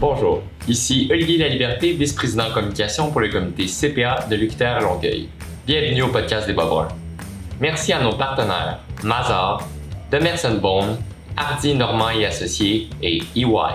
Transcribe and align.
Bonjour, 0.00 0.44
ici 0.68 1.08
Olivier 1.10 1.38
Laliberté, 1.38 1.92
vice-président 1.92 2.52
communication 2.54 3.10
pour 3.10 3.20
le 3.20 3.30
comité 3.30 3.66
CPA 3.66 4.28
de 4.30 4.36
l'UQTR 4.36 4.80
Longueuil. 4.80 5.28
Bienvenue 5.66 6.02
au 6.02 6.08
podcast 6.12 6.46
des 6.46 6.52
Bas 6.52 6.86
Merci 7.58 7.92
à 7.92 8.00
nos 8.00 8.12
partenaires 8.12 8.78
Mazar, 9.02 9.68
Demerson 10.12 10.60
Bone, 10.62 10.98
Hardy 11.36 11.74
Normand 11.74 12.10
et 12.10 12.26
Associés 12.26 12.88
et 13.02 13.16
EY. 13.34 13.74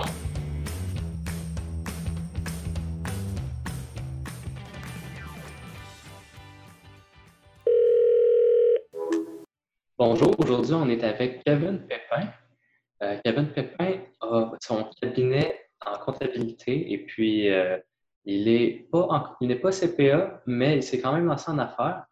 Bonjour, 9.98 10.34
aujourd'hui 10.38 10.72
on 10.72 10.88
est 10.88 11.04
avec 11.04 11.44
Kevin 11.44 11.80
Pépin. 11.80 12.28
Euh, 13.02 13.18
Kevin 13.22 13.48
Pépin 13.48 13.98
a 14.22 14.52
son 14.62 14.88
cabinet 14.98 15.63
en 15.86 15.98
comptabilité 15.98 16.92
et 16.92 16.98
puis 17.04 17.50
euh, 17.50 17.78
il 18.24 18.44
n'est 18.44 18.88
pas, 18.90 19.36
pas 19.62 19.72
CPA, 19.72 20.42
mais 20.46 20.76
il 20.76 20.82
s'est 20.82 21.00
quand 21.00 21.12
même 21.12 21.26
lancé 21.26 21.50
en 21.50 21.58
affaires. 21.58 22.04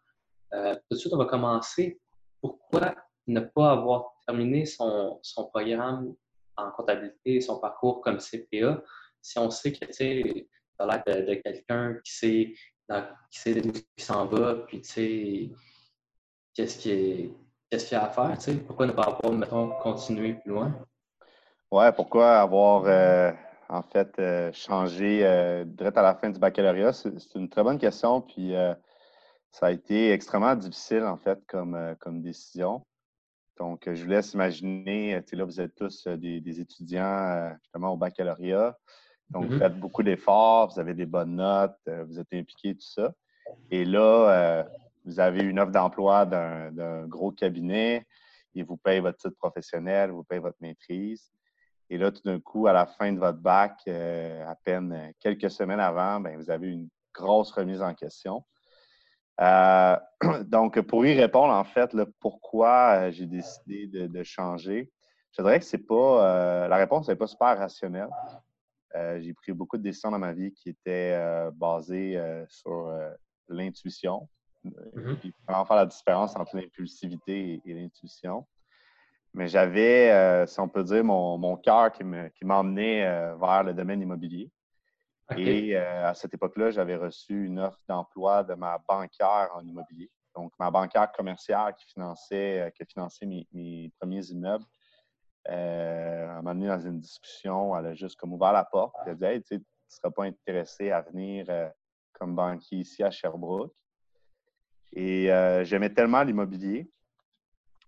Euh, 0.53 0.75
tout 0.75 0.81
de 0.91 0.95
suite, 0.95 1.13
on 1.13 1.17
va 1.17 1.25
commencer. 1.25 1.99
Pourquoi 2.41 2.95
ne 3.27 3.39
pas 3.39 3.71
avoir 3.71 4.13
terminé 4.27 4.65
son, 4.65 5.19
son 5.23 5.45
programme 5.47 6.13
en 6.55 6.71
comptabilité, 6.71 7.41
son 7.41 7.59
parcours 7.59 8.01
comme 8.01 8.19
CPA, 8.19 8.81
si 9.21 9.39
on 9.39 9.49
sait 9.49 9.71
que 9.71 9.85
tu 9.85 10.47
as 10.77 10.85
l'air 10.85 11.03
de, 11.07 11.33
quelqu'un 11.35 11.95
qui 12.03 12.13
sait, 12.13 12.53
qui 13.31 13.39
sait 13.39 13.61
s'en 13.97 14.25
va, 14.27 14.55
puis 14.67 14.81
tu 14.81 14.89
sais 14.89 15.51
qu'est-ce 16.53 16.77
qu'il 16.77 17.31
y 17.71 17.95
a 17.95 18.03
à 18.03 18.09
faire, 18.09 18.37
pourquoi 18.67 18.85
ne 18.85 18.91
pas 18.91 19.03
avoir, 19.03 19.33
mettons, 19.33 19.69
continuer 19.81 20.35
plus 20.35 20.51
loin? 20.51 20.85
Ouais, 21.71 21.91
pourquoi 21.91 22.39
avoir 22.39 22.85
euh, 22.85 23.31
en 23.69 23.81
fait, 23.81 24.17
euh, 24.19 24.51
changer 24.53 25.25
euh, 25.25 25.63
direct 25.65 25.97
à 25.97 26.01
la 26.01 26.15
fin 26.15 26.29
du 26.29 26.39
baccalauréat? 26.39 26.93
C'est 26.93 27.35
une 27.35 27.49
très 27.49 27.63
bonne 27.63 27.77
question. 27.77 28.21
Puis 28.21 28.55
euh, 28.55 28.73
ça 29.51 29.67
a 29.67 29.71
été 29.71 30.11
extrêmement 30.11 30.55
difficile, 30.55 31.03
en 31.03 31.17
fait, 31.17 31.39
comme, 31.47 31.95
comme 31.99 32.21
décision. 32.21 32.83
Donc, 33.57 33.83
je 33.85 34.03
vous 34.03 34.09
laisse 34.09 34.33
imaginer, 34.33 35.21
là, 35.31 35.45
vous 35.45 35.61
êtes 35.61 35.75
tous 35.75 36.07
des, 36.07 36.59
étudiants 36.59 37.55
justement 37.61 37.93
au 37.93 37.97
baccalauréat. 37.97 38.75
Donc, 39.29 39.45
vous 39.45 39.55
mm-hmm. 39.55 39.59
faites 39.59 39.79
beaucoup 39.79 40.01
d'efforts, 40.03 40.73
vous 40.73 40.79
avez 40.79 40.95
des 40.95 41.05
bonnes 41.05 41.35
notes, 41.35 41.77
vous 41.85 42.19
êtes 42.19 42.33
impliqués, 42.33 42.73
tout 42.73 42.81
ça. 42.81 43.13
Et 43.69 43.85
là, 43.85 44.65
vous 45.05 45.19
avez 45.19 45.43
une 45.43 45.59
offre 45.59 45.71
d'emploi 45.71 46.25
d'un 46.25 47.05
gros 47.05 47.31
cabinet, 47.31 48.07
il 48.55 48.65
vous 48.65 48.77
paye 48.77 48.99
votre 48.99 49.17
titre 49.17 49.37
professionnel, 49.37 50.09
vous 50.09 50.23
paye 50.23 50.39
votre 50.39 50.57
maîtrise. 50.59 51.31
Et 51.93 51.99
là, 51.99 52.11
tout 52.11 52.23
d'un 52.25 52.39
coup, 52.39 52.65
à 52.65 52.73
la 52.73 52.87
fin 52.87 53.13
de 53.13 53.19
votre 53.19 53.37
bac, 53.37 53.81
euh, 53.87 54.43
à 54.47 54.55
peine 54.55 54.93
euh, 54.93 55.11
quelques 55.19 55.51
semaines 55.51 55.79
avant, 55.79 56.19
ben, 56.19 56.35
vous 56.37 56.49
avez 56.49 56.67
une 56.67 56.89
grosse 57.13 57.51
remise 57.51 57.83
en 57.83 57.93
question. 57.93 58.43
Euh, 59.39 59.95
donc, 60.47 60.81
pour 60.81 61.05
y 61.05 61.13
répondre, 61.13 61.53
en 61.53 61.63
fait, 61.63 61.95
pourquoi 62.19 63.11
j'ai 63.11 63.27
décidé 63.27 63.85
de, 63.85 64.23
changer, 64.23 64.91
je 65.33 65.43
dirais 65.43 65.59
que 65.59 65.65
c'est 65.65 65.85
pas 65.85 66.67
la 66.67 66.77
réponse 66.77 67.07
n'est 67.09 67.15
pas 67.15 67.27
super 67.27 67.59
rationnelle. 67.59 68.09
j'ai 69.19 69.33
pris 69.35 69.53
beaucoup 69.53 69.77
de 69.77 69.83
décisions 69.83 70.09
dans 70.09 70.19
ma 70.19 70.33
vie 70.33 70.51
qui 70.51 70.69
étaient 70.69 71.15
basées 71.53 72.19
sur 72.49 72.91
l'intuition. 73.49 74.27
Mm 74.63 75.13
Comment 75.47 75.65
faire 75.65 75.77
la 75.77 75.85
différence 75.85 76.35
entre 76.35 76.55
l'impulsivité 76.55 77.61
et 77.65 77.73
l'intuition. 77.75 78.47
Mais 79.33 79.47
j'avais, 79.47 80.11
euh, 80.11 80.45
si 80.45 80.59
on 80.59 80.69
peut 80.69 80.83
dire, 80.83 81.03
mon, 81.03 81.37
mon 81.37 81.57
cœur 81.57 81.91
qui 81.91 82.03
m'emmenait 82.03 82.99
qui 82.99 83.03
euh, 83.03 83.35
vers 83.35 83.63
le 83.63 83.73
domaine 83.73 84.01
immobilier. 84.01 84.51
Et 85.35 85.75
euh, 85.75 86.09
à 86.09 86.13
cette 86.13 86.33
époque-là, 86.35 86.69
j'avais 86.69 86.95
reçu 86.95 87.45
une 87.45 87.59
offre 87.59 87.79
d'emploi 87.87 88.43
de 88.43 88.53
ma 88.53 88.77
banquière 88.87 89.49
en 89.55 89.65
immobilier. 89.65 90.11
Donc, 90.35 90.51
ma 90.59 90.69
banquière 90.69 91.11
commerciale 91.11 91.73
qui 91.75 91.85
finançait, 91.85 92.71
qui 92.75 92.85
finançait 92.85 93.25
mes, 93.25 93.47
mes 93.51 93.91
premiers 93.99 94.25
immeubles. 94.27 94.65
elle 95.45 96.41
m'a 96.43 96.51
amené 96.51 96.67
dans 96.67 96.79
une 96.79 96.99
discussion. 96.99 97.75
Elle 97.75 97.87
a 97.87 97.93
juste 97.95 98.19
comme 98.19 98.33
ouvert 98.33 98.53
la 98.53 98.65
porte. 98.65 98.95
Elle 99.05 99.13
a 99.13 99.15
dit 99.15 99.25
Hey, 99.25 99.41
tu 99.41 99.55
ne 99.55 99.59
seras 99.87 100.11
pas 100.11 100.25
intéressé 100.25 100.91
à 100.91 101.01
venir 101.01 101.47
comme 102.13 102.35
banquier 102.35 102.79
ici 102.79 103.03
à 103.03 103.09
Sherbrooke. 103.09 103.73
Et 104.91 105.27
j'aimais 105.63 105.91
tellement 105.91 106.23
l'immobilier 106.23 106.91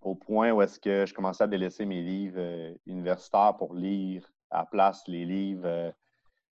au 0.05 0.13
point 0.13 0.51
où 0.51 0.61
est-ce 0.61 0.79
que 0.79 1.05
je 1.05 1.13
commençais 1.13 1.43
à 1.43 1.47
délaisser 1.47 1.83
mes 1.83 2.01
livres 2.01 2.39
euh, 2.39 2.73
universitaires 2.85 3.55
pour 3.57 3.73
lire 3.73 4.23
à 4.51 4.59
la 4.59 4.65
place 4.65 5.03
les 5.07 5.25
livres 5.25 5.65
euh, 5.65 5.91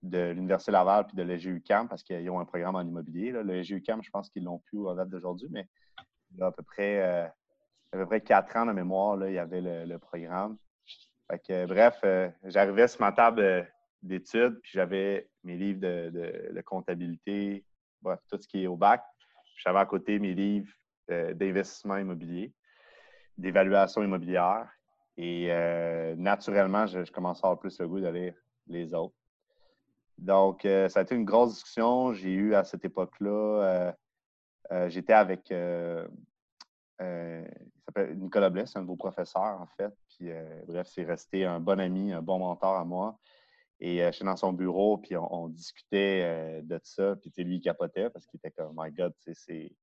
de 0.02 0.30
l'Université 0.30 0.72
Laval 0.72 1.06
puis 1.06 1.16
de 1.16 1.22
l'EGUCAM 1.22 1.86
parce 1.86 2.02
qu'ils 2.02 2.28
ont 2.30 2.40
un 2.40 2.46
programme 2.46 2.76
en 2.76 2.80
immobilier. 2.80 3.30
Là. 3.30 3.42
Le 3.42 3.56
EGUCAM, 3.56 4.02
je 4.02 4.10
pense 4.10 4.30
qu'ils 4.30 4.44
l'ont 4.44 4.58
plus 4.58 4.88
à 4.88 4.94
date 4.94 5.10
d'aujourd'hui, 5.10 5.48
mais 5.50 5.68
il 6.30 6.38
y 6.38 6.42
a 6.42 6.46
à 6.46 6.50
peu 6.50 6.62
près, 6.62 7.00
euh, 7.02 7.26
à 7.26 7.98
peu 7.98 8.06
près 8.06 8.22
quatre 8.22 8.56
ans 8.56 8.64
de 8.64 8.72
mémoire, 8.72 9.16
là, 9.16 9.28
il 9.28 9.34
y 9.34 9.38
avait 9.38 9.60
le, 9.60 9.98
programme. 9.98 10.56
bref, 11.28 12.02
j'arrivais 12.44 12.88
sur 12.88 13.02
ma 13.02 13.12
table 13.12 13.70
d'études, 14.02 14.58
puis 14.62 14.72
j'avais 14.74 15.28
mes 15.44 15.56
livres 15.56 15.80
de, 15.80 16.60
comptabilité, 16.62 17.64
bref, 18.00 18.18
tout 18.30 18.38
ce 18.40 18.48
qui 18.48 18.64
est 18.64 18.66
au 18.66 18.76
bac. 18.76 19.04
J'avais 19.56 19.78
à 19.78 19.86
côté 19.86 20.18
mes 20.18 20.34
livres 20.34 20.72
d'investissement 21.08 21.98
immobilier 21.98 22.52
d'évaluation 23.42 24.02
immobilière. 24.02 24.68
Et 25.18 25.48
euh, 25.50 26.14
naturellement, 26.16 26.86
je, 26.86 27.10
commençais 27.10 27.40
à 27.44 27.48
avoir 27.48 27.58
plus 27.58 27.78
le 27.80 27.88
goût 27.88 28.00
d'aller 28.00 28.34
les 28.68 28.94
autres. 28.94 29.14
Donc, 30.16 30.64
euh, 30.64 30.88
ça 30.88 31.00
a 31.00 31.02
été 31.02 31.14
une 31.14 31.24
grosse 31.24 31.54
discussion. 31.54 32.14
J'ai 32.14 32.32
eu 32.32 32.54
à 32.54 32.64
cette 32.64 32.84
époque-là, 32.84 33.92
euh, 34.70 34.88
j'étais 34.88 35.12
avec 35.12 35.52
Nicolas 38.16 38.50
Bless, 38.50 38.76
un 38.76 38.82
de 38.82 38.86
vos 38.86 38.96
professeurs, 38.96 39.60
en 39.60 39.66
fait. 39.76 39.92
Puis, 40.08 40.30
bref, 40.66 40.86
c'est 40.88 41.04
resté 41.04 41.44
un 41.44 41.60
bon 41.60 41.80
ami, 41.80 42.12
un 42.12 42.22
bon 42.22 42.38
mentor 42.38 42.76
à 42.76 42.84
moi. 42.84 43.18
Et 43.80 43.98
je 43.98 44.12
suis 44.12 44.24
dans 44.24 44.36
son 44.36 44.52
bureau, 44.52 44.98
puis 44.98 45.16
on, 45.16 45.48
discutait 45.48 46.62
de 46.62 46.80
ça. 46.84 47.16
Puis, 47.16 47.32
lui, 47.38 47.56
il 47.56 47.60
capotait 47.60 48.08
parce 48.08 48.24
qu'il 48.26 48.38
était 48.38 48.52
comme, 48.52 48.72
My 48.78 48.92
God, 48.92 49.12
c'est 49.18 49.74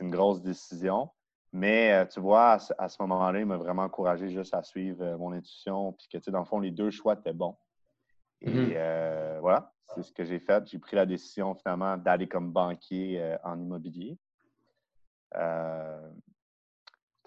une 0.00 0.10
grosse 0.10 0.42
décision. 0.42 1.10
Mais 1.52 1.92
euh, 1.92 2.06
tu 2.06 2.20
vois, 2.20 2.58
à, 2.78 2.88
ce 2.88 2.96
moment-là, 3.02 3.40
il 3.40 3.46
m'a 3.46 3.56
vraiment 3.56 3.84
encouragé 3.84 4.28
juste 4.28 4.54
à 4.54 4.62
suivre 4.62 5.02
euh, 5.02 5.16
mon 5.16 5.32
intuition, 5.32 5.92
puis 5.92 6.08
que, 6.08 6.18
tu 6.18 6.24
sais, 6.24 6.30
dans 6.30 6.40
le 6.40 6.44
fond, 6.44 6.60
les 6.60 6.70
deux 6.70 6.90
choix 6.90 7.14
étaient 7.14 7.32
bons. 7.32 7.56
Et 8.42 8.50
mm-hmm. 8.50 8.72
euh, 8.74 9.38
voilà, 9.40 9.72
c'est 9.94 10.02
ce 10.02 10.12
que 10.12 10.24
j'ai 10.24 10.38
fait. 10.38 10.66
J'ai 10.66 10.78
pris 10.78 10.96
la 10.96 11.06
décision 11.06 11.54
finalement 11.54 11.96
d'aller 11.96 12.28
comme 12.28 12.52
banquier 12.52 13.36
en 13.44 13.58
immobilier. 13.58 14.18
ça 15.32 16.02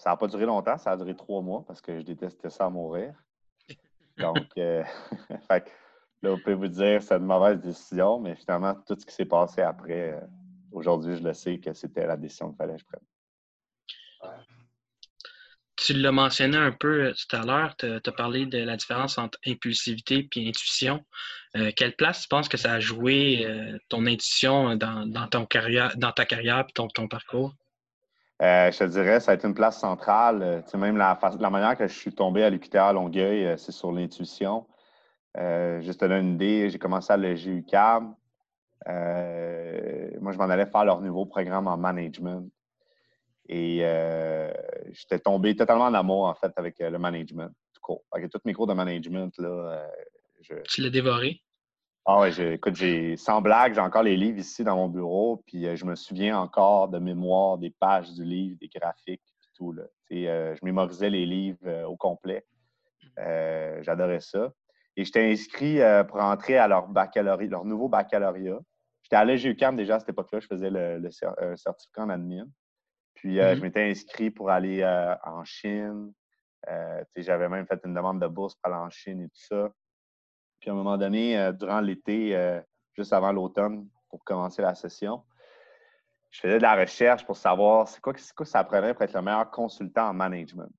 n'a 0.06 0.18
pas 0.18 0.28
duré 0.28 0.46
longtemps, 0.46 0.78
ça 0.78 0.92
a 0.92 0.98
duré 0.98 1.16
trois 1.16 1.42
mois 1.42 1.66
parce 1.66 1.82
que 1.82 1.98
je 2.00 2.06
détestais 2.06 2.50
ça 2.50 2.66
à 2.66 2.70
mourir. 2.70 3.16
Donc, 4.18 4.46
fait, 4.56 5.72
là, 6.22 6.32
on 6.32 6.40
peut 6.40 6.54
vous 6.54 6.68
dire 6.68 7.02
c'est 7.02 7.16
une 7.16 7.26
mauvaise 7.26 7.60
décision, 7.60 8.20
mais 8.20 8.36
finalement, 8.36 8.76
tout 8.86 8.96
ce 9.00 9.06
qui 9.06 9.16
s'est 9.16 9.26
passé 9.26 9.62
après, 9.62 10.22
aujourd'hui, 10.72 11.16
je 11.16 11.24
le 11.24 11.34
sais 11.34 11.60
que 11.60 11.74
c'était 11.74 12.06
la 12.06 12.18
décision 12.18 12.50
qu'il 12.50 12.58
fallait 12.58 12.74
que 12.74 12.82
je 12.82 12.86
prenne. 12.86 13.02
Tu 15.90 15.96
l'as 15.96 16.12
mentionné 16.12 16.56
un 16.56 16.72
peu 16.72 17.06
euh, 17.06 17.14
tout 17.14 17.36
à 17.36 17.44
l'heure, 17.44 17.76
tu 17.76 17.88
as 17.88 18.12
parlé 18.12 18.46
de 18.46 18.60
la 18.60 18.78
différence 18.78 19.18
entre 19.18 19.40
impulsivité 19.48 20.30
et 20.36 20.48
intuition. 20.48 21.04
Euh, 21.58 21.72
quelle 21.76 21.96
place 21.96 22.22
tu 22.22 22.28
penses 22.28 22.48
que 22.48 22.58
ça 22.58 22.74
a 22.74 22.80
joué 22.80 23.44
euh, 23.44 23.76
ton 23.90 24.06
intuition 24.06 24.76
dans, 24.76 25.28
ton 25.32 25.48
carrière, 25.48 25.98
dans 25.98 26.12
ta 26.12 26.26
carrière 26.26 26.60
et 26.60 26.72
ton, 26.74 27.08
parcours? 27.08 27.56
je 28.40 28.78
te 28.78 28.84
dirais, 28.84 29.20
ça 29.20 29.32
a 29.32 29.34
été 29.34 29.48
une 29.48 29.56
place 29.56 29.80
centrale. 29.80 30.64
Tu 30.70 30.78
même 30.78 30.96
la, 30.96 31.18
la 31.40 31.50
manière 31.50 31.76
que 31.76 31.88
je 31.88 31.94
suis 31.94 32.14
tombé 32.14 32.44
à 32.44 32.52
l'UQTR 32.52 32.84
à 32.84 32.94
Longueuil, 32.94 33.56
c'est 33.58 33.72
sur 33.72 33.92
l'intuition. 33.92 34.68
juste 35.82 36.02
te 36.02 36.06
donner 36.06 36.20
une 36.20 36.36
idée, 36.36 36.70
j'ai 36.70 36.78
commencé 36.78 37.12
à 37.12 37.18
le 37.18 37.34
GUCAM. 37.34 38.14
moi, 38.86 40.34
je 40.34 40.38
m'en 40.38 40.50
allais 40.52 40.68
faire 40.68 40.86
leur 40.86 41.02
nouveau 41.02 41.26
programme 41.26 41.66
en 41.66 41.78
management. 41.78 42.48
Et 43.52 43.80
euh, 43.82 44.52
j'étais 44.92 45.18
tombé 45.18 45.56
totalement 45.56 45.86
en 45.86 45.94
amour, 45.96 46.26
en 46.26 46.36
fait, 46.36 46.54
avec 46.56 46.80
euh, 46.82 46.92
le 46.92 47.00
management. 47.00 47.50
Tout 47.74 47.82
court. 47.82 48.04
Avec 48.12 48.30
tous 48.30 48.42
mes 48.46 48.54
cours 48.54 48.68
de 48.68 48.76
management, 48.76 49.36
là, 49.40 49.50
euh, 49.50 49.88
je... 50.42 50.54
Tu 50.66 50.82
l'as 50.82 50.92
dévoré? 50.92 51.42
Ah 52.06 52.20
ouais, 52.20 52.54
écoute, 52.54 52.76
j'ai, 52.76 53.18
sans 53.18 53.42
blague, 53.42 53.74
j'ai 53.74 53.82
encore 53.82 54.04
les 54.04 54.16
livres 54.16 54.38
ici 54.38 54.64
dans 54.64 54.76
mon 54.76 54.88
bureau, 54.88 55.44
puis 55.48 55.76
je 55.76 55.86
me 55.86 55.96
souviens 55.96 56.40
encore 56.40 56.90
de 56.90 56.98
mémoire 56.98 57.58
des 57.58 57.72
pages 57.72 58.12
du 58.14 58.24
livre, 58.24 58.58
des 58.60 58.68
graphiques, 58.68 59.22
tout. 59.56 59.74
Là. 59.74 59.84
je 60.10 60.66
mémorisais 60.66 61.10
les 61.10 61.26
livres 61.26 61.84
au 61.86 61.98
complet. 61.98 62.46
j'adorais 63.18 64.22
ça. 64.22 64.52
Et 64.96 65.04
j'étais 65.04 65.30
inscrit 65.30 65.80
pour 66.08 66.20
entrer 66.20 66.58
à 66.58 66.68
leur 66.68 66.88
baccalauréat, 66.88 67.50
leur 67.50 67.66
nouveau 67.66 67.90
baccalauréat. 67.90 68.60
J'étais 69.04 69.18
à 69.18 69.26
l'EGUCAM 69.26 69.76
déjà 69.76 69.96
à 69.96 70.00
cette 70.00 70.10
époque-là, 70.10 70.40
je 70.40 70.48
faisais 70.48 70.70
le, 70.72 71.10
certificat 71.58 72.04
en 72.04 72.10
admin. 72.10 72.48
Puis, 73.20 73.40
euh, 73.40 73.54
je 73.54 73.60
mmh 73.60 73.64
m'étais 73.64 73.90
inscrit 73.90 74.32
pour 74.32 74.50
aller 74.50 74.82
euh, 74.82 75.14
en 75.26 75.44
Chine. 75.44 76.14
Euh, 76.70 77.04
j'avais 77.18 77.50
même 77.50 77.68
fait 77.68 77.80
une 77.84 77.94
demande 77.94 78.22
de 78.22 78.28
bourse 78.28 78.56
pour 78.56 78.72
aller 78.72 78.82
en 78.82 78.90
Chine 78.90 79.22
et 79.22 79.28
tout 79.28 79.42
ça. 79.56 79.70
Puis 80.60 80.70
à 80.70 80.74
un 80.74 80.76
moment 80.76 80.98
donné, 80.98 81.52
durant 81.58 81.80
l'été, 81.80 82.60
juste 82.94 83.14
avant 83.14 83.32
l'automne, 83.32 83.88
pour 84.10 84.22
commencer 84.26 84.62
la 84.62 84.76
session, 84.76 85.24
je 86.32 86.42
faisais 86.42 86.58
de 86.58 86.64
la 86.64 86.76
recherche 86.76 87.26
pour 87.26 87.38
savoir 87.38 87.88
c'est 87.88 88.02
quoi, 88.02 88.14
quoi 88.36 88.46
ça 88.46 88.64
prenait 88.66 88.94
pour 88.94 89.04
être 89.04 89.14
le 89.14 89.22
meilleur 89.22 89.50
consultant 89.52 90.10
en 90.10 90.14
management. 90.14 90.70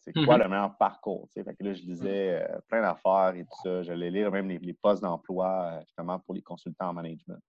C'est 0.00 0.12
quoi 0.12 0.36
mm-hmm. 0.36 0.42
le 0.42 0.48
meilleur 0.48 0.76
parcours? 0.76 1.28
Fait 1.32 1.44
que 1.44 1.62
là, 1.62 1.74
je 1.74 1.82
lisais 1.82 2.42
euh, 2.42 2.58
plein 2.68 2.80
d'affaires 2.80 3.34
et 3.34 3.44
tout 3.44 3.62
ça. 3.62 3.82
J'allais 3.82 4.10
lire 4.10 4.30
même 4.30 4.48
les, 4.48 4.74
postes 4.74 5.02
d'emploi 5.02 5.72
euh, 5.72 5.80
justement 5.82 6.18
pour 6.20 6.34
les 6.34 6.42
consultants 6.42 6.88
en 6.88 6.94
management. 6.94 7.40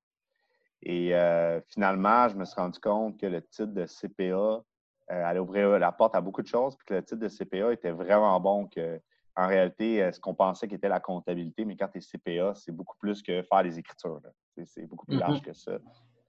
Et 0.84 1.16
euh, 1.16 1.62
finalement, 1.68 2.28
je 2.28 2.36
me 2.36 2.46
suis 2.46 2.60
rendu 2.60 2.80
compte 2.80 3.20
que 3.20 3.26
le 3.26 3.42
titre 3.42 3.74
de 3.74 3.86
CPA 3.86 4.64
allait 5.08 5.40
ouvrir 5.40 5.78
la 5.78 5.92
porte 5.92 6.16
à 6.16 6.22
beaucoup 6.22 6.42
de 6.42 6.48
choses, 6.48 6.76
puis 6.78 6.86
que 6.86 6.94
le 6.96 7.04
titre 7.04 7.20
de 7.20 7.28
CPA 7.28 7.74
était 7.74 7.92
vraiment 7.92 8.40
bon 8.40 8.68
que 8.68 9.00
en 9.36 9.48
réalité, 9.48 10.12
ce 10.12 10.20
qu'on 10.20 10.36
pensait 10.36 10.68
qu'était 10.68 10.90
la 10.90 11.00
comptabilité, 11.00 11.64
mais 11.64 11.78
quand 11.78 11.88
tu 11.88 12.00
es 12.00 12.02
CPA, 12.02 12.54
c'est 12.54 12.72
beaucoup 12.72 12.98
plus 12.98 13.22
que 13.22 13.42
faire 13.44 13.64
des 13.64 13.80
écritures. 13.80 14.20
C'est 14.66 14.86
beaucoup 14.86 15.06
plus 15.06 15.18
large 15.18 15.40
mm-hmm. 15.40 15.46
que 15.46 15.54
ça. 15.54 15.78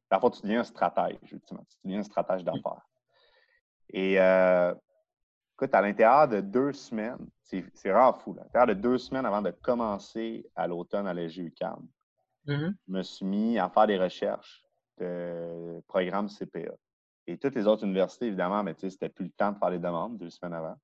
Parfois, 0.08 0.30
tu 0.30 0.42
deviens 0.42 0.60
un 0.60 0.64
stratège, 0.64 1.18
ultimement. 1.32 1.64
Tu 1.68 1.76
deviens 1.84 2.00
un 2.00 2.04
stratège 2.04 2.44
d'affaires. 2.44 2.86
Et 3.92 4.18
Écoute, 5.62 5.76
à 5.76 5.82
l'intérieur 5.82 6.26
de 6.26 6.40
deux 6.40 6.72
semaines, 6.72 7.28
c'est 7.40 7.62
vraiment 7.84 8.12
fou, 8.14 8.34
à 8.36 8.42
l'intérieur 8.42 8.66
de 8.66 8.74
deux 8.74 8.98
semaines 8.98 9.26
avant 9.26 9.42
de 9.42 9.50
commencer 9.50 10.44
à 10.56 10.66
l'automne 10.66 11.06
à 11.06 11.14
l'EGUCAM, 11.14 11.86
mm-hmm. 12.46 12.74
je 12.86 12.92
me 12.92 13.02
suis 13.02 13.24
mis 13.24 13.58
à 13.58 13.68
faire 13.68 13.86
des 13.86 13.98
recherches 13.98 14.62
de 14.98 15.82
programme 15.86 16.28
CPA. 16.28 16.74
Et 17.26 17.38
toutes 17.38 17.54
les 17.54 17.66
autres 17.66 17.84
universités, 17.84 18.26
évidemment, 18.26 18.62
mais 18.62 18.74
tu 18.74 18.80
sais, 18.80 18.90
c'était 18.90 19.08
plus 19.08 19.26
le 19.26 19.30
temps 19.30 19.52
de 19.52 19.58
faire 19.58 19.70
les 19.70 19.78
demandes 19.78 20.18
deux 20.18 20.30
semaines 20.30 20.54
avant. 20.54 20.76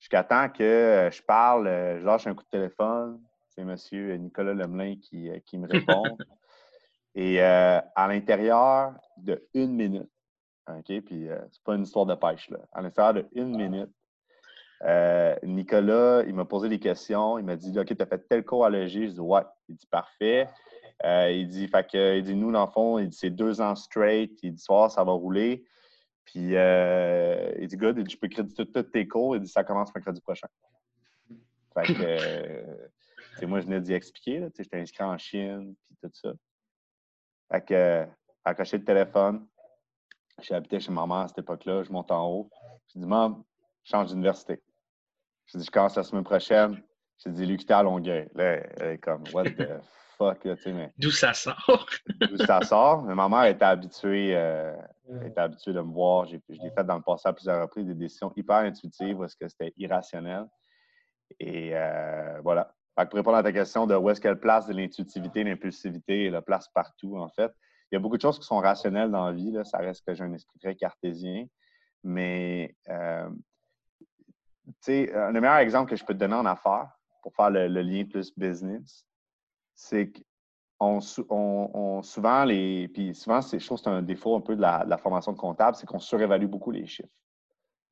Jusqu'à 0.00 0.24
temps 0.24 0.48
que 0.48 0.62
euh, 0.62 1.10
je 1.10 1.22
parle, 1.22 1.66
euh, 1.66 2.00
je 2.00 2.04
lâche 2.04 2.26
un 2.26 2.34
coup 2.34 2.42
de 2.42 2.48
téléphone, 2.48 3.22
c'est 3.48 3.62
M. 3.62 3.76
Nicolas 4.20 4.52
Lemelin 4.52 4.96
qui, 5.00 5.30
euh, 5.30 5.38
qui 5.46 5.58
me 5.58 5.68
répond. 5.68 6.02
Et 7.14 7.40
à 7.40 8.08
l'intérieur 8.08 8.92
de 9.16 9.46
une 9.54 9.74
minute, 9.74 10.10
OK? 10.68 11.00
Puis 11.02 11.28
euh, 11.28 11.38
c'est 11.50 11.62
pas 11.62 11.74
une 11.74 11.82
histoire 11.82 12.06
de 12.06 12.14
pêche, 12.14 12.50
là. 12.50 12.58
À 12.72 12.82
l'intérieur 12.82 13.14
de 13.14 13.26
une 13.32 13.56
minute, 13.56 13.90
euh, 14.84 15.36
Nicolas, 15.42 16.22
il 16.26 16.34
m'a 16.34 16.44
posé 16.44 16.68
des 16.68 16.78
questions. 16.78 17.38
Il 17.38 17.44
m'a 17.44 17.56
dit 17.56 17.78
OK, 17.78 17.86
tu 17.86 18.02
as 18.02 18.06
fait 18.06 18.28
tel 18.28 18.44
cours 18.44 18.64
à 18.64 18.70
l'EG. 18.70 19.08
Je 19.08 19.12
dis 19.12 19.20
Ouais. 19.20 19.42
Il 19.68 19.76
dit 19.76 19.86
Parfait. 19.86 20.48
Euh, 21.04 21.30
il 21.30 21.48
dit 21.48 21.68
fait 21.68 21.90
que, 21.90 22.16
il 22.16 22.22
dit 22.22 22.34
Nous, 22.34 22.52
dans 22.52 22.66
le 22.66 22.70
fond, 22.70 22.98
il 22.98 23.08
dit 23.08 23.16
c'est 23.16 23.30
deux 23.30 23.60
ans 23.60 23.74
straight. 23.74 24.38
Il 24.42 24.54
dit 24.54 24.62
Soir, 24.62 24.90
ça 24.90 25.04
va 25.04 25.12
rouler. 25.12 25.64
Puis 26.24 26.54
il 26.54 27.66
dit 27.66 27.76
Good, 27.76 28.08
je 28.08 28.16
peux 28.16 28.28
créditer 28.28 28.66
tous 28.66 28.82
tes 28.82 29.08
cours. 29.08 29.36
Il 29.36 29.42
dit 29.42 29.48
Ça 29.48 29.64
commence 29.64 29.94
mercredi 29.94 30.20
prochain. 30.20 30.48
Fait 31.74 31.92
que, 33.40 33.46
moi, 33.46 33.60
je 33.60 33.66
venais 33.66 33.80
d'y 33.80 33.92
expliquer. 33.92 34.46
J'étais 34.56 34.80
inscrit 34.80 35.02
en 35.04 35.18
Chine, 35.18 35.74
puis 35.86 35.96
tout 36.00 36.10
ça. 36.12 36.32
Fait 37.50 37.64
que, 37.64 38.06
accroché 38.44 38.78
le 38.78 38.84
téléphone, 38.84 39.46
J'habitais 40.42 40.80
chez 40.80 40.92
ma 40.92 41.06
mère 41.06 41.18
à 41.18 41.28
cette 41.28 41.38
époque-là. 41.38 41.82
Je 41.82 41.92
monte 41.92 42.10
en 42.10 42.28
haut. 42.28 42.50
Je 42.88 42.98
dis, 42.98 43.06
maman, 43.06 43.44
change 43.84 44.08
d'université. 44.08 44.60
Je 45.46 45.58
dis, 45.58 45.64
je 45.64 45.70
commence 45.70 45.96
la 45.96 46.02
semaine 46.02 46.24
prochaine. 46.24 46.82
Je 47.24 47.30
dis, 47.30 47.46
l'UQT 47.46 47.70
à 47.70 47.82
Longueuil. 47.82 48.28
Là, 48.34 48.60
elle 48.78 48.92
est 48.92 48.98
comme, 48.98 49.24
what 49.32 49.44
the 49.44 49.68
fuck, 50.18 50.40
tu 50.40 50.56
sais, 50.56 50.72
mais. 50.72 50.92
D'où 50.98 51.10
ça 51.10 51.32
sort? 51.34 51.86
D'où 52.20 52.36
ça 52.38 52.60
sort? 52.62 53.02
Mais 53.02 53.14
ma 53.14 53.28
mère 53.28 53.44
était 53.44 53.64
habituée, 53.64 54.36
euh, 54.36 54.74
était 55.24 55.40
habituée 55.40 55.72
de 55.72 55.80
me 55.80 55.92
voir. 55.92 56.26
Je 56.26 56.36
l'ai 56.48 56.70
fait 56.70 56.84
dans 56.84 56.96
le 56.96 57.02
passé 57.02 57.28
à 57.28 57.32
plusieurs 57.32 57.62
reprises 57.62 57.86
des 57.86 57.94
décisions 57.94 58.32
hyper 58.36 58.56
intuitives 58.56 59.18
parce 59.18 59.34
que 59.34 59.48
c'était 59.48 59.72
irrationnel. 59.76 60.46
Et 61.40 61.70
euh, 61.74 62.40
voilà. 62.42 62.74
pour 62.96 63.14
répondre 63.14 63.36
à 63.36 63.42
ta 63.42 63.52
question 63.52 63.86
de 63.86 63.94
où 63.94 64.10
est-ce 64.10 64.20
qu'elle 64.20 64.38
place 64.38 64.66
de 64.66 64.74
l'intuitivité, 64.74 65.42
l'impulsivité, 65.42 66.26
elle 66.26 66.32
la 66.32 66.42
place 66.42 66.68
partout, 66.68 67.16
en 67.18 67.28
fait 67.28 67.52
il 67.94 67.94
y 67.94 67.98
a 67.98 68.00
beaucoup 68.00 68.16
de 68.16 68.22
choses 68.22 68.40
qui 68.40 68.46
sont 68.46 68.58
rationnelles 68.58 69.10
dans 69.10 69.26
la 69.26 69.32
vie. 69.32 69.52
Là. 69.52 69.64
Ça 69.64 69.78
reste 69.78 70.04
que 70.04 70.14
j'ai 70.14 70.24
un 70.24 70.32
esprit 70.32 70.58
très 70.58 70.74
cartésien. 70.74 71.46
Mais, 72.02 72.74
euh, 72.88 73.28
le 74.86 75.40
meilleur 75.40 75.56
exemple 75.56 75.90
que 75.90 75.96
je 75.96 76.04
peux 76.04 76.14
te 76.14 76.18
donner 76.18 76.34
en 76.34 76.46
affaires 76.46 76.90
pour 77.22 77.34
faire 77.34 77.50
le, 77.50 77.66
lien 77.68 78.04
plus 78.04 78.32
business, 78.36 79.06
c'est 79.74 80.12
qu'on 80.78 81.00
on, 81.30 82.02
souvent, 82.02 82.44
les, 82.44 82.88
puis 82.88 83.14
souvent, 83.14 83.40
je 83.40 83.64
trouve 83.64 83.78
que 83.78 83.84
c'est 83.84 83.90
un 83.90 84.02
défaut 84.02 84.36
un 84.36 84.40
peu 84.40 84.56
de 84.56 84.60
la, 84.60 84.98
formation 84.98 85.32
de 85.32 85.38
comptable, 85.38 85.76
c'est 85.76 85.86
qu'on 85.86 85.98
surévalue 85.98 86.46
beaucoup 86.46 86.70
les 86.70 86.86
chiffres. 86.86 87.08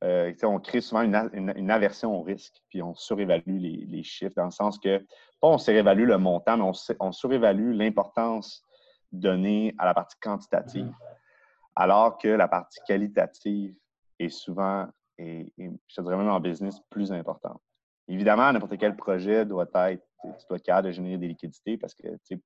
Euh, 0.04 0.34
on 0.42 0.58
crée 0.58 0.80
souvent 0.80 1.02
une, 1.02 1.70
aversion 1.70 2.14
au 2.14 2.22
risque, 2.22 2.60
puis 2.69 2.82
on 2.82 2.94
surévalue 2.94 3.58
les, 3.58 4.02
chiffres 4.02 4.34
dans 4.36 4.46
le 4.46 4.50
sens 4.50 4.78
que, 4.78 4.98
pas 5.40 5.48
on 5.48 5.58
surévalue 5.58 6.06
le 6.06 6.19
montant, 6.19 6.56
mais 6.56 6.64
on, 6.64 6.72
on 7.00 7.12
surévalue 7.12 7.72
l'importance 7.72 8.64
donné 9.12 9.74
à 9.78 9.84
la 9.84 9.94
partie 9.94 10.19
quantitative, 10.20 10.86
mm-hmm. 10.86 11.76
alors 11.76 12.19
que 12.19 12.28
la 12.28 12.48
partie 12.48 12.80
qualitative 12.86 13.74
est 14.19 14.28
souvent, 14.28 14.88
et, 15.22 15.70
je 15.86 16.00
dirais 16.00 16.16
même 16.16 16.28
en 16.28 16.40
business, 16.40 16.80
plus 16.90 17.12
importante. 17.12 17.60
Évidemment, 18.08 18.52
n'importe 18.52 18.76
quel 18.78 18.96
projet 18.96 19.44
doit 19.46 19.69
être, 19.74 20.04
tu 20.22 20.46
dois 20.48 20.56
être 20.56 20.64
capable 20.64 20.88
de 20.88 20.92
générer 20.92 21.19
des 21.19 21.28
liquidités 21.28 21.76
parce 21.78 21.94
que 21.94 22.08
tu 22.26 22.34
ne 22.34 22.40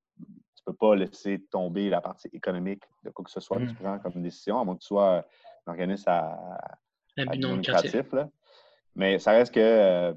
peux 0.65 0.75
pas 0.75 0.95
laisser 0.95 1.45
tomber 1.51 1.89
la 1.89 2.01
partie 2.01 2.29
économique 2.33 2.83
de 3.05 3.11
quoi 3.11 3.25
que 3.25 3.31
ce 3.31 3.41
soit 3.41 3.59
que 3.59 3.65
tu 3.65 3.73
mm. 3.73 3.77
prends 3.77 3.99
comme 3.99 4.13
une 4.17 4.23
décision, 4.23 4.61
à 4.61 4.65
moins 4.65 4.75
que 4.75 4.81
tu 4.81 4.89
sois 4.89 5.19
un 5.67 5.71
organisme 5.71 6.11
à, 6.11 6.59
lucratif. 7.17 8.15
Mais 8.95 9.19
ça 9.19 9.33
reste 9.33 9.55
que 9.55 9.61
euh, 9.61 10.15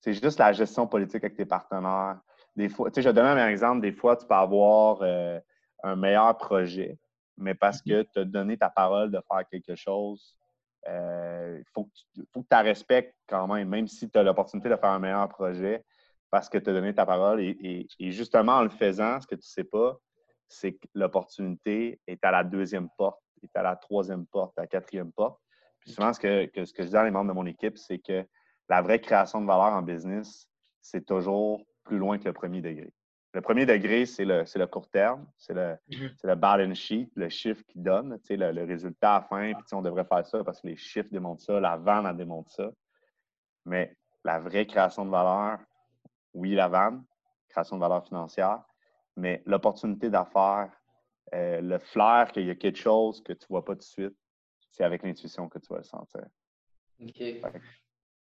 c'est 0.00 0.14
juste 0.14 0.38
la 0.38 0.52
gestion 0.52 0.86
politique 0.86 1.24
avec 1.24 1.36
tes 1.36 1.46
partenaires. 1.46 2.20
Des 2.56 2.68
fois, 2.68 2.90
je 2.94 3.08
donne 3.10 3.26
un 3.26 3.48
exemple, 3.48 3.80
des 3.80 3.92
fois, 3.92 4.16
tu 4.16 4.26
peux 4.26 4.34
avoir 4.34 4.98
euh, 5.02 5.38
un 5.82 5.96
meilleur 5.96 6.36
projet, 6.36 6.98
mais 7.36 7.54
parce 7.54 7.80
mm-hmm. 7.82 8.04
que 8.04 8.12
tu 8.12 8.18
as 8.20 8.24
donné 8.24 8.56
ta 8.56 8.70
parole 8.70 9.10
de 9.10 9.20
faire 9.30 9.48
quelque 9.48 9.74
chose, 9.76 10.36
il 10.86 10.90
euh, 10.90 11.62
faut 11.72 11.84
que 11.84 11.90
tu 12.22 12.42
la 12.50 12.62
respectes 12.62 13.14
quand 13.28 13.46
même, 13.46 13.68
même 13.68 13.88
si 13.88 14.10
tu 14.10 14.18
as 14.18 14.22
l'opportunité 14.22 14.68
de 14.68 14.76
faire 14.76 14.90
un 14.90 14.98
meilleur 14.98 15.28
projet, 15.28 15.84
parce 16.30 16.48
que 16.48 16.58
tu 16.58 16.70
as 16.70 16.72
donné 16.72 16.94
ta 16.94 17.06
parole. 17.06 17.40
Et, 17.40 17.86
justement, 17.98 18.56
en 18.56 18.62
le 18.62 18.68
faisant, 18.68 19.20
ce 19.20 19.26
que 19.26 19.34
tu 19.34 19.40
ne 19.40 19.42
sais 19.42 19.64
pas, 19.64 19.96
c'est 20.48 20.72
que 20.72 20.86
l'opportunité 20.94 22.00
est 22.06 22.24
à 22.24 22.30
la 22.30 22.44
deuxième 22.44 22.88
porte, 22.96 23.20
est 23.42 23.56
à 23.56 23.62
la 23.62 23.76
troisième 23.76 24.26
porte, 24.26 24.58
à 24.58 24.62
la 24.62 24.66
quatrième 24.66 25.12
porte. 25.12 25.38
Puis 25.80 25.92
souvent, 25.92 26.12
ce 26.12 26.20
que, 26.20 26.48
ce 26.64 26.72
que 26.72 26.82
je 26.82 26.88
dis 26.88 26.96
à 26.96 27.04
les 27.04 27.10
membres 27.10 27.28
de 27.28 27.34
mon 27.34 27.46
équipe, 27.46 27.76
c'est 27.76 27.98
que 27.98 28.26
la 28.68 28.82
vraie 28.82 29.00
création 29.00 29.40
de 29.40 29.46
valeur 29.46 29.72
en 29.72 29.82
business, 29.82 30.48
c'est 30.80 31.04
toujours 31.04 31.62
plus 31.84 31.98
loin 31.98 32.18
que 32.18 32.24
le 32.24 32.32
premier 32.32 32.60
degré. 32.60 32.92
Le 33.34 33.40
premier 33.42 33.66
degré, 33.66 34.06
c'est 34.06 34.24
le, 34.24 34.44
le, 34.54 34.66
court 34.66 34.88
terme, 34.88 35.26
c'est 35.36 35.52
le, 35.52 35.76
mhm. 35.90 36.10
le, 36.24 36.34
balance 36.34 36.78
sheet, 36.78 37.10
le 37.14 37.28
chiffre 37.28 37.62
qui 37.68 37.78
donne, 37.78 38.18
le, 38.30 38.52
le 38.52 38.64
résultat 38.64 39.16
à 39.16 39.20
la 39.20 39.26
fin, 39.26 39.52
puis 39.52 39.74
on 39.74 39.82
devrait 39.82 40.06
faire 40.06 40.26
ça 40.26 40.42
parce 40.42 40.62
que 40.62 40.68
les 40.68 40.76
chiffres 40.76 41.10
démontrent 41.10 41.42
ça, 41.42 41.60
la 41.60 41.76
vente 41.76 42.06
en 42.06 42.14
démontre 42.14 42.50
ça. 42.50 42.70
Mais 43.66 43.94
la 44.24 44.40
vraie 44.40 44.66
création 44.66 45.04
de 45.04 45.10
valeur, 45.10 45.58
oui, 46.32 46.54
la 46.54 46.68
vente, 46.68 47.02
création 47.48 47.76
de 47.76 47.80
valeur 47.80 48.06
financière, 48.06 48.62
mais 49.16 49.42
l'opportunité 49.44 50.08
d'affaires, 50.08 50.70
euh, 51.34 51.60
le 51.60 51.78
flair 51.78 52.30
qu'il 52.32 52.46
y 52.46 52.50
a 52.50 52.54
quelque 52.54 52.78
chose 52.78 53.22
que 53.22 53.32
tu 53.34 53.44
ne 53.44 53.48
vois 53.48 53.64
pas 53.64 53.74
tout 53.74 53.80
de 53.80 53.84
suite, 53.84 54.16
c'est 54.70 54.84
avec 54.84 55.02
l'intuition 55.02 55.48
que 55.48 55.58
tu 55.58 55.66
vas 55.68 55.78
le 55.78 55.84
sentir. 55.84 56.24
OK. 57.00 57.22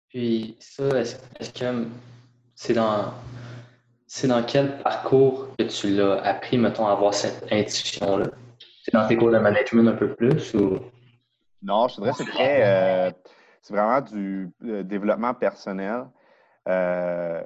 Puis 0.08 0.56
ça, 0.58 1.00
est-ce 1.00 1.52
que 1.52 1.86
c'est 2.54 2.74
dans 2.74 3.12
c'est 4.06 4.28
dans 4.28 4.42
quel 4.42 4.78
parcours 4.78 5.48
que 5.58 5.64
tu 5.64 5.90
l'as 5.90 6.22
appris, 6.22 6.58
mettons, 6.58 6.86
à 6.86 6.92
avoir 6.92 7.12
cette 7.12 7.52
intuition-là? 7.52 8.26
C'est 8.82 8.92
dans 8.92 9.06
tes 9.08 9.16
cours 9.16 9.32
de 9.32 9.38
management 9.38 9.88
un 9.88 9.96
peu 9.96 10.14
plus 10.14 10.54
ou? 10.54 10.78
Non, 11.62 11.88
je 11.88 11.96
dirais 11.96 12.10
que 12.12 12.16
c'est 12.18 12.30
très. 12.30 12.62
Euh, 12.62 13.10
c'est 13.60 13.74
vraiment 13.74 14.00
du 14.00 14.48
euh, 14.64 14.84
développement 14.84 15.34
personnel. 15.34 16.06
Euh, 16.68 17.42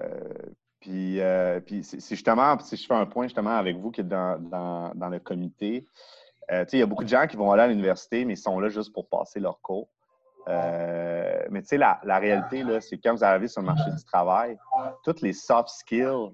puis, 0.80 1.20
puis 1.66 1.82
c'est 1.84 2.14
justement, 2.14 2.58
si 2.58 2.76
je 2.76 2.86
fais 2.86 2.94
un 2.94 3.06
point 3.06 3.24
justement 3.24 3.56
avec 3.56 3.76
vous 3.78 3.90
qui 3.90 4.00
êtes 4.00 4.08
dans, 4.08 4.38
dans, 4.94 5.08
le 5.10 5.18
comité, 5.18 5.86
il 6.50 6.78
y 6.78 6.82
a 6.82 6.86
beaucoup 6.86 7.04
de 7.04 7.08
gens 7.08 7.26
qui 7.26 7.36
vont 7.36 7.52
aller 7.52 7.62
à 7.62 7.68
l'université, 7.68 8.24
mais 8.24 8.34
ils 8.34 8.38
sont 8.38 8.58
là 8.58 8.70
juste 8.70 8.92
pour 8.94 9.06
passer 9.06 9.40
leur 9.40 9.60
cours. 9.60 9.90
mais 10.46 11.60
tu 11.60 11.66
sais, 11.66 11.76
la, 11.76 12.00
la, 12.04 12.18
réalité, 12.18 12.64
c'est 12.80 12.96
quand 12.96 13.14
vous 13.14 13.24
arrivez 13.24 13.48
sur 13.48 13.60
le 13.60 13.66
marché 13.66 13.90
du 13.90 14.04
travail, 14.04 14.56
toutes 15.04 15.20
les 15.20 15.34
soft 15.34 15.68
skills 15.68 16.32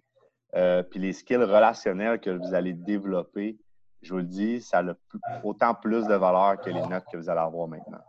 euh, 0.54 0.82
puis 0.82 1.00
les 1.00 1.12
skills 1.12 1.36
relationnels 1.36 2.20
que 2.20 2.30
vous 2.30 2.54
allez 2.54 2.72
développer, 2.72 3.58
je 4.02 4.12
vous 4.12 4.18
le 4.18 4.26
dis, 4.26 4.60
ça 4.60 4.80
a 4.80 4.94
autant 5.42 5.74
plus 5.74 6.06
de 6.06 6.14
valeur 6.14 6.60
que 6.60 6.70
les 6.70 6.86
notes 6.86 7.04
que 7.10 7.16
vous 7.16 7.28
allez 7.28 7.40
avoir 7.40 7.66
maintenant. 7.66 8.04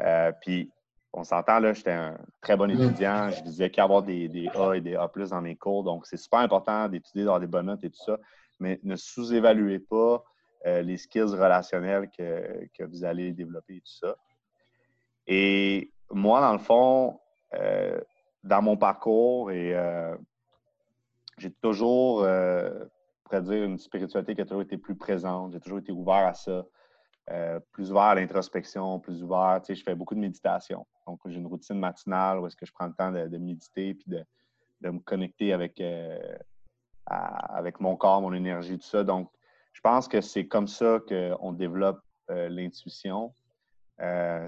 Euh, 0.00 0.32
puis, 0.40 0.70
on 1.12 1.24
s'entend, 1.24 1.58
là, 1.58 1.72
j'étais 1.74 1.92
un 1.92 2.16
très 2.40 2.56
bon 2.56 2.70
étudiant. 2.70 3.28
Je 3.30 3.42
disais 3.42 3.68
qu'avoir 3.68 4.02
des, 4.02 4.28
des 4.28 4.48
A 4.54 4.74
et 4.74 4.80
des 4.80 4.94
A 4.96 5.10
dans 5.30 5.42
mes 5.42 5.56
cours. 5.56 5.84
Donc, 5.84 6.06
c'est 6.06 6.16
super 6.16 6.38
important 6.38 6.88
d'étudier, 6.88 7.24
d'avoir 7.24 7.40
des 7.40 7.46
bonnes 7.46 7.66
notes 7.66 7.84
et 7.84 7.90
tout 7.90 8.02
ça. 8.02 8.18
Mais 8.60 8.80
ne 8.82 8.96
sous-évaluez 8.96 9.80
pas 9.80 10.24
euh, 10.66 10.80
les 10.80 10.96
skills 10.96 11.34
relationnels 11.34 12.08
que, 12.16 12.66
que, 12.78 12.84
vous 12.84 13.04
allez 13.04 13.32
développer 13.32 13.76
et 13.76 13.80
tout 13.80 14.06
ça. 14.06 14.16
Et 15.26 15.92
moi, 16.10 16.40
dans 16.40 16.52
le 16.52 16.58
fond, 16.58 17.18
dans 18.42 18.62
mon 18.62 18.76
parcours 18.78 19.50
et 19.50 19.74
j'ai 21.38 21.50
toujours, 21.50 22.22
euh, 22.22 22.84
pourrais 23.24 23.42
dire, 23.42 23.64
une 23.64 23.78
spiritualité 23.78 24.34
qui 24.34 24.40
a 24.40 24.44
toujours 24.44 24.62
été 24.62 24.76
plus 24.76 24.96
présente. 24.96 25.52
J'ai 25.52 25.60
toujours 25.60 25.78
été 25.78 25.92
ouvert 25.92 26.26
à 26.26 26.34
ça. 26.34 26.64
Euh, 27.30 27.60
plus 27.70 27.90
ouvert 27.92 28.02
à 28.02 28.14
l'introspection, 28.16 28.98
plus 28.98 29.22
ouvert. 29.22 29.60
Tu 29.62 29.66
sais, 29.66 29.74
je 29.76 29.84
fais 29.84 29.94
beaucoup 29.94 30.14
de 30.14 30.20
méditation. 30.20 30.86
Donc, 31.06 31.20
j'ai 31.26 31.38
une 31.38 31.46
routine 31.46 31.78
matinale 31.78 32.40
où 32.40 32.46
est-ce 32.46 32.56
que 32.56 32.66
je 32.66 32.72
prends 32.72 32.86
le 32.86 32.94
temps 32.94 33.12
de, 33.12 33.38
méditer 33.38 33.94
puis 33.94 34.06
de, 34.08 34.90
me 34.90 34.98
connecter 34.98 35.52
avec, 35.52 35.80
euh, 35.80 36.18
avec 37.06 37.80
mon 37.80 37.96
corps, 37.96 38.20
mon 38.20 38.32
énergie, 38.32 38.76
tout 38.78 38.86
ça. 38.86 39.04
Donc, 39.04 39.30
je 39.72 39.80
pense 39.80 40.08
que 40.08 40.20
c'est 40.20 40.46
comme 40.46 40.66
ça 40.66 40.98
qu'on 41.08 41.52
développe 41.52 42.02
euh, 42.30 42.48
l'intuition. 42.48 43.32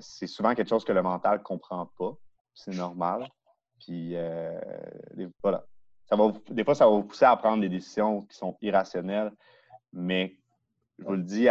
c'est 0.00 0.26
souvent 0.26 0.54
quelque 0.54 0.68
chose 0.68 0.84
que 0.84 0.92
le 0.92 1.02
mental 1.02 1.38
ne 1.38 1.44
comprend 1.44 1.86
pas. 1.96 2.16
C'est 2.54 2.74
normal. 2.74 3.28
Puis, 3.78 4.16
voilà. 5.42 5.64
Ça 6.06 6.16
va, 6.16 6.32
des 6.50 6.64
fois, 6.64 6.74
ça 6.74 6.86
va 6.86 6.92
vous 6.92 7.04
pousser 7.04 7.24
à 7.24 7.36
prendre 7.36 7.60
des 7.62 7.68
décisions 7.68 8.22
qui 8.22 8.36
sont 8.36 8.56
irrationnelles, 8.60 9.32
mais 9.92 10.36
je 10.98 11.04
vous 11.04 11.14
le 11.14 11.22
dis, 11.22 11.46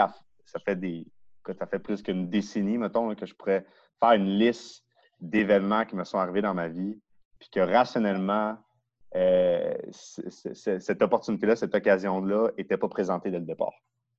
ça 0.45 0.59
fait 0.59 0.75
des 0.75 1.07
ça 1.51 1.65
fait 1.67 1.79
plus 1.79 2.01
qu'une 2.01 2.29
décennie, 2.29 2.77
mettons, 2.77 3.13
que 3.15 3.25
je 3.25 3.33
pourrais 3.33 3.65
faire 3.99 4.13
une 4.13 4.37
liste 4.39 4.85
d'événements 5.19 5.85
qui 5.85 5.95
me 5.95 6.03
sont 6.05 6.17
arrivés 6.17 6.41
dans 6.41 6.53
ma 6.53 6.69
vie, 6.69 6.97
puis 7.39 7.49
que 7.49 7.59
rationnellement, 7.59 8.57
euh, 9.15 9.73
cette 9.91 11.01
opportunité-là, 11.01 11.55
cette 11.55 11.75
occasion-là, 11.75 12.51
n'était 12.57 12.77
pas 12.77 12.87
présentée 12.87 13.29
dès 13.29 13.39
le 13.39 13.45
départ. 13.45 13.73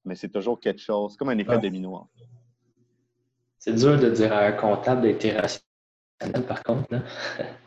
Mais 0.04 0.14
c'est 0.14 0.28
toujours 0.28 0.60
quelque 0.60 0.80
chose, 0.80 1.16
comme 1.16 1.30
un 1.30 1.38
effet 1.38 1.56
de 1.56 1.62
domino. 1.62 2.08
C'est 3.58 3.72
dur 3.72 3.98
de 3.98 4.10
dire 4.10 4.32
à 4.32 4.40
un 4.40 4.52
comptable 4.52 5.02
d'être 5.02 5.24
irrationnel, 5.24 6.46
par 6.46 6.62
contre. 6.62 6.92
Là. 6.92 7.02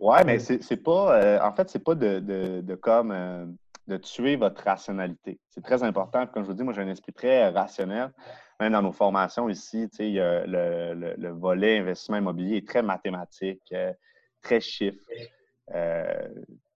ouais, 0.00 0.24
mais 0.24 0.38
c'est 0.38 0.76
pas. 0.76 1.20
Euh, 1.20 1.40
en 1.40 1.52
fait, 1.52 1.68
c'est 1.70 1.84
pas 1.84 1.94
de, 1.94 2.74
comme. 2.76 3.12
Euh, 3.12 3.46
de 3.86 3.98
tuer 3.98 4.36
votre 4.36 4.64
rationalité. 4.64 5.38
C'est 5.50 5.62
très 5.62 5.82
important. 5.82 6.26
Comme 6.26 6.42
je 6.42 6.48
vous 6.48 6.54
dis, 6.54 6.62
moi, 6.62 6.72
j'ai 6.72 6.80
un 6.80 6.88
esprit 6.88 7.12
très 7.12 7.50
rationnel. 7.50 8.14
Même 8.58 8.72
dans 8.72 8.80
nos 8.80 8.92
formations 8.92 9.50
ici, 9.50 9.90
le, 9.98 11.14
le, 11.18 11.30
volet 11.32 11.80
investissement 11.80 12.16
immobilier 12.16 12.56
est 12.56 12.66
très 12.66 12.82
mathématique, 12.82 13.60
euh, 13.74 13.92
très 14.40 14.60
chiffre. 14.60 15.04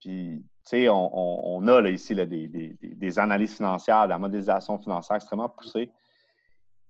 Puis, 0.01 0.45
on, 0.91 1.11
on, 1.63 1.67
a 1.69 1.89
ici 1.89 2.15
là, 2.15 2.27
des, 2.27 2.47
des, 2.47 3.19
analyses 3.19 3.57
financières, 3.57 4.05
de 4.05 4.11
la 4.11 4.19
modélisation 4.19 4.79
financière 4.79 5.17
extrêmement 5.17 5.49
poussée. 5.49 5.91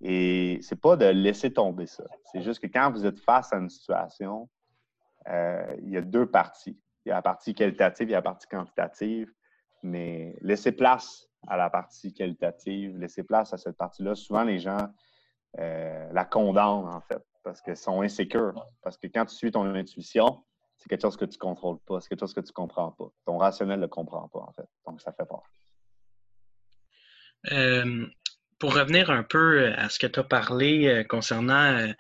Et 0.01 0.59
c'est 0.63 0.81
pas 0.81 0.97
de 0.97 1.07
laisser 1.07 1.53
tomber 1.53 1.87
ça. 1.87 2.05
C'est 2.33 2.43
juste 2.43 2.61
que 2.61 2.67
quand 2.67 2.91
vous 2.91 3.07
êtes 3.07 3.19
face 3.21 3.53
à 3.53 3.57
une 3.57 3.71
situation, 3.71 4.49
euh, 5.29 5.77
il 5.83 5.91
y 5.91 5.97
a 5.97 6.03
deux 6.03 6.27
parties. 6.27 6.81
Il 7.05 7.09
y 7.09 7.13
a 7.13 7.17
la 7.17 7.23
partie 7.23 7.55
qualitative 7.55 8.09
et 8.11 8.13
la 8.13 8.23
partie 8.23 8.47
quantitative 8.47 9.33
mais 9.83 10.37
laissez 10.41 10.73
place 10.73 11.29
à 11.47 11.57
la 11.57 11.71
partie 11.71 12.13
qualitative, 12.13 12.97
laissez 12.99 13.23
place 13.23 13.53
à 13.53 13.59
cette 13.59 13.77
partie-là. 13.77 14.15
Souvent, 14.15 14.45
les 14.45 14.59
gens 14.59 14.89
euh, 15.59 16.09
la 16.13 16.25
condamnent, 16.25 16.89
en 16.89 17.01
fait, 17.01 17.25
parce 17.43 17.61
qu'ils 17.63 17.77
sont 17.77 18.03
insécures. 18.03 18.67
Parce 18.83 18.99
que 18.99 19.07
quand 19.07 19.25
tu 19.27 19.35
suis 19.35 19.53
ton 19.53 19.65
intuition, 19.75 20.45
c'est 20.77 20.89
quelque 20.89 21.03
chose 21.03 21.17
que 21.17 21.25
tu 21.25 21.37
ne 21.37 21.41
contrôles 21.41 21.79
pas, 21.81 22.01
c'est 22.01 22.09
quelque 22.09 22.21
chose 22.21 22.35
que 22.35 22.41
tu 22.41 22.51
ne 22.51 22.55
comprends 22.55 22.93
pas. 22.93 23.09
Ton 23.25 23.39
rationnel 23.39 23.79
ne 23.79 23.83
le 23.83 23.89
comprend 23.89 24.29
pas, 24.29 24.41
en 24.41 24.53
fait. 24.53 24.69
Donc, 24.87 25.01
ça 25.01 25.13
fait 25.13 25.27
peur. 25.27 25.43
Euh, 27.53 28.07
pour 28.59 28.75
revenir 28.75 29.11
un 29.11 29.23
peu 29.23 29.73
à 29.77 29.89
ce 29.89 29.99
que 29.99 30.07
tu 30.07 30.19
as 30.19 30.25
parlé 30.25 30.87
euh, 30.87 31.05
concernant 31.05 31.93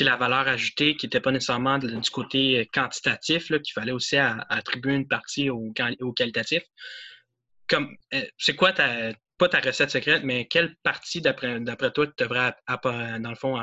la 0.00 0.16
valeur 0.16 0.48
ajoutée 0.48 0.96
qui 0.96 1.06
n'était 1.06 1.20
pas 1.20 1.30
nécessairement 1.30 1.78
du 1.78 2.10
côté 2.10 2.68
quantitatif, 2.72 3.48
qu'il 3.48 3.72
fallait 3.74 3.92
aussi 3.92 4.16
attribuer 4.16 4.94
une 4.94 5.08
partie 5.08 5.50
au, 5.50 5.72
au 6.00 6.12
qualitatif 6.12 6.62
comme 7.68 7.96
euh, 8.14 8.22
c'est 8.38 8.54
quoi 8.54 8.72
ta 8.72 9.12
pas 9.38 9.48
ta 9.48 9.60
recette 9.60 9.90
secrète, 9.90 10.22
mais 10.24 10.46
quelle 10.46 10.74
partie 10.82 11.20
d'après 11.20 11.90
toi 11.92 12.06
tu 12.06 12.12
devrais 12.18 12.54
dans 12.68 13.28
le 13.28 13.36
fond 13.36 13.58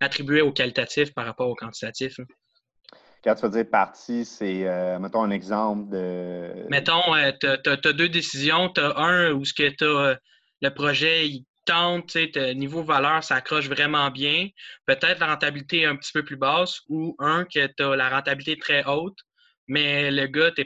attribuer 0.00 0.40
au 0.40 0.52
qualitatif 0.52 1.12
par 1.12 1.26
rapport 1.26 1.48
au 1.48 1.54
quantitatif? 1.54 2.18
Quand 3.22 3.34
tu 3.34 3.42
veux 3.42 3.50
dire 3.50 3.70
partie, 3.70 4.24
c'est 4.24 4.66
euh, 4.66 4.98
mettons 4.98 5.22
un 5.22 5.30
exemple 5.30 5.90
de. 5.90 6.66
Mettons, 6.70 7.14
euh, 7.14 7.30
tu 7.38 7.46
as, 7.46 7.92
deux 7.92 8.08
décisions. 8.08 8.70
Tu 8.70 8.80
as 8.80 8.96
un 8.96 9.32
où 9.32 9.44
ce 9.44 9.52
que 9.52 9.68
tu 9.68 10.18
le 10.62 10.70
projet 10.70 11.28
tente, 11.66 12.06
tu 12.06 12.30
sais, 12.32 12.54
niveau 12.54 12.82
valeur, 12.82 13.22
ça 13.22 13.36
accroche 13.36 13.68
vraiment 13.68 14.10
bien. 14.10 14.48
Peut-être 14.86 15.20
la 15.20 15.26
rentabilité 15.26 15.82
est 15.82 15.86
un 15.86 15.96
petit 15.96 16.12
peu 16.12 16.24
plus 16.24 16.36
basse, 16.36 16.80
ou 16.88 17.14
un 17.18 17.44
que 17.44 17.66
tu 17.66 17.82
as 17.82 17.96
la 17.96 18.08
rentabilité 18.08 18.58
très 18.58 18.84
haute, 18.84 19.18
mais 19.68 20.10
le 20.10 20.26
gars, 20.26 20.52
tu 20.52 20.64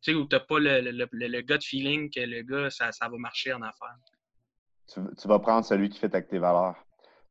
sais, 0.00 0.14
où 0.14 0.26
tu 0.26 0.36
n'as 0.36 0.40
pas 0.40 0.58
le, 0.58 0.80
le, 0.80 1.08
le, 1.10 1.40
gut 1.42 1.62
feeling 1.62 2.10
que 2.10 2.20
le 2.20 2.42
gars, 2.42 2.70
ça, 2.70 2.92
ça 2.92 3.08
va 3.08 3.16
marcher 3.18 3.52
en 3.52 3.62
affaires? 3.62 3.96
Tu, 4.92 5.28
vas 5.28 5.38
prendre 5.38 5.64
celui 5.64 5.88
qui 5.88 5.98
fait 5.98 6.14
avec 6.14 6.28
tes 6.28 6.38
valeurs. 6.38 6.76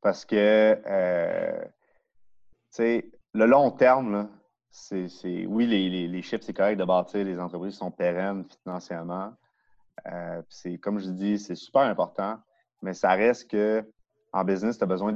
Parce 0.02 0.26
que, 0.26 0.82
euh, 0.86 1.64
tu 1.64 1.70
sais, 2.72 3.12
le 3.34 3.46
long 3.46 3.72
terme, 3.72 4.30
c'est, 4.72 5.46
oui, 5.46 5.68
les, 5.68 6.08
les, 6.08 6.22
chiffres, 6.22 6.44
c'est 6.44 6.54
correct 6.54 6.78
de 6.78 6.86
bâtir 6.86 7.26
les 7.26 7.40
entreprises 7.40 7.76
sont 7.76 7.92
pérennes 7.92 8.46
financièrement. 8.64 9.34
Euh, 10.08 10.42
c'est, 10.50 10.78
comme 10.78 11.00
je 11.00 11.10
dis, 11.10 11.38
c'est 11.38 11.56
super 11.56 11.82
important, 11.82 12.40
mais 12.82 12.94
ça 12.94 13.12
reste 13.12 13.50
que 13.50 13.86
en 14.34 14.44
business, 14.44 14.78
tu 14.78 14.84
as 14.84 14.88
besoin 14.88 15.16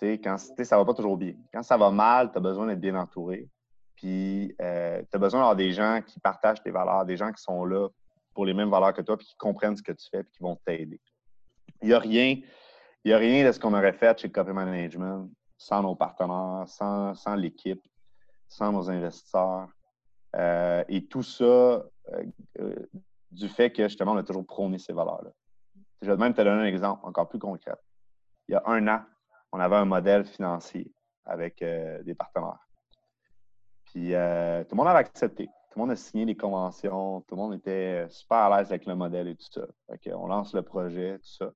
sais, 0.00 0.18
quand 0.18 0.36
ça 0.38 0.78
va 0.78 0.84
pas 0.84 0.94
toujours 0.94 1.16
bien. 1.16 1.34
Quand 1.52 1.62
ça 1.62 1.76
va 1.76 1.90
mal, 1.90 2.32
tu 2.32 2.38
as 2.38 2.40
besoin 2.40 2.66
d'être 2.66 2.80
bien 2.80 2.94
entouré. 2.94 3.48
Puis, 3.96 4.54
euh, 4.60 5.02
tu 5.10 5.16
as 5.16 5.18
besoin 5.18 5.40
d'avoir 5.40 5.56
des 5.56 5.72
gens 5.72 6.00
qui 6.04 6.18
partagent 6.20 6.62
tes 6.62 6.70
valeurs, 6.70 7.04
des 7.04 7.16
gens 7.16 7.30
qui 7.32 7.42
sont 7.42 7.64
là 7.64 7.88
pour 8.34 8.46
les 8.46 8.54
mêmes 8.54 8.70
valeurs 8.70 8.94
que 8.94 9.02
toi, 9.02 9.18
puis 9.18 9.26
qui 9.26 9.36
comprennent 9.36 9.76
ce 9.76 9.82
que 9.82 9.92
tu 9.92 10.08
fais, 10.10 10.22
puis 10.22 10.32
qui 10.32 10.42
vont 10.42 10.56
t'aider. 10.64 11.00
Il 11.82 11.88
n'y 11.88 11.94
a 11.94 11.98
rien, 11.98 12.40
il 13.04 13.12
a 13.12 13.18
rien 13.18 13.46
de 13.46 13.52
ce 13.52 13.60
qu'on 13.60 13.74
aurait 13.74 13.92
fait 13.92 14.18
chez 14.18 14.30
Copy 14.30 14.52
Management 14.52 15.30
sans 15.58 15.82
nos 15.82 15.94
partenaires, 15.94 16.64
sans, 16.66 17.34
l'équipe, 17.36 17.82
sans 18.48 18.72
nos 18.72 18.88
investisseurs. 18.88 19.68
Euh, 20.36 20.82
et 20.88 21.04
tout 21.06 21.22
ça 21.22 21.44
euh, 21.44 22.86
du 23.30 23.48
fait 23.48 23.70
que 23.70 23.86
justement, 23.86 24.12
on 24.12 24.16
a 24.16 24.22
toujours 24.22 24.46
prôné 24.46 24.78
ces 24.78 24.92
valeurs-là. 24.92 25.30
Je 26.02 26.10
vais 26.10 26.16
même 26.16 26.34
te 26.34 26.40
donner 26.40 26.62
un 26.62 26.66
exemple 26.66 27.00
encore 27.04 27.28
plus 27.28 27.38
concret. 27.38 27.74
Il 28.48 28.52
y 28.52 28.54
a 28.54 28.62
un 28.66 28.86
an, 28.88 29.02
on 29.52 29.60
avait 29.60 29.76
un 29.76 29.84
modèle 29.84 30.24
financier 30.24 30.92
avec 31.24 31.58
des 31.58 32.14
partenaires. 32.14 32.66
Puis 33.86 34.14
euh, 34.14 34.62
tout 34.64 34.70
le 34.72 34.76
monde 34.76 34.88
avait 34.88 35.00
accepté. 35.00 35.46
Tout 35.46 35.78
le 35.78 35.80
monde 35.80 35.90
a 35.90 35.96
signé 35.96 36.24
les 36.24 36.36
conventions. 36.36 37.20
Tout 37.22 37.34
le 37.34 37.40
monde 37.40 37.54
était 37.54 38.08
super 38.08 38.38
à 38.38 38.58
l'aise 38.58 38.70
avec 38.70 38.86
le 38.86 38.94
modèle 38.94 39.28
et 39.28 39.36
tout 39.36 39.46
ça. 39.50 39.66
on 40.14 40.26
lance 40.26 40.54
le 40.54 40.62
projet, 40.62 41.18
tout 41.18 41.44
ça. 41.44 41.50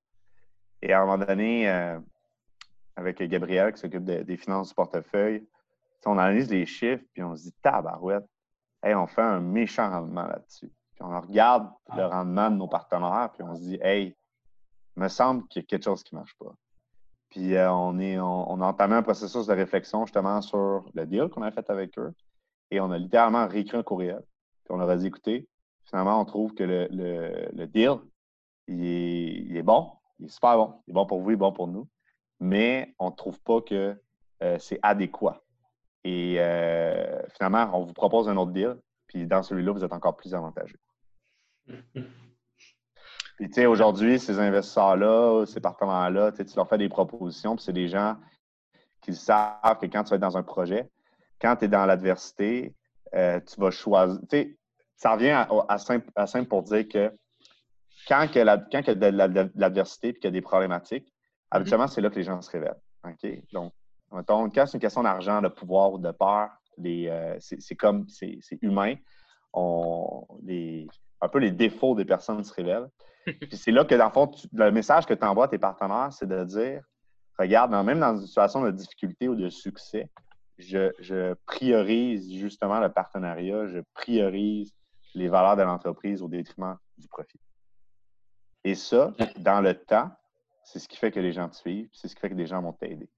Et 0.83 0.93
à 0.93 1.01
un 1.01 1.07
moment 1.07 1.25
donné, 1.25 1.69
euh, 1.69 1.99
avec 2.97 3.23
Gabriel 3.23 3.73
qui 3.73 3.81
s'occupe 3.81 4.05
des 4.05 4.37
finances 4.37 4.69
du 4.69 4.75
portefeuille, 4.75 5.47
on 6.07 6.19
analyse 6.19 6.51
les 6.51 6.67
chiffres, 6.67 7.05
puis 7.13 7.23
on 7.23 7.35
se 7.37 7.45
dit 7.45 7.53
tabarouette, 7.63 8.27
hey, 8.83 8.95
on 8.95 9.07
fait 9.07 9.23
un 9.23 9.41
méchant 9.41 9.91
rendement 9.91 10.27
là-dessus. 10.27 10.71
Puis 10.95 11.03
on 11.03 11.21
regarde 11.21 11.71
le 11.97 12.05
rendement 12.05 12.51
de 12.51 12.57
nos 12.57 12.69
partenaires, 12.69 13.31
puis 13.33 13.43
on 13.43 13.55
se 13.55 13.61
dit, 13.61 13.79
hey, 13.83 14.17
me 14.97 15.09
semble 15.09 15.47
qu'il 15.49 15.63
y 15.63 15.65
a 15.65 15.67
quelque 15.67 15.85
chose 15.85 16.03
qui 16.03 16.15
ne 16.15 16.21
marche 16.21 16.35
pas. 16.39 16.55
Puis 17.31 17.57
euh, 17.57 17.71
on, 17.73 17.99
est, 17.99 18.19
on, 18.19 18.61
a 18.61 18.67
entamé 18.67 18.95
un 18.95 19.03
processus 19.03 19.47
de 19.47 19.53
réflexion 19.53 20.07
justement 20.07 20.41
sur 20.41 20.89
le 20.95 21.07
deal 21.07 21.29
qu'on 21.29 21.43
a 21.43 21.51
fait 21.51 21.69
avec 21.69 21.99
eux. 21.99 22.13
Et 22.71 22.81
on 22.81 22.91
a 22.93 22.99
littéralement 22.99 23.47
réécrit 23.49 23.77
un 23.77 23.83
courriel. 23.83 24.23
Puis 24.65 24.73
on 24.73 24.77
leur 24.77 24.89
a 24.89 24.97
dit 24.97 25.07
écoutez, 25.07 25.49
finalement, 25.85 26.21
on 26.21 26.25
trouve 26.25 26.55
que 26.55 26.63
le, 26.63 27.67
deal, 27.67 27.97
il 28.69 29.57
est, 29.57 29.63
bon, 29.63 29.91
il 30.19 30.27
est 30.27 30.29
super 30.29 30.57
bon. 30.57 30.75
Il 30.87 30.93
est 30.93 30.95
bon 30.95 31.07
pour 31.07 31.21
vous, 31.21 31.31
il 31.31 31.35
est 31.35 31.37
bon 31.37 31.53
pour 31.53 31.67
nous. 31.67 31.89
Mais 32.41 32.95
on 32.99 33.11
ne 33.11 33.15
trouve 33.15 33.41
pas 33.41 33.61
que 33.61 34.01
euh, 34.43 34.59
c'est 34.59 34.79
adéquat. 34.83 35.43
Et 36.05 36.37
euh, 36.39 37.21
finalement, 37.31 37.71
on 37.73 37.85
vous 37.85 37.95
propose 37.95 38.29
un 38.29 38.37
autre 38.37 38.53
deal. 38.53 38.77
Puis 39.09 39.27
dans 39.27 39.43
celui-là, 39.43 39.73
vous 39.73 39.85
êtes 39.85 39.93
encore 39.93 40.17
plus 40.17 40.35
avantageux. 40.35 40.79
Puis, 43.37 43.49
tu 43.49 43.55
sais, 43.55 43.67
aujourd'hui, 43.67 44.19
ces 44.19 44.39
investisseurs-là, 44.39 45.45
ces 45.47 45.61
partenaires-là, 45.61 46.33
tu 46.33 46.45
leur 46.57 46.69
fais 46.69 46.79
des 46.79 46.89
propositions, 46.89 47.57
puis 47.57 47.65
c'est 47.65 47.73
des 47.73 47.89
gens 47.89 48.17
qui 49.03 49.15
savent 49.15 49.79
que 49.81 49.87
quand 49.87 50.05
tu 50.05 50.11
vas 50.11 50.17
être 50.17 50.23
dans 50.23 50.37
un 50.37 50.43
projet, 50.43 50.89
quand 51.41 51.57
tu 51.57 51.65
es 51.65 51.69
dans 51.69 51.85
l'adversité, 51.85 52.75
euh, 53.15 53.41
tu 53.41 53.61
vas 53.61 53.71
choisir. 53.71 54.21
Tu 54.23 54.27
sais, 54.31 54.59
ça 54.97 55.13
revient 55.13 55.47
à, 55.69 55.79
simple, 55.79 56.49
pour 56.49 56.63
dire 56.63 56.89
que 56.89 57.13
quand, 58.09 58.27
il 58.35 58.37
y 58.37 58.41
a 58.41 58.57
de 58.57 59.51
l'adversité 59.57 60.09
et 60.09 60.15
qu'il 60.15 60.25
y 60.25 60.29
a 60.29 60.31
des 60.31 60.41
problématiques, 60.41 61.07
mm-hmm. 61.07 61.47
habituellement, 61.51 61.87
c'est 61.89 62.01
là 62.01 62.11
que 62.11 62.17
les 62.17 62.23
gens 62.23 62.41
se 62.41 62.51
révèlent. 62.51 62.81
OK? 63.05 63.53
Donc, 63.53 63.73
mettons, 64.13 64.49
quand 64.51 64.67
c'est 64.67 64.79
une 64.79 64.81
question 64.81 65.03
d'argent, 65.03 65.43
de 65.43 65.49
pouvoir 65.49 65.93
ou 65.93 65.99
de 65.99 66.11
peur, 66.13 66.51
euh, 66.85 67.37
c'est 67.41 67.75
comme, 67.75 68.09
c'est 68.09 68.39
humain. 68.63 68.95
On, 69.53 70.27
les, 70.43 70.87
un 71.21 71.29
peu 71.29 71.39
les 71.39 71.51
défauts 71.51 71.95
des 71.95 72.05
personnes 72.05 72.43
se 72.43 72.53
révèlent. 72.53 72.89
Puis 73.49 73.57
c'est 73.57 73.71
là 73.71 73.85
que, 73.85 73.95
dans 73.95 74.07
le 74.07 74.13
fond, 74.13 74.31
le 74.53 74.71
message 74.71 75.07
que 75.07 75.15
tu 75.15 75.25
envoies 75.25 75.47
à 75.47 75.49
tes 75.49 75.59
partenaires, 75.59 76.13
c'est 76.13 76.27
de 76.27 76.45
dire 76.45 76.83
regarde, 77.39 77.73
même 77.85 78.01
dans 78.01 78.17
une 78.17 78.27
situation 78.27 78.63
de 78.63 78.71
difficulté 78.71 79.29
ou 79.29 79.35
de 79.35 79.49
succès, 79.49 80.09
je, 80.59 81.35
priorise 81.47 82.33
justement 82.33 82.81
le 82.81 82.91
partenariat, 82.91 83.67
je 83.67 83.81
priorise 83.95 84.73
les 85.15 85.29
valeurs 85.29 85.57
de 85.57 85.63
l'entreprise 85.63 86.23
au 86.23 86.29
détriment 86.29 86.77
du 86.99 87.09
profit. 87.09 87.41
Et 88.65 88.75
ça, 88.75 89.13
dans 89.37 89.61
le 89.61 89.75
temps, 89.75 90.11
c'est 90.63 90.79
ce 90.79 90.89
qui 90.89 90.97
fait 90.97 91.11
que 91.11 91.21
les 91.21 91.33
gens 91.33 91.49
te 91.49 91.57
suivent, 91.57 91.89
c'est 91.93 92.09
ce 92.09 92.15
qui 92.15 92.21
fait 92.21 92.31
que 92.31 92.35
les 92.35 92.47
gens 92.47 92.63
vont 92.63 92.73
t'aider. 92.73 93.09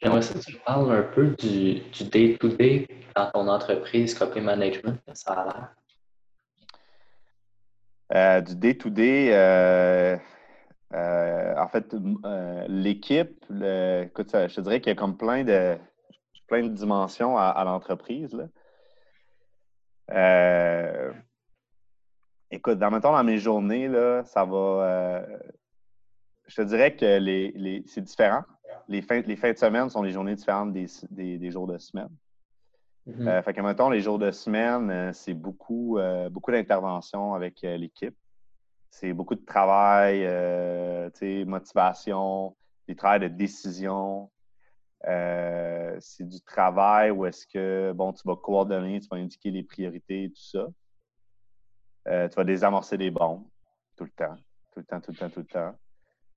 J'aimerais 0.00 0.20
que 0.20 0.38
tu 0.38 0.56
parles 0.64 0.92
un 0.92 1.02
peu 1.02 1.34
du 1.38 1.82
day-to-day 2.04 2.86
dans 3.16 3.30
ton 3.32 3.48
entreprise 3.48 4.14
copy 4.14 4.40
management, 4.40 5.00
ça 5.12 5.32
a. 5.32 5.70
Euh, 8.14 8.40
du 8.40 8.56
day-to-day, 8.56 9.30
euh, 9.34 10.16
euh, 10.94 11.54
en 11.58 11.68
fait, 11.68 11.94
l'équipe, 12.68 13.44
écoute, 13.50 14.30
je 14.32 14.54
te 14.54 14.60
dirais 14.62 14.80
qu'il 14.80 14.90
y 14.90 14.96
a 14.96 14.98
comme 14.98 15.16
plein 15.16 15.44
de, 15.44 15.76
plein 16.46 16.62
de 16.62 16.68
dimensions 16.68 17.36
à, 17.36 17.62
l'entreprise. 17.64 18.48
écoute, 22.50 22.78
dans, 22.78 22.98
dans 22.98 23.24
mes 23.24 23.38
journées, 23.38 23.88
là, 23.88 24.24
ça 24.24 24.44
va. 24.44 25.26
je 26.46 26.56
te 26.56 26.62
dirais 26.62 26.96
que 26.96 27.18
les, 27.18 27.84
c'est 27.86 28.02
différent. 28.02 28.44
Les 28.88 29.02
fins, 29.02 29.20
les 29.20 29.36
fins 29.36 29.52
de 29.52 29.58
semaine 29.58 29.90
sont 29.90 30.02
les 30.02 30.12
journées 30.12 30.34
différentes 30.34 30.72
des 30.72 31.50
jours 31.50 31.66
de 31.66 31.76
semaine. 31.76 32.08
Euh, 33.08 33.42
fait 33.42 33.54
que, 33.54 33.60
mettons, 33.60 33.88
les 33.88 34.00
jours 34.00 34.18
de 34.18 34.30
semaine, 34.30 34.90
euh, 34.90 35.12
c'est 35.12 35.34
beaucoup, 35.34 35.98
euh, 35.98 36.28
beaucoup 36.28 36.50
d'interventions 36.50 37.34
avec 37.34 37.62
l'équipe. 37.62 38.16
C'est 38.90 39.12
beaucoup 39.12 39.34
de 39.34 39.44
travail, 39.44 40.24
motivation, 41.46 42.56
du 42.86 42.96
travail 42.96 43.20
de 43.20 43.28
décision. 43.28 44.30
c'est 45.02 46.26
du 46.26 46.40
travail 46.40 47.10
où 47.10 47.26
est-ce 47.26 47.46
que, 47.46 47.92
bon, 47.92 48.12
tu 48.12 48.22
vas 48.26 48.36
coordonner, 48.36 49.00
tu 49.00 49.08
vas 49.08 49.18
indiquer 49.18 49.50
les 49.50 49.62
priorités, 49.62 50.30
tout 50.30 50.42
ça. 50.42 50.66
tu 52.28 52.34
vas 52.34 52.44
désamorcer 52.44 52.96
des 52.96 53.10
bombes 53.10 53.46
tout 53.96 54.04
le 54.04 54.10
temps, 54.10 54.36
tout 54.72 54.80
le 54.80 54.84
temps, 54.84 55.00
tout 55.00 55.10
le 55.10 55.16
temps, 55.18 55.30
tout 55.30 55.40
le 55.40 55.46
temps. 55.46 55.78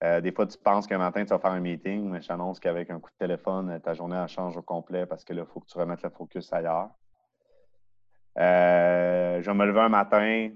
Euh, 0.03 0.20
des 0.20 0.31
fois, 0.31 0.48
tu 0.48 0.58
penses 0.58 0.88
qu'un 0.88 0.98
matin, 0.98 1.24
tu 1.24 1.29
vas 1.29 1.39
faire 1.39 1.51
un 1.51 1.60
meeting, 1.60 2.10
mais 2.10 2.22
je 2.22 2.27
t'annonce 2.27 2.60
qu'avec 2.60 2.89
un 2.89 3.00
coup 3.00 3.12
de 3.12 3.17
téléphone, 3.17 3.79
ta 3.81 3.93
journée 3.93 4.24
change 4.27 4.58
au 4.58 4.62
complet 4.63 5.05
parce 5.05 5.24
que 5.24 5.34
là, 5.34 5.43
il 5.48 5.53
faut 5.53 5.60
que 5.60 5.67
tu 5.67 5.77
remettes 5.77 6.01
le 6.01 6.10
focus 6.10 6.51
ailleurs. 6.51 6.89
Euh, 8.39 9.41
je 9.41 9.46
vais 9.46 9.53
me 9.55 9.65
lever 9.65 9.81
un 9.81 9.89
matin, 9.89 10.50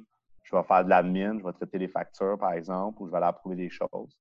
je 0.44 0.56
vais 0.56 0.64
faire 0.64 0.84
de 0.84 0.90
l'admin, 0.90 1.38
je 1.38 1.44
vais 1.44 1.54
traiter 1.54 1.78
les 1.78 1.88
factures, 1.88 2.38
par 2.40 2.54
exemple, 2.54 3.02
ou 3.02 3.06
je 3.06 3.12
vais 3.12 3.18
aller 3.18 3.28
approuver 3.28 3.56
des 3.56 3.70
choses. 3.70 4.18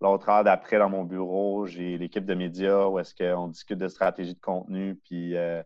L'autre 0.00 0.28
heure 0.28 0.42
d'après, 0.42 0.78
dans 0.78 0.90
mon 0.90 1.04
bureau, 1.04 1.66
j'ai 1.66 1.96
l'équipe 1.96 2.24
de 2.24 2.34
médias 2.34 2.86
où 2.86 2.98
est-ce 2.98 3.14
qu'on 3.14 3.48
discute 3.48 3.78
de 3.78 3.88
stratégie 3.88 4.34
de 4.34 4.40
contenu, 4.40 4.96
puis 5.04 5.36
euh, 5.36 5.62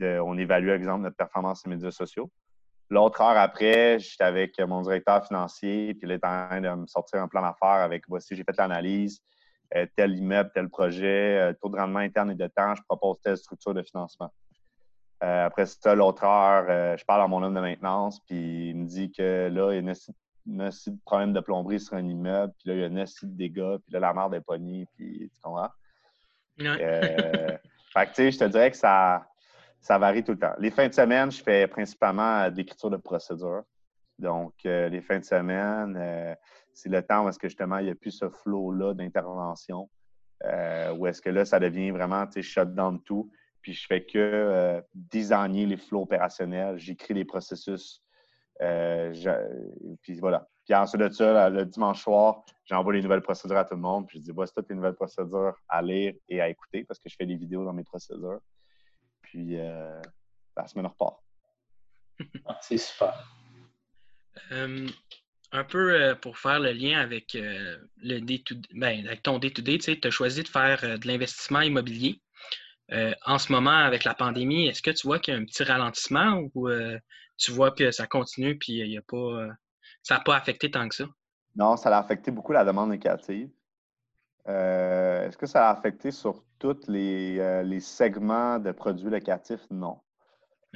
on 0.00 0.38
évalue, 0.38 0.68
par 0.68 0.76
exemple, 0.76 1.02
notre 1.02 1.16
performance 1.16 1.60
sur 1.62 1.70
les 1.70 1.76
médias 1.76 1.90
sociaux. 1.90 2.30
L'autre 2.90 3.20
heure 3.20 3.36
après, 3.36 3.98
j'étais 3.98 4.24
avec 4.24 4.58
mon 4.60 4.80
directeur 4.80 5.26
financier, 5.26 5.94
puis 5.94 6.08
il 6.08 6.12
est 6.12 6.24
en 6.24 6.48
train 6.48 6.60
de 6.60 6.68
me 6.70 6.86
sortir 6.86 7.20
un 7.20 7.28
plan 7.28 7.42
d'affaires 7.42 7.82
avec 7.82 8.04
voici, 8.08 8.34
j'ai 8.34 8.44
fait 8.44 8.56
l'analyse, 8.56 9.20
euh, 9.76 9.86
tel 9.94 10.16
immeuble, 10.16 10.50
tel 10.54 10.70
projet, 10.70 11.38
euh, 11.38 11.52
taux 11.60 11.68
de 11.68 11.76
rendement 11.76 11.98
interne 11.98 12.30
et 12.30 12.34
de 12.34 12.46
temps, 12.46 12.74
je 12.74 12.82
propose 12.88 13.20
telle 13.22 13.36
structure 13.36 13.74
de 13.74 13.82
financement. 13.82 14.32
Euh, 15.22 15.46
après 15.46 15.66
ça, 15.66 15.94
l'autre 15.94 16.24
heure, 16.24 16.96
je 16.96 17.04
parle 17.04 17.22
à 17.22 17.26
mon 17.26 17.42
homme 17.42 17.54
de 17.54 17.60
maintenance, 17.60 18.20
puis 18.20 18.70
il 18.70 18.76
me 18.76 18.86
dit 18.86 19.12
que 19.12 19.48
là, 19.52 19.72
il 19.72 19.84
y 19.84 19.86
a 19.86 19.90
un 19.90 20.68
de 20.70 20.98
problème 21.04 21.34
de 21.34 21.40
plomberie 21.40 21.80
sur 21.80 21.94
un 21.94 22.06
immeuble, 22.06 22.54
puis 22.58 22.70
là, 22.70 22.74
il 22.74 22.80
y 22.80 22.84
a 22.84 22.86
un 22.86 23.04
de 23.04 23.36
dégâts, 23.36 23.76
puis 23.84 23.92
là, 23.92 24.00
la 24.00 24.14
merde 24.14 24.32
est 24.34 24.40
pognée, 24.40 24.86
puis 24.96 25.30
tu 25.34 25.40
comprends? 25.42 25.68
fait 26.58 28.06
que, 28.06 28.08
tu 28.08 28.14
sais, 28.14 28.30
je 28.30 28.38
te 28.38 28.44
dirais 28.44 28.70
que 28.70 28.76
ça, 28.76 29.27
ça 29.80 29.98
varie 29.98 30.24
tout 30.24 30.32
le 30.32 30.38
temps. 30.38 30.54
Les 30.58 30.70
fins 30.70 30.88
de 30.88 30.94
semaine, 30.94 31.30
je 31.30 31.42
fais 31.42 31.66
principalement 31.66 32.40
euh, 32.40 32.50
de 32.50 32.56
l'écriture 32.56 32.90
de 32.90 32.96
procédure. 32.96 33.62
Donc, 34.18 34.54
euh, 34.66 34.88
les 34.88 35.00
fins 35.00 35.18
de 35.18 35.24
semaine, 35.24 35.96
euh, 35.96 36.34
c'est 36.74 36.88
le 36.88 37.02
temps 37.02 37.24
où 37.24 37.28
est-ce 37.28 37.38
que 37.38 37.48
justement, 37.48 37.78
il 37.78 37.84
n'y 37.86 37.90
a 37.90 37.94
plus 37.94 38.10
ce 38.10 38.28
flow-là 38.28 38.94
d'intervention, 38.94 39.88
où 40.96 41.06
est-ce 41.06 41.20
que 41.20 41.30
là, 41.30 41.44
ça 41.44 41.58
devient 41.58 41.90
vraiment, 41.90 42.26
tu 42.26 42.34
sais, 42.34 42.42
shut 42.42 42.72
down 42.74 43.02
tout. 43.02 43.30
Puis 43.60 43.72
je 43.72 43.86
fais 43.86 44.04
que 44.04 44.80
designer 44.94 45.66
les 45.66 45.76
flows 45.76 46.02
opérationnels, 46.02 46.78
j'écris 46.78 47.14
les 47.14 47.24
processus. 47.24 48.00
puis 48.60 50.20
voilà. 50.20 50.48
Puis 50.64 50.74
ensuite 50.76 51.00
de 51.00 51.08
ça, 51.08 51.50
le 51.50 51.64
dimanche 51.64 52.04
soir, 52.04 52.44
j'envoie 52.64 52.92
les 52.92 53.02
nouvelles 53.02 53.22
procédures 53.22 53.58
à 53.58 53.64
tout 53.64 53.74
le 53.74 53.80
monde. 53.80 54.06
Puis 54.06 54.18
je 54.20 54.24
dis, 54.24 54.30
voici 54.30 54.52
toutes 54.54 54.68
les 54.68 54.76
nouvelles 54.76 54.94
procédures 54.94 55.56
à 55.68 55.82
lire 55.82 56.14
et 56.28 56.40
à 56.40 56.48
écouter 56.48 56.84
parce 56.84 57.00
que 57.00 57.08
je 57.08 57.16
fais 57.16 57.26
des 57.26 57.36
vidéos 57.36 57.64
dans 57.64 57.72
mes 57.72 57.84
procédures. 57.84 58.38
Puis 59.30 59.58
euh, 59.58 60.00
la 60.56 60.66
semaine 60.66 60.86
repart. 60.86 61.22
Ah, 62.46 62.58
c'est 62.60 62.78
super. 62.78 63.14
un 64.50 65.64
peu 65.64 65.94
euh, 65.94 66.14
pour 66.16 66.36
faire 66.36 66.58
le 66.58 66.72
lien 66.72 66.98
avec, 66.98 67.36
euh, 67.36 67.78
le 67.98 68.18
day 68.18 68.42
ben, 68.72 69.06
avec 69.06 69.22
ton 69.22 69.38
day-to-day, 69.38 69.78
tu 69.78 70.00
as 70.02 70.10
choisi 70.10 70.42
de 70.42 70.48
faire 70.48 70.98
de 70.98 71.06
l'investissement 71.06 71.60
immobilier. 71.60 72.20
en 73.24 73.38
ce 73.38 73.52
moment, 73.52 73.78
avec 73.78 74.02
la 74.02 74.14
pandémie, 74.14 74.66
est-ce 74.66 74.82
que 74.82 74.90
tu 74.90 75.06
vois 75.06 75.20
qu'il 75.20 75.34
y 75.34 75.36
a 75.36 75.40
un 75.40 75.44
petit 75.44 75.62
ralentissement 75.62 76.42
ou 76.54 76.68
tu 77.36 77.52
vois 77.52 77.70
que 77.70 77.92
ça 77.92 78.08
continue 78.08 78.58
puis 78.58 78.72
il 78.78 78.90
y 78.90 78.98
a 78.98 79.02
pas, 79.02 79.46
ça 80.02 80.16
n'a 80.16 80.20
pas 80.20 80.36
affecté 80.36 80.72
tant 80.72 80.88
que 80.88 80.96
ça? 80.96 81.06
Non, 81.54 81.76
ça 81.76 81.96
a 81.96 82.00
affecté 82.00 82.32
beaucoup 82.32 82.52
la 82.52 82.64
demande 82.64 82.90
locative. 82.90 83.50
Est-ce 84.48 85.36
que 85.36 85.46
ça 85.46 85.68
a 85.68 85.72
affecté 85.72 86.10
sur 86.10 86.42
tous 86.58 86.88
euh, 86.88 87.62
les, 87.62 87.80
segments 87.80 88.58
de 88.58 88.72
produits 88.72 89.10
locatifs, 89.10 89.66
non. 89.70 89.98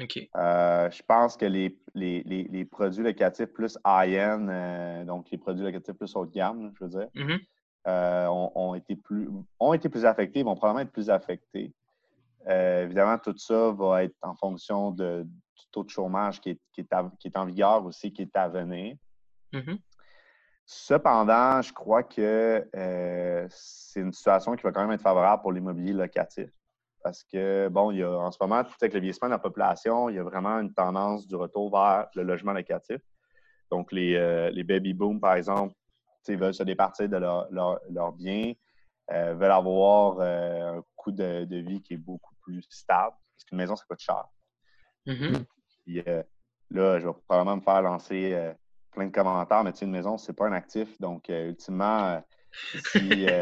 OK. 0.00 0.28
Euh, 0.36 0.90
je 0.90 1.02
pense 1.02 1.36
que 1.36 1.44
les, 1.44 1.78
les, 1.94 2.64
produits 2.64 3.02
locatifs 3.02 3.52
plus 3.52 3.78
high-end, 3.84 4.46
euh, 4.48 5.04
donc 5.04 5.30
les 5.30 5.38
produits 5.38 5.64
locatifs 5.64 5.94
plus 5.94 6.16
haut 6.16 6.24
de 6.24 6.32
gamme, 6.32 6.72
je 6.78 6.84
veux 6.84 6.90
dire, 6.90 7.08
mm-hmm. 7.14 8.28
ont, 8.54 8.74
été 8.74 8.96
plus, 8.96 9.28
ont 9.60 9.74
été 9.74 9.88
plus 9.88 10.04
affectés, 10.06 10.42
vont 10.42 10.54
probablement 10.54 10.82
être 10.82 10.92
plus 10.92 11.10
affectés. 11.10 11.72
évidemment, 12.46 13.18
tout 13.18 13.36
ça 13.36 13.70
va 13.72 14.04
être 14.04 14.16
en 14.22 14.34
fonction 14.34 14.92
de, 14.92 15.24
du 15.24 15.64
taux 15.70 15.84
de 15.84 15.90
chômage 15.90 16.40
qui 16.40 16.50
est, 16.50 16.60
qui 16.72 16.80
est, 16.80 17.36
en 17.36 17.44
vigueur 17.44 17.84
aussi, 17.84 18.12
qui 18.12 18.22
est 18.22 18.36
à 18.36 18.48
venir. 18.48 18.96
Mm-hmm. 19.52 19.78
Cependant, 20.64 21.60
je 21.60 21.72
crois 21.72 22.02
que 22.02 22.68
euh, 22.74 23.46
c'est 23.50 24.00
une 24.00 24.12
situation 24.12 24.54
qui 24.54 24.62
va 24.62 24.72
quand 24.72 24.82
même 24.82 24.92
être 24.92 25.02
favorable 25.02 25.42
pour 25.42 25.52
l'immobilier 25.52 25.92
locatif. 25.92 26.50
Parce 27.02 27.24
que, 27.24 27.68
bon, 27.68 27.90
il 27.90 27.98
y 27.98 28.02
a 28.02 28.10
en 28.10 28.30
ce 28.30 28.38
moment, 28.40 28.56
avec 28.56 28.94
le 28.94 29.00
vieillissement 29.00 29.28
de 29.28 29.32
la 29.32 29.38
population, 29.38 30.08
il 30.08 30.16
y 30.16 30.18
a 30.18 30.22
vraiment 30.22 30.60
une 30.60 30.72
tendance 30.72 31.26
du 31.26 31.34
retour 31.34 31.70
vers 31.70 32.06
le 32.14 32.22
logement 32.22 32.52
locatif. 32.52 33.00
Donc, 33.70 33.90
les, 33.90 34.14
euh, 34.14 34.62
baby 34.64 34.94
boom, 34.94 35.20
par 35.20 35.34
exemple, 35.34 35.74
veulent 36.28 36.54
se 36.54 36.62
départir 36.62 37.08
de 37.08 37.16
leurs 37.16 38.12
biens, 38.12 38.52
euh, 39.10 39.34
veulent 39.34 39.50
avoir 39.50 40.20
un 40.20 40.82
coût 40.94 41.10
de, 41.10 41.56
vie 41.56 41.82
qui 41.82 41.94
est 41.94 41.98
beaucoup 41.98 42.36
plus 42.40 42.62
stable, 42.70 43.16
parce 43.34 43.44
qu'une 43.48 43.58
maison, 43.58 43.74
ça 43.74 43.84
coûte 43.88 43.98
cher. 43.98 44.24
Mm-hmm. 45.08 45.44
là, 46.70 47.00
je 47.00 47.08
vais 47.08 47.14
probablement 47.26 47.56
me 47.56 47.62
faire 47.62 47.82
lancer 47.82 48.54
plein 48.92 49.06
de 49.06 49.12
commentaires, 49.12 49.64
mais 49.64 49.72
tu 49.72 49.78
sais, 49.78 49.84
une 49.86 49.90
maison, 49.90 50.18
c'est 50.18 50.32
pas 50.32 50.46
un 50.46 50.52
actif. 50.52 51.00
Donc, 51.00 51.28
euh, 51.30 51.48
ultimement, 51.48 52.04
euh, 52.04 52.20
si. 52.90 53.26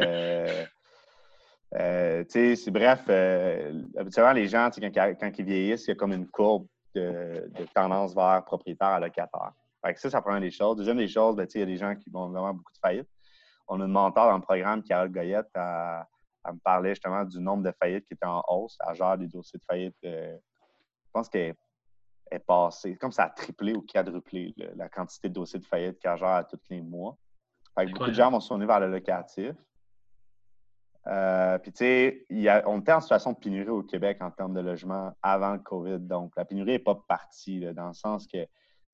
Euh, 1.72 2.24
tu 2.24 2.30
sais, 2.30 2.56
c'est 2.56 2.72
bref, 2.72 3.08
habituellement, 3.96 4.32
les 4.32 4.48
gens, 4.48 4.70
quand, 4.74 4.90
quand, 4.92 5.30
ils 5.38 5.44
vieillissent, 5.44 5.86
il 5.86 5.90
y 5.90 5.92
a 5.92 5.94
comme 5.94 6.12
une 6.12 6.26
courbe 6.26 6.66
de, 6.96 7.48
tendance 7.72 8.12
vers 8.12 8.44
propriétaire 8.44 8.88
à 8.88 8.98
locataire. 8.98 9.52
Fait 9.86 9.94
que 9.94 10.00
ça, 10.00 10.10
ça 10.10 10.20
prend 10.20 10.40
des 10.40 10.50
choses. 10.50 10.78
Deuxième 10.78 10.96
des 10.96 11.06
choses, 11.06 11.36
ben, 11.36 11.46
il 11.54 11.60
y 11.60 11.62
a 11.62 11.66
des 11.66 11.76
gens 11.76 11.94
qui 11.94 12.10
vont 12.10 12.28
vraiment 12.28 12.54
beaucoup 12.54 12.72
de 12.72 12.78
faillites. 12.78 13.08
On 13.68 13.80
a 13.80 13.84
une 13.84 13.92
mentor 13.92 14.26
dans 14.26 14.36
le 14.36 14.42
programme, 14.42 14.82
Carole 14.82 15.12
Goyette, 15.12 15.46
à, 15.54 16.08
me 16.52 16.58
parler 16.58 16.90
justement 16.90 17.24
du 17.24 17.38
nombre 17.38 17.62
de 17.62 17.72
faillites 17.80 18.04
qui 18.08 18.14
étaient 18.14 18.26
en 18.26 18.42
hausse. 18.48 18.76
Elle 18.88 18.96
gère 18.96 19.16
des 19.16 19.28
dossiers 19.28 19.60
de 19.60 19.64
faillite. 19.64 19.94
je 20.02 20.40
pense 21.12 21.28
qu'elle 21.28 21.54
est 22.30 22.38
passé, 22.38 22.96
comme 22.96 23.12
ça 23.12 23.24
a 23.24 23.30
triplé 23.30 23.74
ou 23.74 23.82
quadruplé 23.82 24.54
la 24.76 24.88
quantité 24.88 25.28
de 25.28 25.34
dossiers 25.34 25.58
de 25.58 25.64
faillite 25.64 25.98
qu'elle 25.98 26.16
gère 26.16 26.28
à 26.28 26.44
tous 26.44 26.60
les 26.70 26.80
mois. 26.80 27.16
beaucoup 27.76 28.06
de 28.06 28.12
gens 28.12 28.30
vont 28.30 28.40
se 28.40 28.48
tourner 28.48 28.66
vers 28.66 28.80
le 28.80 28.90
locatif. 28.90 29.54
Euh, 31.06 31.58
puis, 31.58 31.72
tu 31.72 31.78
sais, 31.78 32.26
on 32.66 32.80
était 32.80 32.92
en 32.92 33.00
situation 33.00 33.32
de 33.32 33.38
pénurie 33.38 33.70
au 33.70 33.82
Québec 33.82 34.18
en 34.20 34.30
termes 34.30 34.54
de 34.54 34.60
logement 34.60 35.12
avant 35.22 35.52
le 35.52 35.58
COVID. 35.58 35.98
Donc, 35.98 36.32
la 36.36 36.44
pénurie 36.44 36.72
n'est 36.72 36.78
pas 36.78 36.94
partie, 36.94 37.60
dans 37.74 37.88
le 37.88 37.94
sens 37.94 38.26
que, 38.26 38.46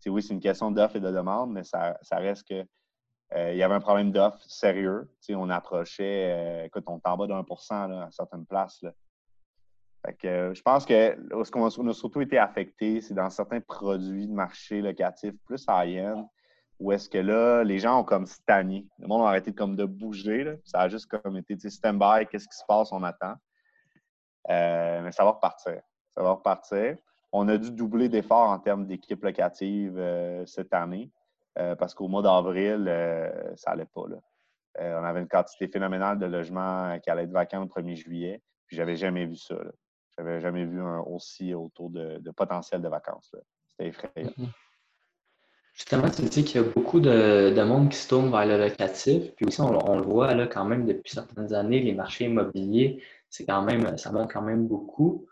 oui, 0.07 0.23
c'est 0.23 0.35
une 0.35 0.41
question 0.41 0.71
d'offre 0.71 0.97
et 0.97 1.01
de 1.01 1.11
demande, 1.11 1.53
mais 1.53 1.65
ça, 1.65 1.99
reste 2.13 2.47
que 2.49 2.65
euh, 3.35 3.53
il 3.53 3.59
y 3.59 3.63
avait 3.65 3.75
un 3.75 3.81
problème 3.81 4.13
d'offre 4.13 4.39
sérieux. 4.47 5.11
On 5.31 5.51
approchait, 5.51 6.31
euh, 6.33 6.65
écoute, 6.67 6.85
on 6.87 6.99
est 6.99 7.09
en 7.09 7.17
bas 7.17 7.27
de 7.27 7.33
1 7.33 8.03
à 8.03 8.11
certaines 8.13 8.47
places. 8.47 8.81
Là. 8.83 8.93
Euh, 10.25 10.55
je 10.55 10.63
pense 10.63 10.85
que 10.87 11.17
ce 11.45 11.51
qu'on 11.51 11.67
a 11.67 11.95
surtout 11.95 12.21
été 12.21 12.39
affecté, 12.39 13.01
c'est 13.01 13.15
dans 13.15 13.31
certains 13.31 13.61
produits 13.61 14.27
de 14.27 14.33
marché 14.33 14.81
locatif 14.81 15.33
plus 15.45 15.65
high-end, 15.69 16.29
où 16.79 16.93
est-ce 16.93 17.09
que 17.09 17.19
là, 17.19 17.65
les 17.65 17.79
gens 17.79 18.01
ont 18.01 18.05
comme 18.05 18.27
stagné. 18.27 18.87
Le 18.99 19.09
monde 19.09 19.23
a 19.23 19.29
arrêté 19.29 19.51
de 19.51 19.85
bouger. 19.85 20.59
Ça 20.65 20.81
a 20.81 20.89
juste 20.89 21.07
comme 21.07 21.37
été 21.37 21.57
stand-by, 21.69 22.27
qu'est-ce 22.27 22.49
qui 22.49 22.57
se 22.57 22.65
passe, 22.69 22.93
on 22.93 23.03
attend. 23.03 23.35
Euh, 24.51 25.03
mais 25.03 25.13
ça 25.13 25.25
va 25.25 25.31
repartir. 25.31 25.81
Ça 26.15 26.23
va 26.23 26.33
repartir. 26.33 26.97
on 27.33 27.49
a 27.49 27.59
dû 27.59 27.73
doubler 27.73 28.09
d'efforts 28.09 28.51
en 28.51 28.59
termes 28.59 28.87
d'équipe 28.87 29.23
locative 29.23 30.01
cette 30.47 30.73
année 30.73 31.11
parce 31.79 31.95
qu'au 31.95 32.09
mois 32.09 32.23
d'avril, 32.23 32.85
ça 33.57 33.71
n'allait 33.71 33.87
pas. 33.87 34.05
Là. 34.09 34.17
on 35.01 35.05
avait 35.05 35.21
une 35.21 35.29
quantité 35.29 35.69
phénoménale 35.69 36.19
de 36.19 36.27
logements 36.27 36.99
qui 37.01 37.11
allaient 37.11 37.25
être 37.25 37.33
vacants 37.33 37.61
le 37.61 37.67
1er 37.67 37.97
juillet, 37.97 38.43
puis 38.67 38.77
j'avais 38.77 38.97
jamais 38.97 39.27
vu 39.27 39.37
ça. 39.37 39.57
Je 39.63 39.71
n'avais 40.19 40.41
jamais 40.41 40.65
vu 40.65 40.81
un 40.81 41.01
aussi 41.01 41.55
autour 41.55 41.91
de, 41.91 42.21
potentiel 42.37 42.83
de 42.83 42.89
vacances. 42.89 43.35
C'était 43.69 43.89
effrayant. 43.89 44.31
Mm-hmm. 44.31 44.49
Justement, 45.77 46.09
tu 46.09 46.23
dis 46.23 46.43
qu'il 46.43 46.63
y 46.63 46.65
a 46.65 46.67
beaucoup 46.67 47.01
de, 47.01 47.63
monde 47.63 47.91
qui 47.91 47.99
se 47.99 48.09
tourne 48.09 48.31
vers 48.31 48.47
le 48.47 48.57
locatif. 48.57 49.35
Puis 49.37 49.45
aussi, 49.47 49.61
on, 49.61 49.97
le 49.97 50.03
voit 50.03 50.35
là, 50.35 50.47
quand 50.47 50.65
même 50.65 50.87
depuis 50.87 51.13
certaines 51.13 51.53
années, 51.53 51.81
les 51.81 51.93
marchés 51.93 52.25
immobiliers, 52.25 53.03
c'est 53.29 53.45
quand 53.45 53.63
même, 53.63 53.99
ça 53.99 54.11
monte 54.11 54.33
quand 54.33 54.41
même 54.41 54.67
beaucoup. 54.67 55.27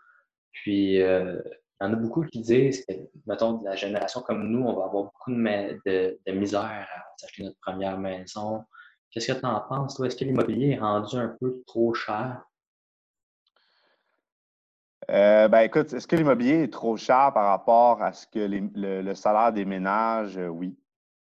Puis 0.51 1.01
euh, 1.01 1.41
il 1.81 1.85
y 1.85 1.87
en 1.87 1.93
a 1.93 1.95
beaucoup 1.95 2.23
qui 2.23 2.41
disent 2.41 2.85
que, 2.85 2.93
mettons, 3.25 3.53
de 3.53 3.65
la 3.65 3.75
génération 3.75 4.21
comme 4.21 4.47
nous, 4.47 4.61
on 4.61 4.75
va 4.75 4.85
avoir 4.85 5.05
beaucoup 5.05 5.31
de, 5.31 6.19
de, 6.25 6.31
misère 6.31 6.87
à 6.95 7.03
s'acheter 7.17 7.43
notre 7.43 7.59
première 7.59 7.97
maison. 7.97 8.63
Qu'est-ce 9.09 9.33
que 9.33 9.39
tu 9.39 9.45
en 9.45 9.59
penses, 9.61 9.99
Est-ce 9.99 10.15
que 10.15 10.25
l'immobilier 10.25 10.73
est 10.73 10.79
rendu 10.79 11.15
un 11.15 11.35
peu 11.39 11.63
trop 11.65 11.95
cher? 11.95 12.45
Euh, 15.11 15.47
ben 15.47 15.59
écoute, 15.59 15.93
est-ce 15.93 16.07
que 16.07 16.15
l'immobilier 16.15 16.63
est 16.63 16.73
trop 16.73 16.97
cher 16.97 17.31
par 17.33 17.45
rapport 17.45 18.01
à 18.01 18.11
ce 18.13 18.25
que 18.25 18.39
le, 18.39 19.13
salaire 19.13 19.53
des 19.53 19.65
ménages? 19.65 20.37
Euh, 20.37 20.47
oui, 20.47 20.77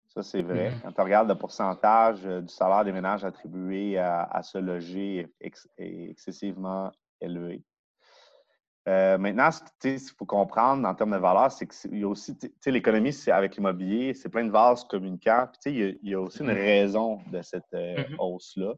ça 0.08 0.22
c'est 0.22 0.42
vrai. 0.42 0.70
Mm-hmm. 0.70 0.82
Quand 0.82 0.92
tu 0.92 1.00
regardes 1.00 1.28
le 1.28 1.36
pourcentage 1.36 2.26
euh, 2.26 2.40
du 2.40 2.52
salaire 2.52 2.84
des 2.84 2.92
ménages 2.92 3.24
attribué 3.24 3.98
à, 3.98 4.40
ce 4.42 4.58
loger 4.58 5.28
est, 5.40 5.52
excessivement 5.78 6.90
élevé. 7.20 7.62
maintenant, 8.86 9.50
ce 9.50 9.60
qu'il 9.80 10.00
faut 10.16 10.26
comprendre 10.26 10.88
en 10.88 10.94
termes 10.94 11.12
de 11.12 11.18
valeur, 11.18 11.52
c'est 11.52 11.68
qu'il 11.68 11.98
y 11.98 12.04
a 12.04 12.08
aussi, 12.08 12.36
l'économie 12.66 13.14
avec 13.28 13.56
l'immobilier, 13.56 14.12
c'est 14.14 14.28
plein 14.28 14.44
de 14.44 14.50
vases 14.50 14.82
communicants. 14.84 15.46
Puis, 15.52 15.70
il, 15.72 15.78
y 15.78 15.84
a, 15.84 15.88
il 16.02 16.08
y 16.10 16.14
a 16.14 16.20
aussi 16.20 16.40
une 16.40 16.50
mm-hmm. 16.50 16.54
raison 16.54 17.18
de 17.30 17.42
cette 17.42 17.72
mm-hmm. 17.72 18.16
hausse-là. 18.18 18.74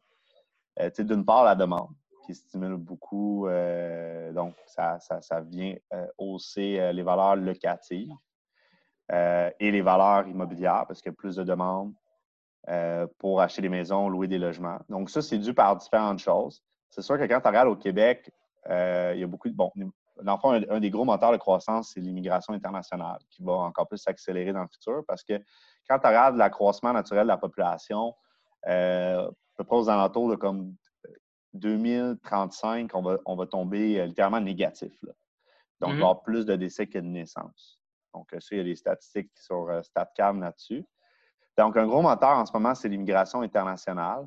D'une 0.98 1.24
part, 1.24 1.44
la 1.44 1.54
demande 1.54 1.90
stimule 2.34 2.76
beaucoup. 2.76 3.46
Euh, 3.46 4.32
donc, 4.32 4.54
ça, 4.66 4.98
vient 5.46 5.74
euh, 5.92 6.06
hausser 6.18 6.78
euh, 6.78 6.92
les 6.92 7.02
valeurs 7.02 7.36
locatives 7.36 8.12
et 9.12 9.72
les 9.72 9.82
valeurs 9.82 10.28
immobilières 10.28 10.84
parce 10.86 11.02
qu'il 11.02 11.10
y 11.10 11.12
a 11.12 11.16
plus 11.16 11.34
de 11.34 11.42
demandes 11.42 11.92
pour 13.18 13.40
acheter 13.40 13.60
des 13.60 13.68
maisons, 13.68 14.08
louer 14.08 14.28
des 14.28 14.38
logements. 14.38 14.78
Donc, 14.88 15.10
ça, 15.10 15.20
c'est 15.20 15.38
dû 15.38 15.52
par 15.52 15.74
différentes 15.76 16.20
choses. 16.20 16.62
C'est 16.90 17.02
sûr 17.02 17.18
que 17.18 17.24
quand 17.24 17.40
tu 17.40 17.48
regardes 17.48 17.66
au 17.66 17.74
Québec, 17.74 18.30
il 18.68 19.18
y 19.18 19.24
a 19.24 19.26
beaucoup 19.26 19.48
de. 19.48 19.54
Bon, 19.54 19.72
dans 20.22 20.34
le 20.34 20.38
fond, 20.38 20.52
un, 20.52 20.78
des 20.78 20.90
gros 20.90 21.04
moteurs 21.04 21.32
de 21.32 21.38
croissance, 21.38 21.90
c'est 21.92 22.00
l'immigration 22.00 22.52
internationale 22.52 23.18
qui 23.30 23.42
va 23.42 23.54
encore 23.54 23.88
plus 23.88 23.98
s'accélérer 23.98 24.52
dans 24.52 24.62
le 24.62 24.68
futur 24.68 25.02
parce 25.08 25.24
que 25.24 25.42
quand 25.88 25.98
tu 25.98 26.06
regardes 26.06 26.36
l'accroissement 26.36 26.92
naturel 26.92 27.24
de 27.24 27.28
la 27.28 27.36
population, 27.36 28.14
à 28.62 29.26
peu 29.56 29.64
près 29.64 29.76
aux 29.76 29.88
alentours 29.88 30.30
de 30.30 30.36
comme 30.36 30.76
2035, 31.54 32.90
on 32.94 33.02
va, 33.02 33.18
on 33.26 33.36
va 33.36 33.46
tomber 33.46 34.00
euh, 34.00 34.06
littéralement 34.06 34.40
négatif. 34.40 34.92
Donc, 35.02 35.12
il 35.80 35.86
va 35.86 35.88
y 35.88 35.92
mm-hmm. 35.92 35.96
avoir 35.96 36.22
plus 36.22 36.46
de 36.46 36.56
décès 36.56 36.86
que 36.86 36.98
de 36.98 37.06
naissances. 37.06 37.80
Donc, 38.14 38.32
euh, 38.32 38.40
ça, 38.40 38.48
il 38.52 38.58
y 38.58 38.60
a 38.60 38.64
des 38.64 38.76
statistiques 38.76 39.30
sur 39.34 39.68
euh, 39.68 39.82
StatCam 39.82 40.40
là-dessus. 40.40 40.84
Donc, 41.58 41.76
un 41.76 41.86
gros 41.86 42.02
moteur 42.02 42.30
en 42.30 42.46
ce 42.46 42.52
moment, 42.52 42.74
c'est 42.74 42.88
l'immigration 42.88 43.42
internationale. 43.42 44.26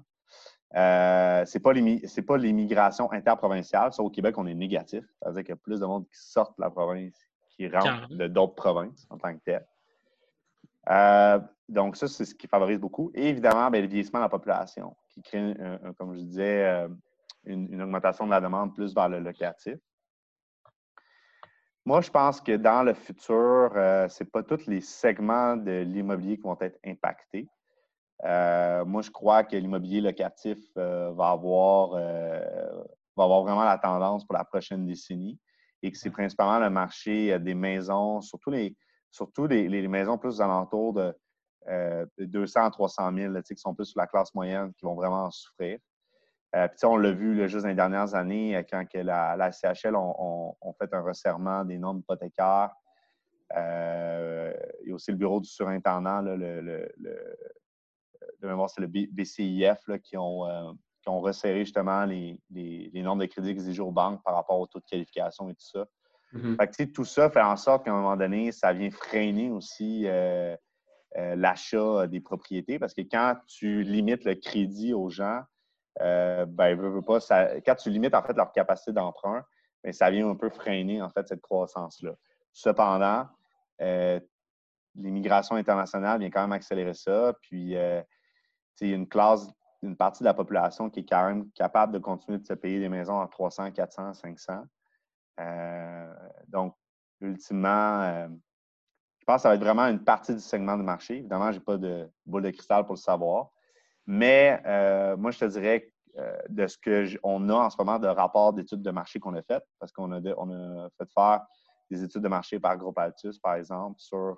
Euh, 0.76 1.46
ce 1.46 1.58
n'est 1.58 2.26
pas 2.26 2.38
l'immigration 2.38 3.12
interprovinciale. 3.12 3.94
Ça, 3.94 4.02
au 4.02 4.10
Québec, 4.10 4.38
on 4.38 4.48
est 4.48 4.54
négatif. 4.54 5.04
C'est-à-dire 5.22 5.42
qu'il 5.42 5.50
y 5.50 5.54
a 5.54 5.58
plus 5.58 5.80
de 5.80 5.86
monde 5.86 6.06
qui 6.06 6.18
sortent 6.18 6.58
de 6.58 6.64
la 6.64 6.70
province 6.70 7.16
qui 7.50 7.70
rentre 7.70 8.08
de 8.10 8.28
d'autres 8.28 8.56
provinces 8.56 9.06
en 9.12 9.18
tant 9.20 9.36
que 9.36 9.42
tel. 9.46 9.64
donc, 11.70 11.96
ça, 11.96 12.08
c'est 12.08 12.26
ce 12.26 12.34
qui 12.34 12.48
favorise 12.48 12.80
beaucoup. 12.80 13.12
Et 13.14 13.30
évidemment, 13.30 13.70
bien, 13.70 13.82
le 13.82 13.88
vieillissement 13.88 14.20
de 14.20 14.26
la 14.26 14.30
population, 14.30 14.96
qui 15.10 15.22
crée, 15.22 15.54
comme 16.00 16.16
je 16.16 16.22
disais, 16.22 16.88
une, 17.46 17.82
augmentation 17.82 18.26
de 18.26 18.32
la 18.32 18.42
demande 18.42 18.74
plus 18.74 18.94
vers 18.94 19.10
le 19.10 19.20
locatif. 19.20 19.78
Moi, 21.86 22.02
je 22.02 22.10
pense 22.10 22.40
que 22.40 22.56
dans 22.56 22.84
le 22.84 22.94
futur, 22.94 23.72
euh, 23.76 24.08
ce 24.08 24.24
n'est 24.24 24.30
pas 24.30 24.42
tous 24.44 24.68
les 24.68 24.80
segments 24.80 25.58
de 25.58 25.82
l'immobilier 25.82 26.38
qui 26.38 26.44
vont 26.44 26.58
être 26.62 26.80
impactés. 26.86 27.48
Euh, 28.24 28.86
moi, 28.86 29.02
je 29.02 29.12
crois 29.12 29.44
que 29.44 29.58
l'immobilier 29.58 30.00
locatif 30.00 30.60
euh, 30.78 31.12
va, 31.12 31.32
avoir, 31.32 31.90
va 31.92 33.24
avoir 33.24 33.42
vraiment 33.42 33.66
la 33.66 33.78
tendance 33.78 34.26
pour 34.26 34.38
la 34.38 34.46
prochaine 34.46 34.86
décennie 34.86 35.38
et 35.82 35.92
que 35.92 35.98
c'est 35.98 36.10
principalement 36.10 36.60
le 36.60 36.70
marché 36.70 37.38
des 37.40 37.54
maisons, 37.54 38.22
surtout 38.22 38.52
les, 38.52 38.78
surtout 39.12 39.48
les, 39.48 39.88
maisons 39.90 40.18
plus 40.18 40.40
alentours 40.40 40.94
de, 40.94 41.14
de 41.68 42.26
200 42.26 42.64
à 42.64 42.72
300 42.72 43.14
000, 43.14 43.42
qui 43.42 43.58
sont 43.58 43.76
plus 43.76 43.88
sur 43.88 44.00
la 44.00 44.08
classe 44.08 44.34
moyenne, 44.34 44.72
qui 44.76 44.86
vont 44.86 44.96
vraiment 44.96 45.26
en 45.26 45.32
souffrir. 45.32 45.80
Euh, 46.56 46.68
on 46.84 46.98
l'a 46.98 47.12
vu 47.12 47.48
juste 47.50 47.64
dans 47.64 47.70
les 47.70 47.76
dernières 47.76 48.14
années, 48.14 48.56
euh, 48.56 48.64
quand 48.70 48.86
que 48.86 49.00
la, 49.00 49.52
CHL 49.52 49.96
ont 49.96 50.76
fait 50.80 50.94
un 50.94 51.02
resserrement 51.02 51.66
des 51.66 51.78
normes 51.78 52.00
hypothécaires. 52.00 52.72
Euh, 53.56 54.54
il 54.84 54.90
y 54.90 54.92
a 54.92 54.96
aussi 54.96 55.12
le 55.12 55.18
bureau 55.18 55.40
du 55.40 55.50
surintendant, 55.50 56.22
le, 56.22 56.38
de 58.42 58.48
mémoire, 58.48 58.70
c'est 58.70 58.82
le 58.82 58.88
BCIF, 58.88 59.90
qui, 60.04 60.18
ont, 60.18 60.78
resserré 61.06 61.60
justement 61.66 62.06
les, 62.06 62.40
normes 62.94 63.20
de 63.20 63.26
crédit 63.26 63.50
exigées 63.50 63.82
aux 63.82 63.92
banques 63.92 64.22
par 64.24 64.36
rapport 64.36 64.60
au 64.60 64.68
taux 64.68 64.80
de 64.80 64.86
qualification 64.86 65.50
et 65.50 65.54
tout 65.54 65.66
ça. 65.66 65.86
Mm-hmm. 66.34 66.92
tout 66.92 67.06
ça 67.06 67.30
fait 67.30 67.42
en 67.42 67.56
sorte 67.56 67.86
qu'à 67.86 67.92
un 67.92 67.96
moment 67.96 68.18
donné, 68.18 68.52
ça 68.52 68.74
vient 68.74 68.90
freiner 68.90 69.50
aussi 69.52 70.08
l'achat 71.16 72.08
des 72.08 72.22
propriétés 72.22 72.80
parce 72.80 72.94
que 72.94 73.02
quand 73.02 73.36
tu 73.48 73.84
limites 73.84 74.26
le 74.26 74.36
crédit 74.36 74.94
aux 74.94 75.10
gens, 75.10 75.42
euh, 76.02 76.46
ben, 76.46 77.02
quand 77.66 77.76
tu 77.76 77.90
limites 77.90 78.16
en 78.16 78.24
fait 78.24 78.34
leur 78.34 78.52
capacité 78.52 78.92
d'emprunt, 78.92 79.44
ça 79.92 80.10
vient 80.10 80.30
un 80.30 80.36
peu 80.36 80.50
freiner 80.50 81.02
en 81.02 81.10
fait 81.10 81.28
cette 81.28 81.42
croissance-là. 81.42 82.14
Cependant, 82.52 83.28
euh, 83.82 84.20
l'immigration 84.96 85.56
internationale 85.56 86.20
vient 86.20 86.30
quand 86.30 86.42
même 86.42 86.54
accélérer 86.54 86.94
ça. 86.94 87.34
Puis, 87.42 87.76
euh, 87.76 88.02
il 88.82 88.90
y 88.90 88.94
a 88.94 88.96
une 88.96 89.08
classe, 89.08 89.48
une 89.82 89.96
partie 89.96 90.24
de 90.24 90.26
la 90.26 90.34
population 90.34 90.90
qui 90.90 91.02
est 91.02 91.06
quand 91.06 91.26
même 91.26 91.52
capable 91.52 91.94
de 91.94 92.00
continuer 92.00 92.38
de 92.38 92.46
se 92.46 92.54
payer 92.54 92.80
des 92.80 92.90
maisons 92.90 93.20
à 93.20 93.28
300, 93.28 93.72
400, 93.72 94.14
500. 94.14 94.64
donc, 96.48 96.76
ultimement, 97.22 98.28
je 99.20 99.26
pense 99.26 99.38
que 99.38 99.42
ça 99.44 99.50
va 99.50 99.56
être 99.56 99.62
vraiment 99.62 99.88
une 99.88 100.04
partie 100.04 100.34
du 100.34 100.42
segment 100.42 100.78
de 100.78 100.84
marché. 100.84 101.20
Évidemment, 101.20 101.52
je 101.52 101.58
n'ai 101.58 101.64
pas 101.64 101.78
de 101.78 102.10
boule 102.26 102.44
de 102.44 102.50
cristal 102.50 102.84
pour 102.86 102.96
le 102.96 103.00
savoir. 103.00 103.53
Mais 104.06 104.62
euh, 104.66 105.16
moi, 105.18 105.32
je 105.32 105.40
te 105.40 105.46
dirais 105.46 105.92
euh, 106.18 106.38
de 106.50 106.68
ce 106.68 106.78
qu'on 106.78 107.50
a 107.50 107.54
en 107.54 107.70
ce 107.70 107.78
moment 107.78 108.00
de 108.00 108.08
rapports 108.08 108.54
d'études 108.54 108.82
de 108.82 108.92
marché 108.92 109.20
qu'on 109.20 109.34
a 109.36 109.42
fait, 109.42 109.64
parce 109.80 109.92
qu'on 109.92 110.12
a, 110.12 110.20
on 110.38 110.52
a 110.52 110.90
fait 110.98 111.10
faire 111.14 111.46
des 111.90 112.04
études 112.04 112.22
de 112.22 112.28
marché 112.28 112.60
par 112.60 112.78
Groupe 112.78 112.98
Altus, 112.98 113.40
par 113.40 113.56
exemple, 113.56 114.00
sur 114.00 114.38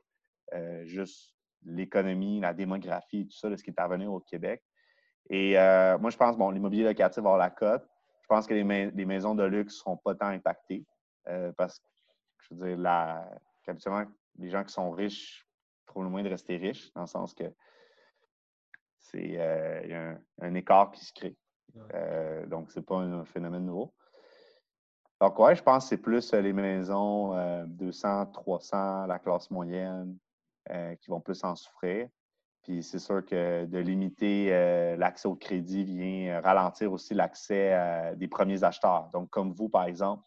euh, 0.54 0.86
juste 0.86 1.34
l'économie, 1.64 2.40
la 2.40 2.54
démographie, 2.54 3.28
tout 3.28 3.38
ça, 3.38 3.50
de 3.50 3.56
ce 3.56 3.64
qui 3.64 3.72
est 3.72 3.80
à 3.80 3.88
venir 3.88 4.12
au 4.12 4.20
Québec. 4.20 4.64
Et 5.32 5.54
moi, 6.00 6.12
je 6.12 6.18
pense, 6.18 6.38
bon, 6.38 6.52
l'immobilier 6.52 6.84
locatif 6.84 7.24
va 7.24 7.30
avoir 7.32 7.38
la 7.40 7.50
cote. 7.50 7.84
Je 8.22 8.28
pense 8.28 8.46
que 8.46 8.54
les, 8.54 8.64
maisons 8.64 9.34
de 9.34 9.44
luxe 9.44 9.74
ne 9.74 9.80
seront 9.80 9.98
pas 9.98 10.14
tant 10.14 10.28
impactées 10.28 10.86
parce 11.58 11.80
que, 11.80 11.88
je 12.38 12.54
veux 12.54 12.68
dire, 12.68 12.78
la, 12.78 13.28
habituellement, 13.68 14.04
les 14.38 14.52
gens 14.52 14.64
qui 14.64 14.72
sont 14.72 14.92
riches 14.92 15.48
trouvent 15.88 16.04
le 16.04 16.10
moyen 16.10 16.26
de 16.26 16.30
rester 16.30 16.58
riches, 16.58 16.94
dans 16.94 17.02
le 17.02 17.08
sens 17.08 17.34
que 17.34 17.46
c'est 19.16 19.40
euh, 19.40 19.82
il 19.84 19.90
y 19.90 19.94
a 19.94 20.18
un, 20.42 20.56
écart 20.56 20.92
qui 20.92 21.06
se 21.06 21.14
crée. 21.14 21.36
Euh, 21.94 22.46
donc, 22.48 22.72
ce 22.72 22.80
n'est 22.80 22.86
pas 22.86 22.98
un 22.98 23.26
phénomène 23.26 23.66
nouveau. 23.66 23.94
Donc, 25.22 25.40
ouais, 25.40 25.56
je 25.56 25.64
pense 25.64 25.86
que 25.86 25.90
c'est 25.90 26.02
plus 26.02 26.34
euh, 26.34 26.42
les 26.42 26.54
maisons 26.54 27.34
200, 27.68 28.28
300, 28.28 29.08
la 29.08 29.20
classe 29.20 29.50
moyenne 29.52 30.18
qui 31.00 31.12
vont 31.12 31.22
plus 31.22 31.44
en 31.44 31.56
souffrir. 31.56 32.10
Puis 32.64 32.82
c'est 32.82 32.98
sûr 32.98 33.24
que 33.24 33.66
de 33.66 33.78
limiter 33.78 34.50
l'accès 34.98 35.28
au 35.28 35.36
crédit 35.36 35.84
vient 35.84 36.42
ralentir 36.42 36.92
aussi 36.92 37.14
l'accès 37.14 38.16
des 38.16 38.28
premiers 38.28 38.64
acheteurs. 38.64 39.12
Donc, 39.14 39.30
comme 39.30 39.54
vous, 39.54 39.70
par 39.70 39.84
exemple, 39.84 40.24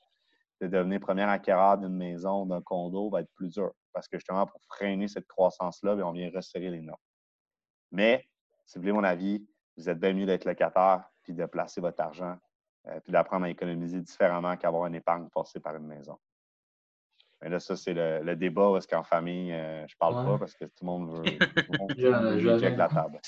de 0.60 0.68
devenir 0.68 1.00
premier 1.00 1.24
acquéreur 1.24 1.78
d'une 1.78 1.96
maison, 1.96 2.46
d'un 2.46 2.62
condo 2.62 3.10
va 3.10 3.22
être 3.22 3.32
plus 3.34 3.48
dur. 3.48 3.72
Parce 3.92 4.06
que 4.06 4.16
justement, 4.16 4.46
pour 4.46 4.60
freiner 4.68 5.08
cette 5.08 5.26
croissance-là, 5.26 5.96
on 6.06 6.12
vient 6.12 6.30
resserrer 6.32 6.70
les 6.70 6.82
normes. 6.82 7.00
Mais 7.90 8.28
si 8.68 8.76
vous 8.76 8.82
voulez 8.82 8.92
mon 8.92 9.04
avis, 9.04 9.42
vous 9.78 9.88
êtes 9.88 9.98
bien 9.98 10.12
mieux 10.12 10.26
d'être 10.26 10.44
locataire 10.44 11.04
puis 11.22 11.32
de 11.32 11.46
placer 11.46 11.80
votre 11.80 12.00
argent 12.02 12.36
euh, 12.86 13.00
puis 13.00 13.12
d'apprendre 13.12 13.46
à 13.46 13.50
économiser 13.50 14.00
différemment 14.00 14.56
qu'avoir 14.56 14.86
une 14.86 14.94
épargne 14.94 15.26
forcée 15.32 15.58
par 15.58 15.74
une 15.76 15.86
maison. 15.86 16.18
Mais 17.40 17.48
là, 17.48 17.60
ça, 17.60 17.76
c'est 17.76 17.94
le, 17.94 18.34
débat 18.36 18.74
est-ce 18.76 18.86
qu'en 18.86 19.04
famille, 19.04 19.52
euh, 19.52 19.86
je 19.86 19.96
parle 19.96 20.26
pas 20.26 20.38
parce 20.38 20.54
que 20.54 20.66
tout 20.66 20.82
le 20.82 20.86
monde 20.86 21.16
veut, 21.16 21.22
tout 21.66 21.88
le 21.96 22.76
la 22.76 22.88
table. 22.88 23.20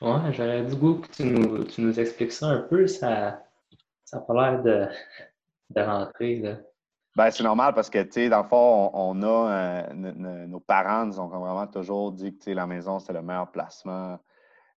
Ouais, 0.00 0.32
j'aurais 0.32 0.62
du 0.62 0.76
goût 0.76 1.00
que 1.00 1.08
tu 1.08 1.24
nous, 1.24 1.64
tu 1.64 1.82
nous, 1.82 2.00
expliques 2.00 2.32
ça 2.32 2.46
un 2.46 2.60
peu. 2.60 2.86
Ça 2.86 3.42
n'a 4.12 4.20
pas 4.20 4.34
l'air 4.34 4.62
de, 4.62 4.86
de 5.70 5.80
rentrer. 5.82 6.36
Là. 6.36 6.56
Ben, 7.14 7.30
c'est 7.30 7.42
normal 7.42 7.74
parce 7.74 7.90
que, 7.90 8.00
tu 8.04 8.12
sais, 8.12 8.28
dans 8.28 8.42
le 8.42 8.48
fond, 8.48 8.90
on, 8.94 9.22
a, 9.22 9.92
nos 9.92 10.60
parents 10.60 11.04
nous 11.04 11.18
ont 11.18 11.26
vraiment 11.26 11.66
toujours 11.66 12.12
dit 12.12 12.38
que, 12.38 12.52
la 12.52 12.66
maison, 12.66 13.00
c'est 13.00 13.12
le 13.12 13.22
meilleur 13.22 13.50
placement. 13.50 14.20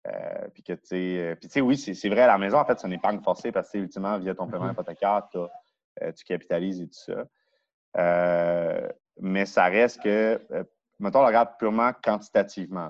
Euh, 0.07 0.47
puis 0.53 0.63
que, 0.63 0.73
tu 0.73 0.79
sais, 0.85 1.37
sais, 1.49 1.61
oui, 1.61 1.77
c'est 1.77 2.09
vrai, 2.09 2.25
la 2.25 2.37
maison, 2.37 2.57
en 2.57 2.65
fait, 2.65 2.79
c'est 2.79 2.87
une 2.87 2.93
épargne 2.93 3.21
forcée 3.21 3.51
parce 3.51 3.69
que, 3.71 3.77
ultimement, 3.77 4.17
via 4.17 4.33
ton 4.33 4.47
paiement 4.47 4.67
mm-hmm. 4.67 4.71
hypothécaire, 4.71 5.23
tu 6.15 6.23
capitalises 6.25 6.81
et 6.81 6.87
tout 6.87 7.13
ça. 7.95 8.89
mais 9.19 9.45
ça 9.45 9.65
reste 9.65 10.01
que, 10.01 10.39
mettons, 10.99 11.21
on 11.21 11.25
regarde 11.25 11.49
purement 11.57 11.91
quantitativement. 12.03 12.89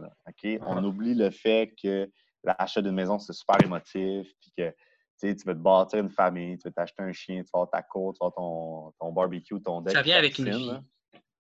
On 0.62 0.84
oublie 0.84 1.15
le 1.15 1.30
fait 1.32 1.74
que 1.82 2.10
l'achat 2.43 2.82
d'une 2.82 2.95
maison, 2.95 3.19
c'est 3.19 3.34
super 3.34 3.58
émotif, 3.63 4.28
puis 4.39 4.52
que 4.58 4.74
tu 5.19 5.28
veux 5.45 5.54
te 5.54 5.60
bâtir 5.60 6.00
une 6.00 6.10
famille, 6.10 6.58
tu 6.58 6.67
veux 6.67 6.74
t'acheter 6.74 7.04
un 7.04 7.12
chien, 7.12 7.43
tu 7.43 7.50
vas 7.54 7.60
avoir 7.60 7.69
ta 7.69 7.82
côte, 7.82 8.15
tu 8.15 8.26
vas 8.26 8.32
avoir 8.36 8.93
ton, 9.00 9.12
barbecue, 9.12 9.62
ton 9.62 9.82
deck. 9.82 9.93
Ça 9.93 10.02
vient 10.02 10.17
avec 10.17 10.38
une 10.38 10.50
vie. 10.50 10.72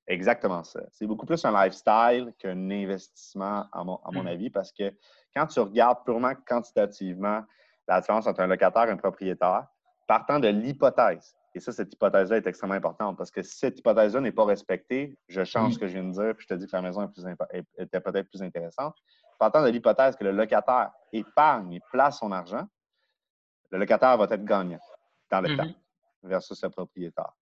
Exactement 0.07 0.63
ça. 0.63 0.81
C'est 0.91 1.05
beaucoup 1.05 1.25
plus 1.25 1.43
un 1.45 1.63
lifestyle 1.63 2.33
qu'un 2.39 2.71
investissement, 2.71 3.65
à 3.71 3.83
mon, 3.83 3.99
mm. 4.11 4.27
avis, 4.27 4.49
parce 4.49 4.71
que 4.71 4.91
quand 5.35 5.47
tu 5.47 5.59
regardes 5.59 6.03
purement 6.03 6.33
quantitativement 6.47 7.43
la 7.87 8.01
différence 8.01 8.27
entre 8.27 8.41
un 8.41 8.47
locataire 8.47 8.87
et 8.87 8.91
un 8.91 8.97
propriétaire, 8.97 9.67
partant 10.07 10.39
de 10.39 10.47
l'hypothèse, 10.47 11.35
et 11.55 11.59
ça, 11.59 11.71
cette 11.71 11.93
hypothèse-là 11.93 12.37
est 12.37 12.47
extrêmement 12.47 12.75
importante 12.75 13.17
parce 13.17 13.31
que 13.31 13.41
si 13.41 13.57
cette 13.57 13.79
hypothèse-là 13.79 14.21
n'est 14.21 14.31
pas 14.31 14.45
respectée, 14.45 15.17
je 15.27 15.43
change 15.43 15.73
ce 15.73 15.79
que 15.79 15.87
je 15.87 15.93
viens 15.93 16.03
de 16.03 16.11
dire, 16.11 16.35
puis 16.35 16.45
je 16.47 16.53
te 16.53 16.59
dis 16.59 16.67
que 16.67 16.75
la 16.75 16.83
maison 16.83 17.11
était 17.77 17.99
peut-être 17.99 18.29
plus 18.29 18.43
intéressante. 18.43 18.95
Partant 19.39 19.63
de 19.63 19.69
l'hypothèse 19.69 20.15
que 20.15 20.23
le 20.23 20.31
locataire 20.31 20.91
épargne 21.11 21.73
et 21.73 21.81
place 21.91 22.19
son 22.19 22.31
argent, 22.31 22.67
le 23.71 23.79
locataire 23.79 24.17
va 24.17 24.25
être 24.25 24.45
gagnant 24.45 24.79
dans 25.31 25.41
le 25.41 25.49
mm-hmm. 25.49 25.57
temps 25.57 25.79
versus 26.23 26.61
le 26.61 26.69
propriétaire. 26.69 27.33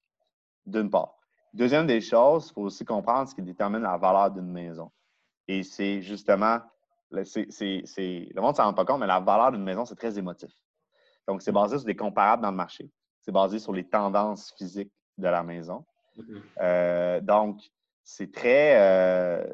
D'une 0.66 0.90
part. 0.90 1.16
Deuxième 1.54 1.88
des 1.88 2.02
choses, 2.02 2.50
il 2.50 2.54
faut 2.54 2.64
aussi 2.64 2.86
comprendre 2.86 3.30
ce 3.30 3.36
qui 3.36 3.42
détermine 3.42 3.82
la 3.82 3.98
valeur 3.98 4.32
d'une 4.32 4.52
maison. 4.52 4.92
Et 5.48 5.64
c'est 5.64 6.02
justement, 6.02 6.60
le 7.12 8.42
monde 8.42 8.52
ne 8.52 8.56
s'en 8.56 8.64
rend 8.64 8.74
pas 8.74 8.86
compte, 8.86 9.00
mais 9.00 9.08
la 9.08 9.20
valeur 9.20 9.52
d'une 9.52 9.64
maison, 9.64 9.86
c'est 9.86 9.96
très 9.96 10.18
émotif. 10.18 10.52
Donc, 11.28 11.42
c'est 11.42 11.52
basé 11.52 11.78
sur 11.78 11.86
des 11.86 11.96
comparables 11.96 12.42
dans 12.42 12.52
le 12.52 12.58
marché. 12.58 12.90
C'est 13.22 13.32
basé 13.32 13.60
sur 13.60 13.74
les 13.74 13.88
tendances 13.88 14.54
physiques 14.58 14.92
de 15.18 15.28
la 15.28 15.44
maison. 15.44 15.86
Mm-hmm. 16.18 16.42
Euh, 16.62 17.22
donc, 17.22 17.62
c'est 18.04 18.32
très. 18.32 18.80
Euh, 18.80 19.46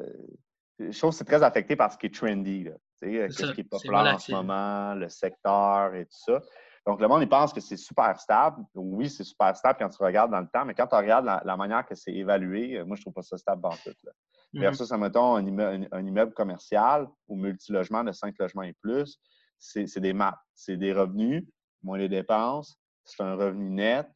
je 0.78 0.96
trouve 0.96 1.10
que 1.10 1.16
c'est 1.16 1.24
très 1.24 1.42
affecté 1.42 1.76
par 1.76 1.92
ce 1.92 1.98
qui 1.98 2.06
est 2.06 2.14
trendy. 2.14 2.68
ce 3.00 3.52
qui 3.52 3.60
est 3.60 3.68
populaire 3.68 4.14
en 4.14 4.18
ce 4.18 4.32
moment, 4.32 4.94
le 4.94 5.08
secteur 5.08 5.94
et 5.94 6.04
tout 6.04 6.32
ça. 6.32 6.40
Donc, 6.86 7.00
le 7.00 7.08
monde, 7.08 7.22
il 7.22 7.28
pense 7.28 7.52
que 7.52 7.60
c'est 7.60 7.78
super 7.78 8.20
stable. 8.20 8.62
Oui, 8.74 9.08
c'est 9.08 9.24
super 9.24 9.56
stable 9.56 9.78
quand 9.78 9.88
tu 9.88 10.02
regardes 10.02 10.30
dans 10.30 10.40
le 10.40 10.48
temps, 10.48 10.64
mais 10.64 10.74
quand 10.74 10.86
tu 10.86 10.94
regardes 10.94 11.24
la, 11.24 11.56
manière 11.56 11.86
que 11.86 11.94
c'est 11.94 12.12
évalué, 12.12 12.82
moi, 12.84 12.96
je 12.96 13.02
trouve 13.02 13.14
pas 13.14 13.22
ça 13.22 13.38
stable 13.38 13.64
en 13.64 13.70
tout. 13.70 13.94
Là. 14.04 14.12
Mm 14.54 14.58
-hmm. 14.58 14.60
Versus, 14.60 14.90
mettons, 14.92 15.34
un 15.36 16.06
immeuble, 16.06 16.32
commercial 16.32 17.08
ou 17.28 17.36
multilogement 17.36 18.04
de 18.04 18.12
5 18.12 18.34
logements 18.38 18.62
et 18.62 18.72
plus, 18.72 19.18
c'est 19.58 20.00
des 20.00 20.12
maths. 20.12 20.38
C'est 20.54 20.76
des 20.76 20.92
revenus, 20.92 21.44
moins 21.82 21.98
les 21.98 22.08
dépenses, 22.08 22.78
c'est 23.04 23.22
un 23.22 23.34
revenu 23.34 23.70
net, 23.70 24.06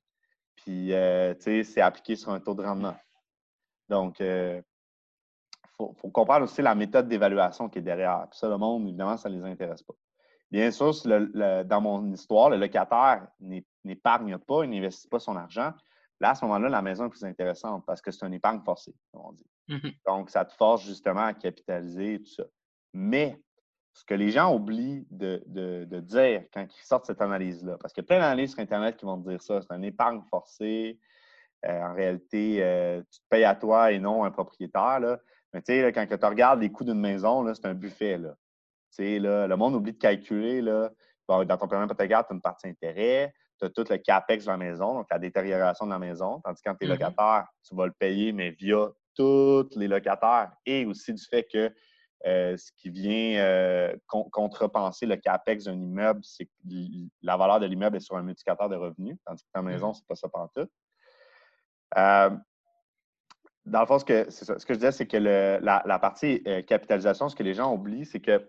puis, 0.56 0.92
euh, 0.92 1.34
c'est 1.38 1.80
appliqué 1.80 2.16
sur 2.16 2.30
un 2.30 2.40
taux 2.40 2.54
de 2.54 2.62
rendement. 2.62 2.96
Donc, 3.88 4.20
il 4.20 4.26
euh, 4.26 4.62
faut, 5.76 5.92
faut, 6.00 6.10
comprendre 6.10 6.44
aussi 6.44 6.62
la 6.62 6.74
méthode 6.74 7.08
d'évaluation 7.08 7.68
qui 7.68 7.78
est 7.78 7.82
derrière. 7.82 8.26
Puis 8.30 8.38
ça, 8.38 8.48
le 8.48 8.58
monde, 8.58 8.82
évidemment, 8.88 9.16
ça 9.16 9.28
ne 9.28 9.36
les 9.36 9.44
intéresse 9.44 9.82
pas. 9.82 9.94
Bien 10.50 10.70
sûr, 10.70 10.92
dans 11.04 11.80
mon 11.80 12.10
histoire, 12.12 12.50
le 12.50 12.56
locataire 12.56 13.28
n'épargne 13.84 14.38
pas, 14.38 14.64
il 14.64 14.70
n'investit 14.70 15.08
pas 15.08 15.18
son 15.18 15.36
argent. 15.36 15.72
Là, 16.20 16.30
à 16.30 16.34
ce 16.34 16.44
moment-là, 16.46 16.68
la 16.68 16.82
maison 16.82 17.06
est 17.06 17.10
plus 17.10 17.24
intéressante 17.24 17.84
parce 17.86 18.00
que 18.00 18.10
c'est 18.10 18.26
une 18.26 18.34
épargne 18.34 18.60
forcée, 18.62 18.94
comme 19.12 19.22
on 19.26 19.32
dit. 19.32 19.46
Mm-hmm. 19.68 19.94
Donc, 20.06 20.30
ça 20.30 20.44
te 20.44 20.54
force 20.54 20.84
justement 20.84 21.24
à 21.24 21.34
capitaliser 21.34 22.14
et 22.14 22.22
tout 22.22 22.30
ça. 22.30 22.44
Mais 22.92 23.40
ce 23.92 24.04
que 24.04 24.14
les 24.14 24.30
gens 24.30 24.54
oublient 24.54 25.06
de, 25.10 26.00
dire 26.00 26.44
quand 26.52 26.64
ils 26.64 26.86
sortent 26.86 27.06
cette 27.06 27.20
analyse-là, 27.20 27.76
parce 27.80 27.92
qu'il 27.92 28.02
y 28.02 28.06
a 28.06 28.08
plein 28.08 28.20
d'analyses 28.20 28.52
sur 28.52 28.60
Internet 28.60 28.96
qui 28.96 29.04
vont 29.04 29.20
te 29.20 29.28
dire 29.28 29.42
ça, 29.42 29.60
c'est 29.60 29.74
une 29.74 29.84
épargne 29.84 30.22
forcée. 30.30 30.98
Euh, 31.66 31.82
en 31.82 31.94
réalité, 31.94 32.62
euh, 32.62 33.02
tu 33.10 33.18
te 33.20 33.24
payes 33.28 33.44
à 33.44 33.56
toi 33.56 33.90
et 33.90 33.98
non 33.98 34.22
à 34.22 34.28
un 34.28 34.30
propriétaire. 34.30 35.00
Là. 35.00 35.18
Mais 35.52 35.60
tu 35.60 35.72
sais, 35.72 35.92
quand 35.92 36.06
tu 36.06 36.26
regardes 36.26 36.60
les 36.60 36.70
coûts 36.70 36.84
d'une 36.84 37.00
maison, 37.00 37.52
c'est 37.52 37.66
un 37.66 37.74
buffet. 37.74 38.16
Là 38.16 38.34
le 38.98 39.54
monde 39.54 39.74
oublie 39.74 39.92
de 39.92 39.98
calculer. 39.98 40.60
Là, 40.60 40.90
dans 41.28 41.56
ton 41.56 41.68
paiement 41.68 41.84
hypothécaire, 41.84 42.26
tu 42.26 42.32
as 42.32 42.34
une 42.34 42.40
partie 42.40 42.68
intérêt, 42.68 43.32
tu 43.58 43.66
as 43.66 43.70
tout 43.70 43.84
le 43.88 43.96
CAPEX 43.98 44.44
de 44.44 44.50
la 44.50 44.56
maison, 44.56 44.94
donc 44.94 45.06
la 45.10 45.18
détérioration 45.18 45.86
de 45.86 45.90
la 45.90 45.98
maison. 45.98 46.40
Tandis 46.44 46.62
que 46.62 46.70
quand 46.70 46.76
tu 46.76 46.86
es 46.86 46.88
mm-hmm. 46.88 46.92
locataire, 46.92 47.46
tu 47.66 47.74
vas 47.74 47.86
le 47.86 47.92
payer, 47.92 48.32
mais 48.32 48.50
via 48.50 48.88
tous 49.18 49.68
les 49.76 49.88
locataires 49.88 50.52
et 50.64 50.86
aussi 50.86 51.12
du 51.12 51.24
fait 51.24 51.46
que 51.52 51.74
euh, 52.26 52.56
ce 52.56 52.70
qui 52.76 52.90
vient 52.90 53.40
euh, 53.40 53.94
contrepenser 54.06 55.06
le 55.06 55.16
CAPEX 55.16 55.64
d'un 55.64 55.80
immeuble, 55.80 56.20
c'est 56.22 56.46
que 56.46 56.50
la 57.22 57.36
valeur 57.36 57.60
de 57.60 57.66
l'immeuble 57.66 57.96
est 57.96 58.00
sur 58.00 58.16
un 58.16 58.22
multiplicateur 58.22 58.68
de 58.68 58.76
revenus, 58.76 59.16
tandis 59.24 59.42
que 59.42 59.48
ta 59.52 59.62
maison, 59.62 59.92
ce 59.92 60.00
n'est 60.00 60.06
pas 60.08 60.14
ça 60.14 60.28
pantoute. 60.28 60.70
Euh, 61.96 62.30
dans 63.66 63.80
le 63.80 63.86
fond, 63.86 63.98
ce 63.98 64.04
que, 64.04 64.30
ce 64.30 64.44
que 64.44 64.74
je 64.74 64.78
disais, 64.78 64.92
c'est 64.92 65.06
que 65.06 65.16
la, 65.16 65.98
partie 65.98 66.42
capitalisation, 66.66 67.28
ce 67.28 67.36
que 67.36 67.42
les 67.42 67.54
gens 67.54 67.72
oublient, 67.72 68.06
c'est 68.06 68.20
que 68.20 68.48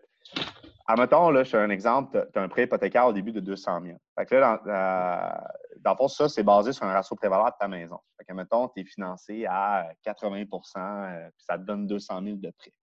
Admettons, 0.92 1.30
là, 1.30 1.44
je 1.44 1.52
fais 1.52 1.58
un 1.58 1.70
exemple, 1.70 2.28
tu 2.34 2.40
as 2.40 2.42
un 2.42 2.50
prêt 2.50 2.64
hypothécaire 2.64 3.06
au 3.06 3.14
début 3.14 3.32
de 3.32 3.40
200 3.40 3.82
000. 3.84 3.98
Fait 4.18 4.26
que 4.26 4.34
là, 4.34 4.60
dans, 5.78 5.92
le 5.92 5.98
fond, 5.98 6.08
ça, 6.08 6.28
c'est 6.28 6.42
basé 6.42 6.74
sur 6.74 6.84
un 6.84 6.92
ratio 6.92 7.16
prévalent 7.16 7.46
de 7.46 7.54
ta 7.60 7.68
maison. 7.68 8.00
Fait 8.18 8.26
que, 8.26 8.34
mettons, 8.34 8.68
tu 8.70 8.82
es 8.82 8.84
financé 8.84 9.46
à 9.46 9.88
80% 10.04 10.48
euh, 10.78 11.30
puis 11.30 11.46
ça 11.46 11.60
te 11.60 11.64
donne 11.64 11.86
200 11.86 12.24
000 12.24 12.38
de 12.38 12.50
prêt. 12.50 12.74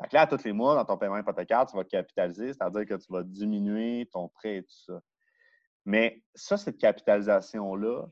Fait 0.00 0.12
là, 0.14 0.22
à 0.22 0.26
tous 0.26 0.42
les 0.42 0.52
mois, 0.52 0.74
dans 0.74 0.86
ton 0.86 0.96
paiement 0.96 1.18
hypothécaire, 1.18 1.66
tu 1.66 1.76
vas 1.76 1.84
capitaliser, 1.84 2.54
c'est-à-dire 2.54 2.86
que 2.86 2.94
tu 2.94 3.12
vas 3.12 3.22
diminuer 3.22 4.08
ton 4.10 4.28
prêt 4.28 4.56
et 4.56 4.62
tout 4.62 4.74
ça. 4.86 5.00
Mais 5.84 6.22
ça, 6.34 6.56
cette 6.56 6.78
capitalisation-là, 6.78 8.06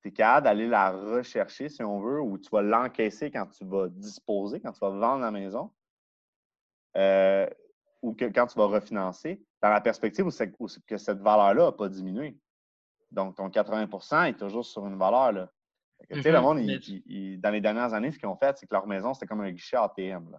tu 0.00 0.08
es 0.08 0.12
capable 0.12 0.44
d'aller 0.44 0.68
la 0.68 0.90
rechercher, 0.92 1.68
si 1.68 1.82
on 1.82 2.00
veut, 2.00 2.22
ou 2.22 2.38
tu 2.38 2.48
vas 2.50 2.62
l'encaisser 2.62 3.30
quand 3.30 3.46
tu 3.46 3.66
vas 3.66 3.88
disposer, 3.88 4.58
quand 4.60 4.72
tu 4.72 4.80
vas 4.80 4.90
vendre 4.90 5.20
la 5.20 5.30
maison. 5.30 5.70
Euh, 6.96 7.46
ou 8.02 8.14
que 8.14 8.26
quand 8.26 8.46
tu 8.46 8.58
vas 8.58 8.66
refinancer, 8.66 9.42
dans 9.62 9.70
la 9.70 9.80
perspective 9.80 10.26
où, 10.26 10.66
que 10.86 10.96
cette 10.96 11.18
valeur-là 11.18 11.66
n'a 11.66 11.72
pas 11.72 11.88
diminué. 11.88 12.38
Donc, 13.10 13.36
ton 13.36 13.48
80% 13.48 14.28
est 14.28 14.38
toujours 14.38 14.64
sur 14.64 14.86
une 14.86 14.98
valeur. 14.98 15.32
Là. 15.32 15.50
Tu 16.10 16.22
sais, 16.22 16.30
le 16.30 16.38
mm-hmm. 16.38 16.42
monde, 16.42 17.40
dans 17.40 17.50
les 17.50 17.60
dernières 17.60 17.94
années, 17.94 18.12
ce 18.12 18.18
qu'ils 18.18 18.28
ont 18.28 18.36
fait, 18.36 18.56
c'est 18.56 18.66
que 18.66 18.74
leur 18.74 18.86
maison, 18.86 19.14
c'était 19.14 19.26
comme 19.26 19.40
un 19.40 19.50
guichet 19.50 19.76
ATM. 19.76 20.38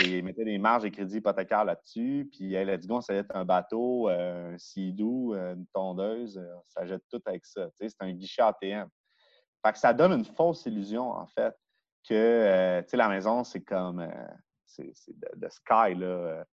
Ils 0.00 0.24
mettaient 0.24 0.44
des 0.44 0.58
marges 0.58 0.84
de 0.84 0.88
crédit 0.88 1.18
hypothécaires 1.18 1.64
là-dessus, 1.64 2.28
puis 2.32 2.54
elle 2.54 2.70
a 2.70 2.76
dit, 2.76 2.88
ça 3.02 3.12
va 3.12 3.18
être 3.18 3.36
un 3.36 3.44
bateau, 3.44 4.08
euh, 4.08 4.54
un 4.54 4.58
sidou, 4.58 5.34
euh, 5.34 5.54
une 5.54 5.66
tondeuse, 5.66 6.38
euh, 6.38 6.54
ça 6.68 6.86
jette 6.86 7.02
tout 7.10 7.20
avec 7.26 7.44
ça. 7.44 7.68
c'est 7.74 7.94
un 8.00 8.12
guichet 8.12 8.42
ATM. 8.42 8.88
Fait 9.64 9.72
que 9.72 9.78
ça 9.78 9.92
donne 9.92 10.12
une 10.12 10.24
fausse 10.24 10.64
illusion, 10.66 11.10
en 11.10 11.26
fait, 11.26 11.54
que 12.08 12.82
la 12.92 13.08
maison, 13.08 13.44
c'est 13.44 13.62
comme 13.62 14.06
c'est 14.66 14.92
de, 15.08 15.48
sky. 15.48 15.94
Là. 15.94 16.44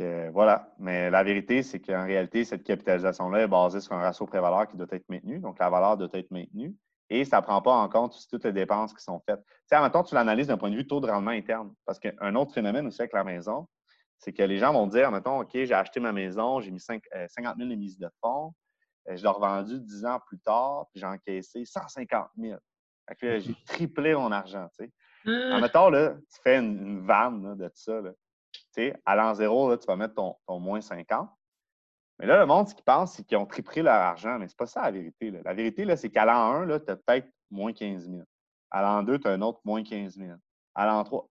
Euh, 0.00 0.30
voilà. 0.32 0.72
Mais 0.78 1.10
la 1.10 1.22
vérité, 1.22 1.62
c'est 1.62 1.80
qu'en 1.80 2.04
réalité, 2.04 2.44
cette 2.44 2.64
capitalisation-là 2.64 3.42
est 3.42 3.48
basée 3.48 3.80
sur 3.80 3.92
un 3.92 4.00
ratio 4.00 4.26
pré-valeur 4.26 4.68
qui 4.68 4.76
doit 4.76 4.86
être 4.90 5.08
maintenu. 5.08 5.38
Donc, 5.38 5.58
la 5.58 5.70
valeur 5.70 5.96
doit 5.96 6.08
être 6.12 6.30
maintenue. 6.30 6.74
Et 7.10 7.24
ça 7.24 7.38
ne 7.38 7.42
prend 7.42 7.60
pas 7.60 7.72
en 7.72 7.88
compte 7.88 8.16
toutes 8.30 8.44
les 8.44 8.52
dépenses 8.52 8.94
qui 8.94 9.02
sont 9.02 9.20
faites. 9.26 9.42
Tu 9.70 9.76
sais, 9.76 10.04
tu 10.06 10.14
l'analyses 10.14 10.46
d'un 10.46 10.56
point 10.56 10.70
de 10.70 10.76
vue 10.76 10.86
taux 10.86 11.00
de 11.00 11.10
rendement 11.10 11.30
interne. 11.32 11.74
Parce 11.84 11.98
qu'un 11.98 12.34
autre 12.34 12.54
phénomène 12.54 12.86
aussi 12.86 13.02
avec 13.02 13.12
la 13.12 13.24
maison, 13.24 13.68
c'est 14.18 14.32
que 14.32 14.42
les 14.42 14.58
gens 14.58 14.72
vont 14.72 14.86
dire, 14.86 15.10
mettons, 15.10 15.40
OK, 15.40 15.50
j'ai 15.52 15.74
acheté 15.74 16.00
ma 16.00 16.12
maison, 16.12 16.60
j'ai 16.60 16.70
mis 16.70 16.80
50 16.80 17.02
000 17.58 17.68
de 17.68 17.74
mise 17.74 17.98
de 17.98 18.08
fonds, 18.20 18.54
euh, 19.08 19.16
je 19.16 19.22
l'ai 19.22 19.28
revendu 19.28 19.80
10 19.80 20.06
ans 20.06 20.20
plus 20.26 20.38
tard, 20.38 20.86
puis 20.90 21.00
j'ai 21.00 21.06
encaissé 21.06 21.64
150 21.64 22.28
000. 22.38 22.58
Fait 23.08 23.14
que 23.16 23.26
là, 23.26 23.38
j'ai 23.40 23.54
triplé 23.66 24.14
mon 24.14 24.30
argent, 24.30 24.68
tu 24.78 24.86
sais. 24.86 24.92
En 25.26 25.58
mmh. 25.58 25.92
là, 25.92 26.14
tu 26.32 26.40
fais 26.42 26.58
une, 26.58 27.04
vanne 27.04 27.56
de 27.56 27.66
tout 27.66 27.72
ça. 27.74 28.00
Là 28.00 28.12
à 29.04 29.16
l'an 29.16 29.34
zéro, 29.34 29.76
tu 29.76 29.86
vas 29.86 29.96
mettre 29.96 30.14
ton, 30.14 30.36
moins 30.58 30.80
50. 30.80 31.28
Mais 32.18 32.26
là, 32.26 32.38
le 32.38 32.46
monde, 32.46 32.68
ce 32.68 32.74
qu'ils 32.74 32.84
pense, 32.84 33.14
c'est 33.14 33.24
qu'ils 33.24 33.38
ont 33.38 33.46
triplé 33.46 33.82
leur 33.82 33.94
argent. 33.94 34.38
Mais 34.38 34.48
ce 34.48 34.52
n'est 34.52 34.56
pas 34.56 34.66
ça 34.66 34.82
la 34.82 34.90
vérité. 34.90 35.30
La 35.44 35.54
vérité, 35.54 35.96
c'est 35.96 36.10
qu'à 36.10 36.24
l'an 36.24 36.62
1, 36.62 36.78
tu 36.78 36.90
as 36.90 36.96
peut-être 36.96 37.28
moins 37.50 37.72
15 37.72 38.08
000. 38.08 38.22
À 38.70 38.82
l'an 38.82 39.02
2, 39.02 39.18
tu 39.18 39.28
as 39.28 39.32
un 39.32 39.42
autre 39.42 39.60
moins 39.64 39.82
15 39.82 40.16
000. 40.16 40.30
À 40.74 40.86
l'an 40.86 41.02
3. 41.04 41.28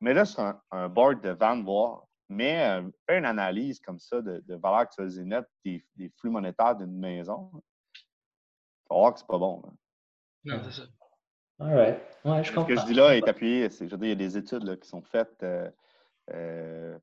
mais 0.00 0.14
là, 0.14 0.24
sur 0.24 0.54
un, 0.70 0.88
board 0.88 1.20
de 1.20 1.30
vente, 1.30 1.64
voir, 1.64 2.04
mais 2.28 2.68
euh, 2.68 2.88
fais 3.06 3.18
une 3.18 3.24
analyse 3.24 3.80
comme 3.80 3.98
ça 3.98 4.20
de, 4.20 4.42
valeur 4.56 4.88
que 4.88 4.94
tu 4.94 5.02
faisais 5.02 5.24
net 5.24 5.44
des, 5.64 5.84
des 5.96 6.10
flux 6.18 6.30
monétaires 6.30 6.76
d'une 6.76 6.98
maison. 6.98 7.50
Tu 7.94 8.02
vas 8.90 8.96
voir 8.96 9.14
que 9.14 9.20
c'est 9.20 9.26
pas 9.26 9.38
bon. 9.38 9.62
Non, 10.44 10.60
c'est 10.64 10.72
ça. 10.72 10.82
All 11.60 11.72
right. 11.72 11.98
Ouais, 12.24 12.42
je 12.42 12.52
comprends. 12.52 12.68
Ce 12.68 12.74
que 12.74 12.80
je 12.80 12.86
dis 12.86 12.94
là 12.94 13.16
est 13.16 13.28
appuyé. 13.28 13.68
Je 13.70 13.84
veux 13.84 13.96
dire, 13.96 14.02
il 14.02 14.08
y 14.08 14.12
a 14.12 14.14
des 14.16 14.36
études 14.36 14.78
qui 14.80 14.88
sont 14.88 15.02
faites. 15.02 15.42
Euh, 15.42 15.70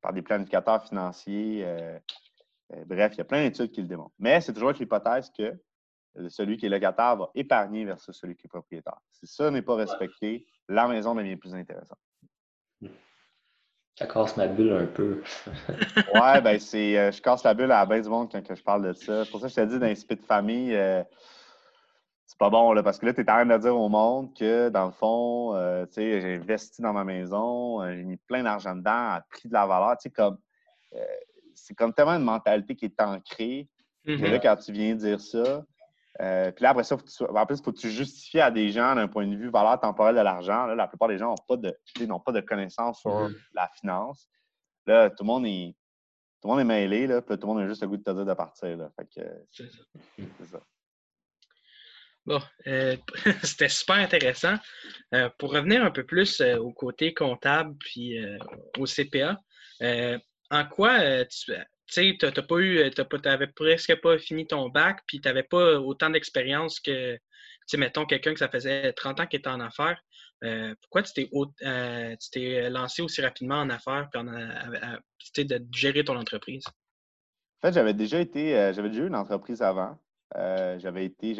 par 0.01 0.13
des 0.13 0.21
planificateurs 0.21 0.83
financiers. 0.83 1.63
Euh, 1.65 1.97
euh, 2.73 2.83
bref, 2.85 3.13
il 3.15 3.17
y 3.19 3.21
a 3.21 3.25
plein 3.25 3.43
d'études 3.43 3.71
qui 3.71 3.81
le 3.81 3.87
démontrent. 3.87 4.15
Mais 4.19 4.41
c'est 4.41 4.53
toujours 4.53 4.69
avec 4.69 4.79
l'hypothèse 4.79 5.31
que 5.37 5.53
celui 6.29 6.57
qui 6.57 6.65
est 6.65 6.69
locataire 6.69 7.15
va 7.15 7.29
épargner 7.35 7.85
versus 7.85 8.15
celui 8.15 8.35
qui 8.35 8.47
est 8.47 8.49
propriétaire. 8.49 8.99
Si 9.11 9.27
ça 9.27 9.49
n'est 9.51 9.61
pas 9.61 9.75
respecté, 9.75 10.45
la 10.67 10.87
maison 10.87 11.15
devient 11.15 11.37
plus 11.37 11.55
intéressante. 11.55 11.97
Ça 13.97 14.07
casse 14.07 14.37
ma 14.37 14.47
bulle 14.47 14.71
un 14.71 14.85
peu. 14.85 15.21
ouais, 16.15 16.41
ben 16.41 16.59
c'est. 16.59 16.97
Euh, 16.97 17.11
je 17.11 17.21
casse 17.21 17.43
la 17.43 17.53
bulle 17.53 17.71
à 17.71 17.79
la 17.79 17.85
base 17.85 18.03
du 18.03 18.09
monde 18.09 18.29
quand 18.31 18.55
je 18.55 18.63
parle 18.63 18.87
de 18.87 18.93
ça. 18.93 19.25
C'est 19.25 19.31
pour 19.31 19.41
ça 19.41 19.47
que 19.47 19.51
je 19.51 19.55
t'ai 19.55 19.67
dit 19.67 19.79
d'un 19.79 19.93
de 19.93 20.21
famille, 20.25 20.73
euh, 20.73 21.03
c'est 22.31 22.37
pas 22.37 22.49
bon, 22.49 22.71
là, 22.71 22.81
parce 22.81 22.97
que 22.97 23.05
là, 23.05 23.13
tu 23.13 23.19
es 23.19 23.29
en 23.29 23.33
train 23.33 23.45
de 23.45 23.57
dire 23.57 23.77
au 23.77 23.89
monde 23.89 24.33
que, 24.33 24.69
dans 24.69 24.85
le 24.85 24.91
fond, 24.91 25.53
euh, 25.53 25.85
tu 25.87 25.95
sais, 25.95 26.21
j'ai 26.21 26.35
investi 26.35 26.81
dans 26.81 26.93
ma 26.93 27.03
maison, 27.03 27.85
j'ai 27.85 28.03
mis 28.03 28.15
plein 28.15 28.41
d'argent 28.43 28.73
dedans, 28.73 28.91
a 28.91 29.21
pris 29.29 29.49
de 29.49 29.53
la 29.53 29.65
valeur. 29.65 29.97
Tu 29.97 30.03
sais, 30.03 30.09
comme. 30.11 30.37
c'est 31.53 31.75
comme 31.75 31.93
tellement 31.93 32.13
une 32.13 32.23
mentalité 32.23 32.75
qui 32.75 32.85
est 32.85 33.01
ancrée. 33.01 33.67
Et 34.05 34.15
là, 34.15 34.37
mm-hmm. 34.37 34.41
quand 34.41 34.55
tu 34.55 34.71
viens 34.71 34.95
dire 34.95 35.19
ça, 35.19 35.63
euh, 36.21 36.51
puis 36.51 36.63
là, 36.63 36.69
après 36.69 36.83
ça, 36.83 36.95
en 36.95 37.45
plus, 37.45 37.59
il 37.59 37.63
faut 37.63 37.71
que 37.71 37.79
tu 37.79 37.89
justifies 37.89 38.39
à 38.39 38.51
des 38.51 38.69
gens 38.69 38.95
d'un 38.95 39.07
point 39.07 39.27
de 39.27 39.35
vue 39.35 39.49
valeur 39.49 39.79
temporelle 39.79 40.15
de 40.15 40.21
l'argent. 40.21 40.67
La 40.67 40.87
plupart 40.87 41.09
des 41.09 41.17
gens 41.17 41.29
n'ont 41.29 41.35
pas 41.47 41.57
de, 41.57 41.75
n'ont 42.05 42.19
pas 42.19 42.31
de 42.31 42.41
connaissances 42.41 43.01
sur 43.01 43.11
mm-hmm. 43.11 43.35
la 43.53 43.69
finance. 43.79 44.29
Là, 44.85 45.09
tout 45.09 45.23
le 45.23 45.27
monde 45.27 45.45
est, 45.45 45.75
tout 46.41 46.47
le 46.47 46.53
monde 46.53 46.61
est 46.61 46.65
mêlé, 46.65 47.07
là, 47.07 47.21
puis 47.21 47.37
tout 47.37 47.47
le 47.47 47.53
monde 47.53 47.63
a 47.63 47.67
juste 47.67 47.81
le 47.81 47.87
goût 47.87 47.97
de 47.97 48.03
te 48.03 48.11
dire 48.11 48.25
de 48.25 48.33
partir. 48.33 48.77
Là. 48.77 48.89
c'est 49.51 49.71
ça. 50.45 50.59
Bon, 52.25 52.39
euh, 52.67 52.95
c'était 53.43 53.69
super 53.69 53.95
intéressant. 53.95 54.55
Euh, 55.13 55.29
pour 55.37 55.53
revenir 55.53 55.83
un 55.83 55.91
peu 55.91 56.05
plus 56.05 56.41
au 56.41 56.71
côté 56.71 57.13
comptable 57.13 57.75
puis 57.79 58.17
au 58.77 58.85
CPA, 58.85 59.39
en 60.51 60.65
quoi 60.65 61.25
tu, 61.25 61.53
sais, 61.91 62.17
tu 62.17 62.41
pas 62.43 62.55
eu, 62.59 62.77
euh, 62.77 62.89
t'avais 62.89 63.47
presque 63.47 63.99
pas 64.01 64.17
fini 64.17 64.47
ton 64.47 64.69
bac, 64.69 65.01
puis 65.07 65.19
tu 65.19 65.27
n'avais 65.27 65.43
pas 65.43 65.79
autant 65.79 66.09
d'expérience 66.09 66.79
que, 66.79 67.17
tu 67.67 67.77
mettons, 67.77 68.05
quelqu'un 68.05 68.33
que 68.33 68.39
ça 68.39 68.49
faisait 68.49 68.93
30 68.93 69.19
ans 69.19 69.27
qui 69.27 69.35
était 69.35 69.49
en 69.49 69.59
affaires. 69.59 70.01
Euh, 70.43 70.73
pourquoi 70.81 71.03
tu 71.03 71.13
t'es, 71.13 71.29
euh, 71.63 72.69
lancé 72.69 73.01
aussi 73.01 73.21
rapidement 73.21 73.55
en 73.55 73.69
affaires, 73.69 74.09
puis 75.33 75.45
de 75.45 75.65
gérer 75.71 76.03
ton 76.03 76.17
entreprise? 76.17 76.63
En 76.67 77.67
fait, 77.67 77.73
j'avais 77.73 77.93
déjà 77.93 78.19
été, 78.19 78.51
j'avais 78.73 78.89
déjà 78.89 79.03
eu 79.03 79.07
une 79.07 79.15
entreprise 79.15 79.61
avant. 79.61 79.99
j'avais 80.33 81.05
été, 81.05 81.35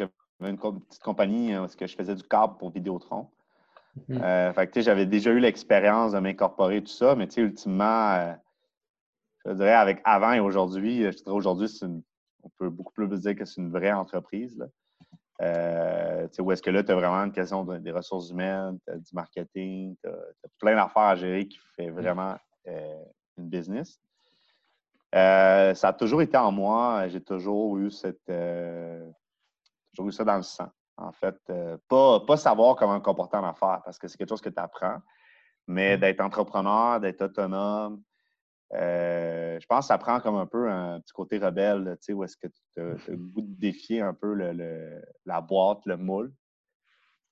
une 0.50 0.58
petite 0.58 1.02
compagnie 1.02 1.54
parce 1.54 1.76
que 1.76 1.86
je 1.86 1.96
faisais 1.96 2.14
du 2.14 2.22
câble 2.22 2.56
pour 2.58 2.70
Vidéotron. 2.70 3.28
Mm-hmm. 4.08 4.54
fait 4.54 4.66
que, 4.68 4.80
j'avais 4.80 5.04
déjà 5.06 5.30
eu 5.30 5.38
l'expérience 5.38 6.12
de 6.12 6.18
m'incorporer, 6.18 6.82
tout 6.82 6.92
ça, 6.92 7.14
mais 7.14 7.26
tu 7.26 7.34
sais, 7.34 7.40
ultimement, 7.42 8.34
je 9.44 9.52
dirais 9.52 9.74
avec 9.74 10.00
avant 10.04 10.32
et 10.32 10.40
aujourd'hui, 10.40 11.02
je 11.04 11.16
dirais 11.18 11.30
aujourd'hui, 11.30 11.68
on 12.42 12.48
peut 12.58 12.70
beaucoup 12.70 12.92
plus 12.92 13.08
dire 13.20 13.36
que 13.36 13.44
c'est 13.44 13.60
une 13.60 13.70
vraie 13.70 13.92
entreprise. 13.92 14.56
Là. 14.56 14.66
Euh, 15.42 16.28
où 16.38 16.52
est-ce 16.52 16.62
que 16.62 16.70
là, 16.70 16.84
tu 16.84 16.92
as 16.92 16.94
vraiment 16.94 17.24
une 17.24 17.32
question 17.32 17.64
des 17.64 17.90
ressources 17.90 18.30
humaines, 18.30 18.78
du 18.86 19.14
marketing, 19.14 19.96
tu 20.02 20.08
as, 20.08 20.48
plein 20.58 20.76
d'affaires 20.76 21.02
à 21.02 21.16
gérer 21.16 21.48
qui 21.48 21.58
fait 21.76 21.90
vraiment 21.90 22.36
euh, 22.68 23.02
une 23.38 23.48
business. 23.48 23.98
Euh, 25.14 25.74
ça 25.74 25.88
a 25.88 25.92
toujours 25.92 26.22
été 26.22 26.36
en 26.36 26.52
moi. 26.52 27.08
J'ai 27.08 27.20
toujours 27.20 27.76
eu 27.78 27.90
cette. 27.90 28.30
Toujours 29.92 30.08
eu 30.08 30.12
ça 30.12 30.24
dans 30.24 30.36
le 30.36 30.42
sang. 30.42 30.68
En 30.96 31.12
fait, 31.12 31.36
pas, 31.88 32.20
pas 32.20 32.36
savoir 32.36 32.76
comment 32.76 32.94
me 32.94 33.00
comporter 33.00 33.36
en 33.36 33.44
affaires 33.44 33.80
parce 33.84 33.98
que 33.98 34.08
c'est 34.08 34.18
quelque 34.18 34.28
chose 34.28 34.42
que 34.42 34.50
tu 34.50 34.60
apprends, 34.60 34.98
mais 35.66 35.96
mm. 35.96 36.00
d'être 36.00 36.20
entrepreneur, 36.20 37.00
d'être 37.00 37.22
autonome, 37.22 38.02
euh, 38.74 39.58
je 39.60 39.66
pense 39.66 39.80
que 39.84 39.88
ça 39.88 39.98
prend 39.98 40.20
comme 40.20 40.36
un 40.36 40.46
peu 40.46 40.70
un 40.70 41.00
petit 41.00 41.12
côté 41.12 41.38
rebelle, 41.38 41.96
tu 42.00 42.06
sais, 42.06 42.12
où 42.14 42.24
est-ce 42.24 42.36
que 42.36 42.46
tu 42.46 42.80
as, 42.80 43.10
le 43.10 43.16
goût 43.16 43.42
de 43.42 43.54
défier 43.58 44.00
un 44.00 44.14
peu 44.14 44.34
la 45.26 45.40
boîte, 45.40 45.84
le 45.84 45.96
moule. 45.96 46.32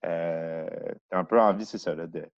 Euh, 0.04 0.68
tu 1.10 1.16
as 1.16 1.18
un 1.18 1.24
peu 1.24 1.40
envie, 1.40 1.64
c'est 1.64 1.78
ça, 1.78 1.94
de, 1.94 2.28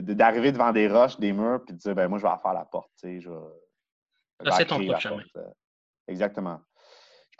d'arriver 0.00 0.50
devant 0.50 0.72
des 0.72 0.88
roches, 0.88 1.18
des 1.18 1.32
murs, 1.32 1.62
puis 1.64 1.74
de 1.74 1.78
dire, 1.78 1.94
ben 1.94 2.08
moi, 2.08 2.18
je 2.18 2.26
vais 2.26 2.38
faire 2.42 2.54
la 2.54 2.64
porte, 2.64 2.90
tu 3.00 3.08
sais, 3.08 3.20
je 3.20 3.30
vais... 3.30 4.50
c'est 4.50 4.66
ton 4.66 4.84
propre 4.84 5.00
chemin. 5.00 5.22
Euh. 5.36 5.50
Exactement. 6.08 6.60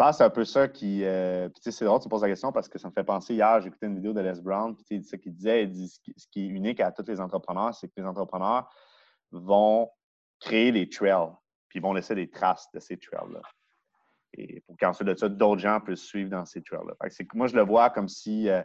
Pense 0.00 0.16
c'est 0.16 0.24
un 0.24 0.30
peu 0.30 0.46
ça 0.46 0.66
qui. 0.66 1.04
puis, 1.04 1.60
tu 1.60 1.60
sais, 1.60 1.72
c'est 1.72 1.84
drôle 1.84 2.00
tu 2.00 2.08
poses 2.08 2.22
la 2.22 2.28
question 2.28 2.50
parce 2.52 2.70
que 2.70 2.78
ça 2.78 2.88
me 2.88 2.92
fait 2.94 3.04
penser. 3.04 3.34
Hier, 3.34 3.58
écouté 3.66 3.84
une 3.84 3.96
vidéo 3.96 4.14
de 4.14 4.20
Les 4.20 4.40
Brown, 4.40 4.74
puis, 4.74 4.84
tu 4.86 5.02
sais, 5.02 5.18
qui 5.18 5.30
disait, 5.30 5.66
dit, 5.66 5.88
ce 5.88 6.26
qui 6.28 6.46
est 6.46 6.48
unique 6.48 6.80
à 6.80 6.90
tous 6.90 7.06
les 7.06 7.20
entrepreneurs, 7.20 7.74
c'est 7.74 7.86
que 7.88 7.92
les 7.98 8.06
entrepreneurs, 8.06 8.66
vont 9.30 9.90
créer 10.38 10.72
des 10.72 10.88
trails, 10.88 11.28
puis 11.68 11.80
vont 11.80 11.92
laisser 11.92 12.14
des 12.14 12.30
traces 12.30 12.66
de 12.72 12.80
ces 12.80 12.96
trails-là. 12.96 13.42
Et 14.32 14.62
pour 14.62 14.78
qu'ensuite 14.78 15.06
de 15.06 15.14
ça, 15.14 15.28
d'autres 15.28 15.60
gens 15.60 15.80
puissent 15.80 16.06
suivre 16.06 16.30
dans 16.30 16.46
ces 16.46 16.62
trails-là. 16.62 16.94
Moi, 17.34 17.48
je 17.48 17.56
le 17.56 17.62
vois 17.62 17.90
comme 17.90 18.08
si 18.08 18.48
euh, 18.48 18.62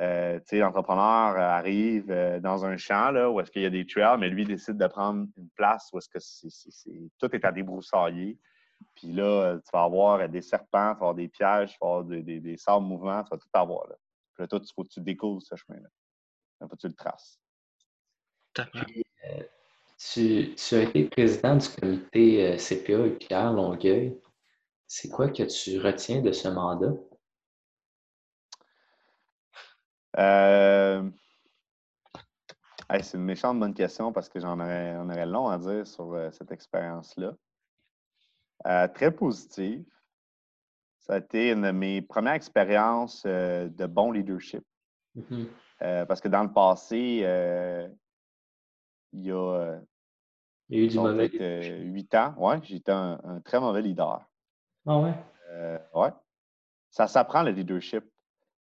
euh, 0.00 0.38
l'entrepreneur 0.52 1.38
arrive 1.38 2.08
euh, 2.08 2.38
dans 2.38 2.64
un 2.64 2.76
champ 2.76 3.10
là, 3.10 3.28
où 3.28 3.40
est-ce 3.40 3.50
qu'il 3.50 3.62
y 3.62 3.66
a 3.66 3.70
des 3.70 3.84
trails, 3.84 4.20
mais 4.20 4.28
lui 4.28 4.44
décide 4.44 4.78
de 4.78 4.86
prendre 4.86 5.26
une 5.36 5.50
place 5.56 5.90
où 5.92 5.98
est-ce 5.98 6.08
que 6.08 7.08
tout 7.18 7.34
est 7.34 7.44
à 7.44 7.50
débroussailler. 7.50 8.38
Puis 8.94 9.12
là, 9.12 9.58
tu 9.58 9.70
vas 9.72 9.84
avoir 9.84 10.28
des 10.28 10.42
serpents, 10.42 10.94
tu 10.94 11.00
vas 11.00 11.08
avoir 11.08 11.14
des 11.14 11.28
pièges, 11.28 11.72
tu 11.72 11.78
vas 11.80 11.88
avoir 11.88 12.04
des, 12.04 12.40
des, 12.40 12.56
sables 12.56 12.86
mouvants, 12.86 13.22
tu 13.24 13.30
vas 13.30 13.38
tout 13.38 13.48
avoir. 13.52 13.86
Là. 13.88 13.96
Puis 14.34 14.42
là, 14.42 14.48
toi, 14.48 14.60
il 14.62 14.72
faut 14.74 14.84
que 14.84 14.88
tu 14.88 15.00
découvres 15.00 15.42
ce 15.42 15.54
chemin-là. 15.56 15.88
Il 16.60 16.68
faut 16.68 16.76
que 16.76 16.80
tu 16.80 16.88
le 16.88 16.94
traces. 16.94 17.40
Tu, 19.98 20.54
as 20.72 20.82
été 20.82 21.04
président 21.08 21.56
du 21.56 21.68
comité 21.68 22.46
euh, 22.46 22.56
CPA 22.56 23.16
Pierre 23.18 23.52
Longueuil. 23.52 24.20
C'est 24.86 25.08
quoi 25.08 25.28
que 25.28 25.44
tu 25.44 25.80
retiens 25.80 26.20
de 26.20 26.32
ce 26.32 26.48
mandat? 26.48 26.92
Euh, 30.18 31.08
c'est 33.00 33.16
une 33.16 33.24
méchante 33.24 33.58
bonne 33.58 33.72
question 33.72 34.12
parce 34.12 34.28
que 34.28 34.38
j'en 34.38 34.60
aurais, 34.60 34.96
aurait 34.96 35.26
long 35.26 35.48
à 35.48 35.58
dire 35.58 35.86
sur 35.86 36.12
euh, 36.12 36.30
cette 36.32 36.52
expérience-là. 36.52 37.34
Très 38.94 39.10
positive. 39.10 39.84
Ça 41.00 41.14
a 41.14 41.18
été 41.18 41.50
une 41.50 41.62
de 41.62 41.70
mes 41.70 42.00
premières 42.02 42.34
expériences 42.34 43.26
de 43.26 43.86
bon 43.86 44.12
leadership. 44.12 44.64
Mm-hmm. 45.16 46.06
parce 46.06 46.22
que 46.22 46.28
dans 46.28 46.42
le 46.42 46.52
passé, 46.52 47.26
il 49.12 49.20
y 49.20 49.30
a 49.30 49.80
il 50.72 50.78
y 50.78 50.80
a 50.80 50.84
eu 50.84 50.88
du 50.88 50.98
mauvais. 50.98 51.30
Euh, 51.38 51.82
huit 51.82 52.14
ans, 52.14 52.34
ouais, 52.38 52.58
j'étais 52.62 52.92
un, 52.92 53.18
très 53.44 53.60
mauvais 53.60 53.82
leader. 53.82 54.24
Ah 54.86 54.98
ouais? 54.98 55.12
Euh, 55.50 55.78
ouais. 55.94 56.08
Ça 56.90 57.06
s'apprend 57.06 57.42
le 57.42 57.50
leadership. 57.50 58.04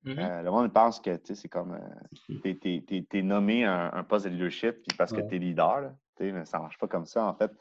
Mm-hmm. 0.06 0.20
Euh, 0.20 0.42
le 0.42 0.50
monde 0.50 0.74
pense 0.74 1.00
que 1.00 1.20
c'est 1.24 1.48
comme. 1.50 1.80
tu 2.26 3.08
es, 3.14 3.22
nommé 3.22 3.64
un, 3.64 3.92
un, 3.94 4.04
poste 4.04 4.26
de 4.26 4.32
leadership 4.32 4.76
parce 4.98 5.12
que 5.12 5.22
tu 5.22 5.36
es 5.36 5.38
leader. 5.38 5.94
mais 6.20 6.46
ça 6.46 6.58
ne 6.58 6.64
marche 6.64 6.80
pas 6.80 6.88
comme 6.88 7.06
ça. 7.06 7.26
En 7.26 7.36
fait, 7.36 7.52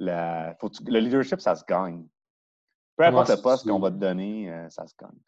le 0.00 0.98
leadership, 0.98 1.40
ça 1.40 1.54
se 1.54 1.64
gagne. 1.64 2.04
Peu 2.96 3.04
importe 3.04 3.30
le 3.30 3.40
poste 3.40 3.68
qu'on 3.68 3.78
va 3.78 3.90
te 3.90 3.96
donner, 3.96 4.52
ça 4.68 4.86
se 4.86 4.94
gagne. 5.00 5.18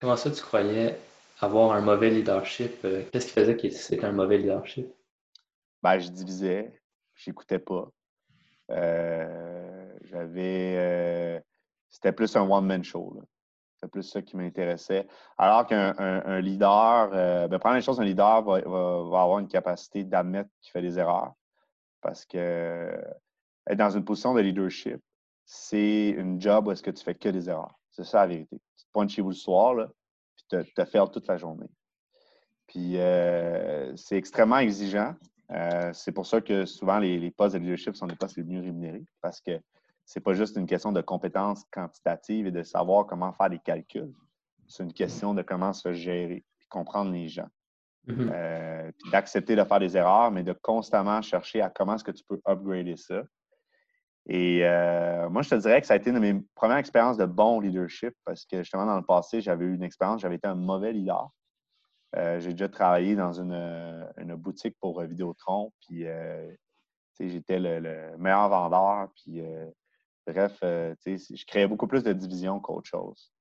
Comment 0.00 0.16
ça, 0.16 0.30
tu 0.30 0.40
croyais 0.40 0.98
avoir 1.40 1.72
un 1.72 1.80
mauvais 1.80 2.10
leadership? 2.10 2.82
Qu'est-ce 3.10 3.26
qui 3.26 3.32
faisait 3.32 3.56
que 3.56 3.68
c'était 3.70 4.04
un 4.04 4.12
mauvais 4.12 4.38
leadership? 4.38 4.86
Ben, 5.82 5.98
je 5.98 6.08
divisais 6.08 6.72
j'écoutais 7.14 7.58
pas. 7.58 7.88
Euh, 8.70 9.94
j'avais. 10.02 10.76
Euh, 10.76 11.40
c'était 11.88 12.12
plus 12.12 12.34
un 12.36 12.48
one-man 12.48 12.82
show. 12.82 13.20
C'était 13.74 13.90
plus 13.90 14.02
ça 14.02 14.22
qui 14.22 14.36
m'intéressait. 14.36 15.06
Alors 15.36 15.66
qu'un 15.66 16.40
leader, 16.40 17.10
euh, 17.12 17.48
ben, 17.48 17.58
première 17.58 17.82
chose, 17.82 18.00
un 18.00 18.04
leader 18.04 18.42
va, 18.42 18.56
avoir 18.56 19.38
une 19.38 19.48
capacité 19.48 20.04
d'admettre 20.04 20.50
qu'il 20.60 20.72
fait 20.72 20.82
des 20.82 20.98
erreurs. 20.98 21.32
Parce 22.00 22.24
que 22.24 22.98
être 23.68 23.78
dans 23.78 23.90
une 23.90 24.04
position 24.04 24.34
de 24.34 24.40
leadership, 24.40 25.00
c'est 25.44 26.10
une 26.10 26.40
job 26.40 26.66
où 26.66 26.72
est-ce 26.72 26.82
que 26.82 26.90
tu 26.90 27.02
fais 27.02 27.14
que 27.14 27.28
des 27.28 27.48
erreurs. 27.48 27.78
C'est 27.90 28.04
ça 28.04 28.20
la 28.20 28.26
vérité. 28.28 28.60
Tu 28.76 28.84
te 28.84 28.90
pointes 28.92 29.10
chez 29.10 29.22
vous 29.22 29.30
le 29.30 29.34
soir, 29.34 29.74
là, 29.74 29.88
puis 30.36 30.44
tu 30.64 30.74
te, 30.74 30.84
fais 30.84 30.98
toute 31.12 31.26
la 31.26 31.36
journée. 31.36 31.68
Puis 32.66 32.94
c'est 33.96 34.16
extrêmement 34.16 34.58
exigeant. 34.58 35.14
Euh, 35.50 35.90
c'est 35.92 36.12
pour 36.12 36.26
ça 36.26 36.40
que 36.40 36.64
souvent 36.64 36.98
les, 36.98 37.30
postes 37.30 37.54
de 37.54 37.60
leadership 37.60 37.96
sont 37.96 38.06
les 38.06 38.16
postes 38.16 38.36
les 38.36 38.44
mieux 38.44 38.60
rémunérés 38.60 39.04
parce 39.20 39.40
que 39.40 39.60
ce 40.06 40.18
n'est 40.18 40.22
pas 40.22 40.32
juste 40.32 40.56
une 40.56 40.66
question 40.66 40.92
de 40.92 41.00
compétences 41.00 41.64
quantitatives 41.70 42.46
et 42.46 42.50
de 42.50 42.62
savoir 42.62 43.06
comment 43.06 43.32
faire 43.32 43.50
des 43.50 43.58
calculs. 43.58 44.14
C'est 44.66 44.82
une 44.82 44.92
question 44.92 45.34
de 45.34 45.42
comment 45.42 45.72
se 45.72 45.92
gérer 45.92 46.44
et 46.60 46.66
comprendre 46.70 47.12
les 47.12 47.28
gens. 47.28 47.48
Mm-hmm. 48.08 48.30
Euh, 48.32 48.92
d'accepter 49.12 49.54
de 49.54 49.62
faire 49.64 49.78
des 49.78 49.96
erreurs, 49.96 50.30
mais 50.30 50.42
de 50.42 50.52
constamment 50.52 51.22
chercher 51.22 51.60
à 51.60 51.70
comment 51.70 51.94
est-ce 51.94 52.04
que 52.04 52.10
tu 52.10 52.24
peux 52.24 52.40
upgrader 52.46 52.96
ça. 52.96 53.22
Et 54.28 54.60
euh, 54.64 55.28
moi, 55.28 55.42
je 55.42 55.50
te 55.50 55.54
dirais 55.56 55.80
que 55.80 55.86
ça 55.86 55.94
a 55.94 55.96
été 55.96 56.10
une 56.10 56.16
de 56.16 56.20
mes 56.20 56.40
premières 56.54 56.76
expériences 56.76 57.16
de 57.16 57.26
bon 57.26 57.60
leadership 57.60 58.14
parce 58.24 58.44
que 58.46 58.58
justement, 58.58 58.86
dans 58.86 58.96
le 58.96 59.04
passé, 59.04 59.40
j'avais 59.40 59.64
eu 59.64 59.74
une 59.74 59.82
expérience, 59.82 60.20
j'avais 60.20 60.36
été 60.36 60.46
un 60.46 60.54
mauvais 60.54 60.92
leader. 60.92 61.28
Euh, 62.16 62.38
j'ai 62.40 62.52
déjà 62.52 62.68
travaillé 62.68 63.16
dans 63.16 63.32
une, 63.32 63.52
euh, 63.52 64.36
boutique 64.36 64.76
pour 64.80 65.00
euh, 65.00 65.06
Vidéotron, 65.06 65.72
puis 65.80 66.04
j'étais 67.18 67.58
le, 67.58 68.16
meilleur 68.18 68.48
vendeur, 68.48 69.08
puis 69.16 69.42
Bref, 70.26 70.58
euh, 70.62 70.94
je 71.04 71.44
créais 71.46 71.66
beaucoup 71.66 71.86
plus 71.86 72.04
de 72.04 72.12
division 72.12 72.60
qu'autre 72.60 72.88
chose. 72.88 73.32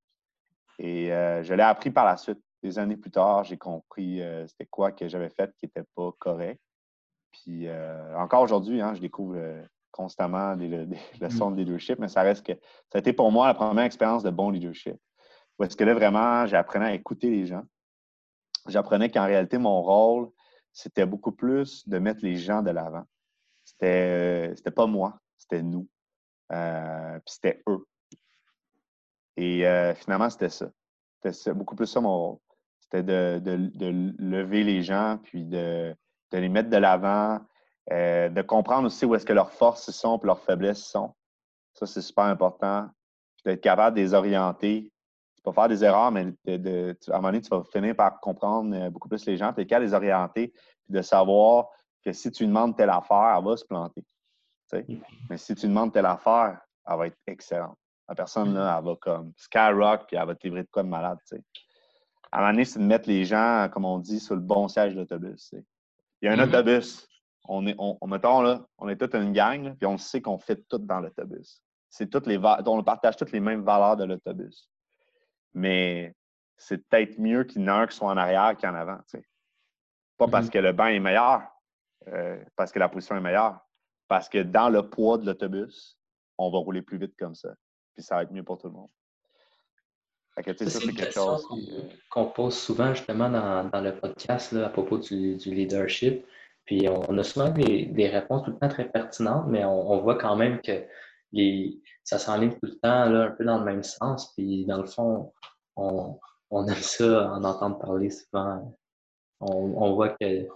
Et 0.79 1.13
euh, 1.13 1.43
je 1.43 1.53
l'ai 1.53 1.63
appris 1.63 1.91
par 1.91 2.05
la 2.05 2.17
suite. 2.17 2.39
Des 2.63 2.77
années 2.77 2.97
plus 2.97 3.09
tard, 3.09 3.43
j'ai 3.43 3.57
compris 3.57 4.21
euh, 4.21 4.45
c'était 4.47 4.67
quoi 4.67 4.91
que 4.91 5.07
j'avais 5.07 5.32
fait 5.32 5.51
qui 5.57 5.65
n'était 5.65 5.88
pas 5.95 6.11
correct. 6.19 6.61
Puis 7.32 7.67
encore 8.17 8.41
aujourd'hui, 8.41 8.82
hein, 8.82 8.93
je 8.93 8.99
découvre 8.99 9.38
constamment 9.91 10.55
des, 10.55 10.87
leçons 11.19 11.51
de 11.51 11.57
leadership, 11.57 11.99
mais 11.99 12.07
ça 12.07 12.21
reste 12.21 12.45
que 12.45 12.53
ça 12.53 12.97
a 12.97 12.99
été 12.99 13.13
pour 13.13 13.31
moi 13.31 13.47
la 13.47 13.53
première 13.53 13.85
expérience 13.85 14.23
de 14.23 14.29
bon 14.29 14.49
leadership. 14.49 14.95
Parce 15.57 15.75
que 15.75 15.83
là, 15.83 15.93
vraiment, 15.93 16.45
j'apprenais 16.47 16.85
à 16.85 16.93
écouter 16.93 17.29
les 17.29 17.45
gens. 17.45 17.63
J'apprenais 18.67 19.09
qu'en 19.09 19.25
réalité, 19.25 19.57
mon 19.57 19.81
rôle, 19.81 20.29
c'était 20.73 21.05
beaucoup 21.05 21.31
plus 21.31 21.87
de 21.87 21.99
mettre 21.99 22.23
les 22.23 22.37
gens 22.37 22.61
de 22.61 22.71
l'avant. 22.71 23.03
C'était, 23.63 24.53
c'était 24.55 24.71
pas 24.71 24.87
moi, 24.87 25.19
c'était 25.37 25.61
nous. 25.61 25.87
Euh, 26.51 27.19
puis 27.19 27.33
c'était 27.33 27.61
eux. 27.67 27.85
Et 29.37 29.65
euh, 29.67 29.93
finalement, 29.95 30.29
c'était 30.29 30.49
ça. 30.49 30.69
C'était 31.23 31.53
beaucoup 31.53 31.75
plus 31.75 31.87
ça 31.87 32.01
mon 32.01 32.17
rôle. 32.17 32.37
C'était 32.79 33.03
de, 33.03 33.41
lever 34.19 34.63
les 34.63 34.81
gens, 34.81 35.17
puis 35.23 35.45
de, 35.45 35.95
les 36.31 36.49
mettre 36.49 36.69
de 36.69 36.77
l'avant, 36.77 37.39
euh, 37.91 38.29
de 38.29 38.41
comprendre 38.41 38.88
aussi 38.88 39.05
où 39.05 39.15
est-ce 39.15 39.25
que 39.25 39.34
leurs 39.34 39.51
forces 39.51 39.89
sont 39.91 40.19
et 40.19 40.25
leurs 40.25 40.39
faiblesses 40.39 40.86
sont. 40.86 41.13
Ça, 41.73 41.86
c'est 41.86 42.01
super 42.01 42.25
important. 42.25 42.89
D'être 43.45 43.61
capable 43.61 43.97
de 43.97 44.01
les 44.01 44.13
orienter. 44.13 44.91
Tu 45.36 45.41
peux 45.43 45.51
faire 45.51 45.67
des 45.67 45.84
erreurs, 45.84 46.11
mais 46.11 46.34
de, 46.45 46.95
à 47.07 47.13
un 47.13 47.15
moment 47.15 47.29
donné, 47.29 47.41
tu 47.41 47.49
vas 47.49 47.63
finir 47.63 47.95
par 47.95 48.19
comprendre 48.19 48.89
beaucoup 48.89 49.09
plus 49.09 49.25
les 49.25 49.38
gens, 49.38 49.51
puis 49.51 49.65
qu'à 49.65 49.79
les 49.79 49.93
orienter, 49.93 50.49
puis 50.49 50.93
de 50.93 51.01
savoir 51.01 51.69
que 52.05 52.13
si 52.13 52.32
tu 52.32 52.45
demandes 52.45 52.75
telle 52.77 52.91
affaire, 52.91 53.36
elle 53.38 53.43
va 53.43 53.57
se 53.57 53.65
planter. 53.65 54.03
Mais 55.29 55.38
si 55.38 55.55
tu 55.55 55.67
demandes 55.67 55.91
telle 55.91 56.05
affaire, 56.05 56.59
elle 56.88 56.97
va 56.97 57.07
être 57.07 57.17
excellente. 57.27 57.77
La 58.07 58.15
personne, 58.15 58.53
là, 58.53 58.77
elle 58.77 58.86
va 58.86 58.95
comme 58.97 59.34
skyrock, 59.38 60.05
puis 60.07 60.17
elle 60.17 60.27
va 60.27 60.36
te 60.36 60.45
livrer 60.45 60.63
de 60.63 60.69
quoi 60.71 60.84
de 60.84 60.89
malade. 60.89 61.17
À 62.32 62.38
un 62.38 62.41
moment 62.41 62.51
donné, 62.51 62.65
c'est 62.65 62.79
de 62.79 62.86
mettre 62.86 63.09
les 63.09 63.25
gens, 63.25 63.67
comme 63.71 63.86
on 63.86 63.99
dit, 63.99 64.19
sur 64.19 64.36
le 64.36 64.41
bon 64.41 64.67
siège 64.67 64.95
d'autobus. 64.95 65.53
Il 65.53 65.63
y 66.25 66.27
a 66.27 66.34
un 66.34 66.36
mm-hmm. 66.36 66.49
autobus. 66.49 67.07
On 67.45 67.65
est, 67.65 67.75
on, 67.77 67.97
mettons, 68.07 68.41
là, 68.41 68.65
on 68.77 68.87
est 68.87 68.97
toute 68.97 69.15
une 69.15 69.33
gang, 69.33 69.75
puis 69.75 69.85
on 69.87 69.97
sait 69.97 70.21
qu'on 70.21 70.37
fait 70.37 70.63
tout 70.69 70.77
dans 70.77 70.99
l'autobus. 70.99 71.61
C'est 71.89 72.09
toutes 72.09 72.27
les 72.27 72.37
on 72.37 72.83
partage 72.83 73.17
toutes 73.17 73.31
les 73.31 73.39
mêmes 73.39 73.63
valeurs 73.63 73.97
de 73.97 74.05
l'autobus. 74.05 74.69
Mais 75.53 76.15
c'est 76.57 76.77
peut-être 76.87 77.19
mieux 77.19 77.43
qu'il 77.43 77.61
y 77.61 77.65
en 77.65 77.67
ait 77.67 77.83
un 77.83 77.87
qui 77.87 77.97
soit 77.97 78.09
en 78.09 78.17
arrière 78.17 78.55
qu'en 78.57 78.75
avant. 78.75 78.99
Pas 80.17 80.27
parce 80.27 80.47
mm-hmm. 80.47 80.49
que 80.51 80.57
le 80.59 80.71
banc 80.71 80.85
est 80.85 80.99
meilleur, 80.99 81.41
euh, 82.07 82.41
parce 82.55 82.71
que 82.71 82.79
la 82.79 82.87
position 82.87 83.17
est 83.17 83.21
meilleure, 83.21 83.59
parce 84.07 84.29
que 84.29 84.43
dans 84.43 84.69
le 84.69 84.87
poids 84.87 85.17
de 85.17 85.25
l'autobus, 85.25 85.97
on 86.37 86.51
va 86.51 86.59
rouler 86.59 86.81
plus 86.81 86.97
vite 86.97 87.15
comme 87.17 87.35
ça. 87.35 87.49
Puis 87.93 88.03
ça 88.03 88.15
va 88.15 88.23
être 88.23 88.31
mieux 88.31 88.43
pour 88.43 88.57
tout 88.57 88.67
le 88.67 88.73
monde. 88.73 88.89
c'est 90.35 90.43
quelque 90.43 91.11
chose 91.11 91.45
euh, 91.51 91.89
qu'on 92.09 92.25
pose 92.25 92.57
souvent 92.57 92.93
justement 92.93 93.29
dans, 93.29 93.81
le 93.81 93.95
podcast 93.95 94.53
à 94.53 94.69
propos 94.69 94.97
du, 94.97 95.37
leadership. 95.45 96.25
Puis 96.72 96.88
on, 96.88 97.17
a 97.17 97.24
souvent 97.24 97.49
des, 97.49 98.09
réponses 98.13 98.43
tout 98.43 98.51
le 98.51 98.57
temps 98.57 98.69
très 98.69 98.86
pertinentes, 98.86 99.43
mais 99.49 99.65
on, 99.65 100.01
voit 100.01 100.17
quand 100.17 100.38
même 100.38 100.61
que 100.61 100.86
ça 102.05 102.17
s'enligne 102.17 102.51
tout 102.51 102.59
le 102.65 102.80
temps 102.80 103.09
là, 103.09 103.24
un 103.26 103.32
peu 103.32 103.43
dans 103.43 103.57
le 103.57 103.65
même 103.65 103.84
sens. 103.84 104.32
Puis 104.38 104.65
dans 104.67 104.78
le 104.78 104.88
fond, 104.88 105.34
on, 105.76 106.17
aime 106.53 106.76
ça 106.76 107.30
en 107.34 107.43
entendre 107.43 107.78
parler 107.78 108.09
souvent. 108.09 108.74
on 109.41 109.93
voit 109.95 110.15
que 110.15 110.47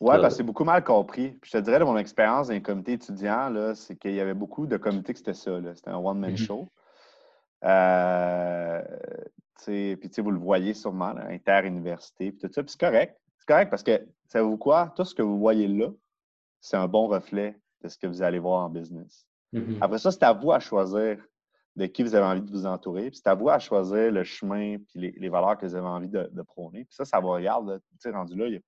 oui, 0.00 0.16
parce 0.20 0.28
que 0.28 0.38
c'est 0.38 0.42
beaucoup 0.42 0.64
mal 0.64 0.82
compris. 0.82 1.38
je 1.44 1.50
te 1.50 1.58
dirais, 1.58 1.78
de 1.78 1.84
mon 1.84 1.98
expérience 1.98 2.48
dans 2.48 2.54
les 2.54 2.62
comités 2.62 2.94
étudiants, 2.94 3.52
c'est 3.74 3.96
qu'il 3.96 4.14
y 4.14 4.20
avait 4.20 4.32
beaucoup 4.32 4.66
de 4.66 4.78
comités 4.78 5.12
que 5.12 5.18
c'était 5.18 5.34
ça. 5.34 5.50
C'était 5.74 5.90
un 5.90 5.98
one-man 5.98 6.32
mm-hmm. 6.32 6.46
show. 6.46 6.72
Euh, 7.64 8.80
puis 9.66 9.98
vous 10.16 10.30
le 10.30 10.38
voyez 10.38 10.72
sûrement, 10.72 11.12
inter-université, 11.28 12.32
puis 12.32 12.40
tout 12.40 12.54
ça. 12.54 12.62
Puis 12.62 12.72
c'est 12.72 12.80
correct. 12.80 13.18
Correct 13.48 13.70
parce 13.70 13.82
que, 13.82 14.06
savez-vous 14.26 14.58
quoi? 14.58 14.92
Tout 14.94 15.04
ce 15.04 15.14
que 15.14 15.22
vous 15.22 15.38
voyez 15.38 15.66
là, 15.66 15.88
c'est 16.60 16.76
un 16.76 16.86
bon 16.86 17.06
reflet 17.08 17.58
de 17.82 17.88
ce 17.88 17.96
que 17.96 18.06
vous 18.06 18.22
allez 18.22 18.38
voir 18.38 18.64
en 18.64 18.68
business. 18.68 19.26
Mm-hmm. 19.54 19.78
Après 19.80 19.98
ça, 19.98 20.12
c'est 20.12 20.22
à 20.22 20.34
vous 20.34 20.52
à 20.52 20.60
choisir 20.60 21.18
de 21.74 21.86
qui 21.86 22.02
vous 22.02 22.14
avez 22.14 22.26
envie 22.26 22.42
de 22.42 22.50
vous 22.50 22.66
entourer. 22.66 23.10
Puis 23.10 23.20
c'est 23.22 23.30
à 23.30 23.34
vous 23.34 23.48
à 23.48 23.58
choisir 23.58 24.12
le 24.12 24.22
chemin 24.22 24.76
puis 24.76 25.14
les, 25.16 25.28
valeurs 25.30 25.56
que 25.56 25.64
vous 25.64 25.74
avez 25.74 25.86
envie 25.86 26.10
de, 26.10 26.42
prôner. 26.42 26.84
Puis 26.84 26.94
ça, 26.94 27.06
ça 27.06 27.20
vous 27.20 27.30
regarde. 27.30 27.80
Rendu 28.04 28.36
là, 28.36 28.50
je 28.50 28.58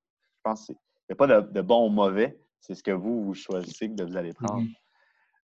pense 0.42 0.66
que 0.66 0.72
n'y 0.72 1.12
a 1.12 1.14
pas 1.14 1.26
de, 1.26 1.60
bon 1.60 1.86
ou 1.86 1.90
mauvais. 1.90 2.40
C'est 2.60 2.74
ce 2.74 2.82
que 2.82 2.90
vous, 2.90 3.22
vous 3.22 3.34
choisissez 3.34 3.92
que 3.92 4.02
vous 4.02 4.16
allez 4.16 4.32
prendre. 4.32 4.62
Mm-hmm. 4.62 4.74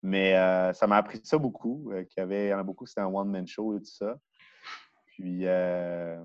Mais 0.03 0.37
euh, 0.37 0.73
ça 0.75 0.87
m'a 0.87 0.99
appris 0.99 1.19
ça 1.25 1.39
beaucoup. 1.39 1.91
Euh, 1.91 2.05
qu'il 2.05 2.21
y, 2.21 2.21
avait, 2.21 2.55
en 2.55 2.59
a 2.59 2.63
beaucoup, 2.63 2.87
c'était 2.87 3.01
un 3.01 3.07
one-man 3.07 3.49
show 3.49 3.77
et 3.77 3.81
tout 3.81 3.87
ça. 3.87 4.17
Puis, 5.07 5.47
euh, 5.47 6.23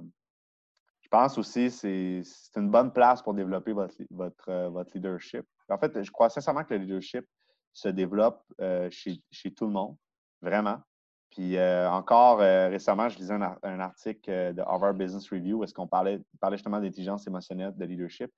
je 1.12 1.18
pense 1.18 1.40
aussi 1.40 1.70
que 1.70 2.22
c'est 2.24 2.60
une 2.60 2.70
bonne 2.70 2.94
place 2.94 3.24
pour 3.24 3.34
développer 3.34 3.74
votre, 3.74 3.96
votre, 4.12 4.70
votre, 4.70 4.92
leadership. 4.94 5.44
En 5.68 5.80
fait, 5.80 6.04
je 6.04 6.12
crois 6.12 6.30
sincèrement 6.30 6.64
que 6.64 6.76
le 6.76 6.82
leadership 6.82 7.26
se 7.74 7.90
développe 7.90 8.44
chez, 8.92 9.20
chez, 9.32 9.52
tout 9.52 9.66
le 9.66 9.72
monde, 9.72 9.96
vraiment. 10.40 10.78
Puis 11.32 11.60
encore 11.60 12.38
récemment, 12.40 13.10
je 13.10 13.18
lisais 13.18 13.34
un, 13.34 13.80
article 13.80 14.54
de 14.54 14.62
Harvard 14.62 14.94
Business 14.94 15.28
Review 15.32 15.58
où 15.58 15.64
est-ce 15.64 15.74
qu'on 15.74 15.88
parlait, 15.88 16.22
parlait 16.40 16.58
justement 16.58 16.80
d'intelligence 16.80 17.26
émotionnelle, 17.26 17.74
de 17.76 17.86
leadership. 17.86 18.32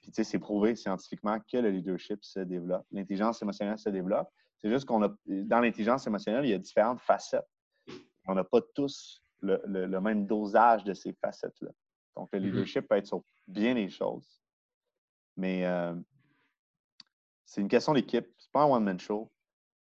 Puis, 0.00 0.12
tu 0.12 0.16
sais, 0.16 0.24
c'est 0.24 0.38
prouvé 0.38 0.76
scientifiquement 0.76 1.38
que 1.50 1.56
le 1.56 1.70
leadership 1.70 2.22
se 2.22 2.38
développe. 2.38 2.86
L'intelligence 2.92 3.42
émotionnelle 3.42 3.78
se 3.78 3.88
développe. 3.88 4.28
C'est 4.58 4.70
juste 4.70 4.84
qu'on 4.84 5.02
a, 5.02 5.08
dans 5.26 5.58
l'intelligence 5.58 6.06
émotionnelle, 6.06 6.44
il 6.44 6.50
y 6.50 6.54
a 6.54 6.58
différentes 6.58 7.00
facettes. 7.00 7.48
On 8.28 8.34
n'a 8.34 8.44
pas 8.44 8.60
tous 8.74 9.20
le, 9.40 10.00
même 10.00 10.26
dosage 10.26 10.84
de 10.84 10.94
ces 10.94 11.12
facettes-là. 11.14 11.70
Donc, 12.16 12.28
le 12.32 12.38
mm-hmm. 12.38 12.42
leadership 12.42 12.88
peut 12.88 12.96
être 12.96 13.06
sur 13.06 13.22
bien 13.46 13.74
des 13.74 13.88
choses. 13.88 14.42
Mais 15.36 15.64
euh, 15.66 15.94
c'est 17.44 17.60
une 17.60 17.68
question 17.68 17.92
d'équipe. 17.92 18.26
C'est 18.38 18.52
pas 18.52 18.62
un 18.62 18.66
one-man 18.66 18.98
show. 18.98 19.30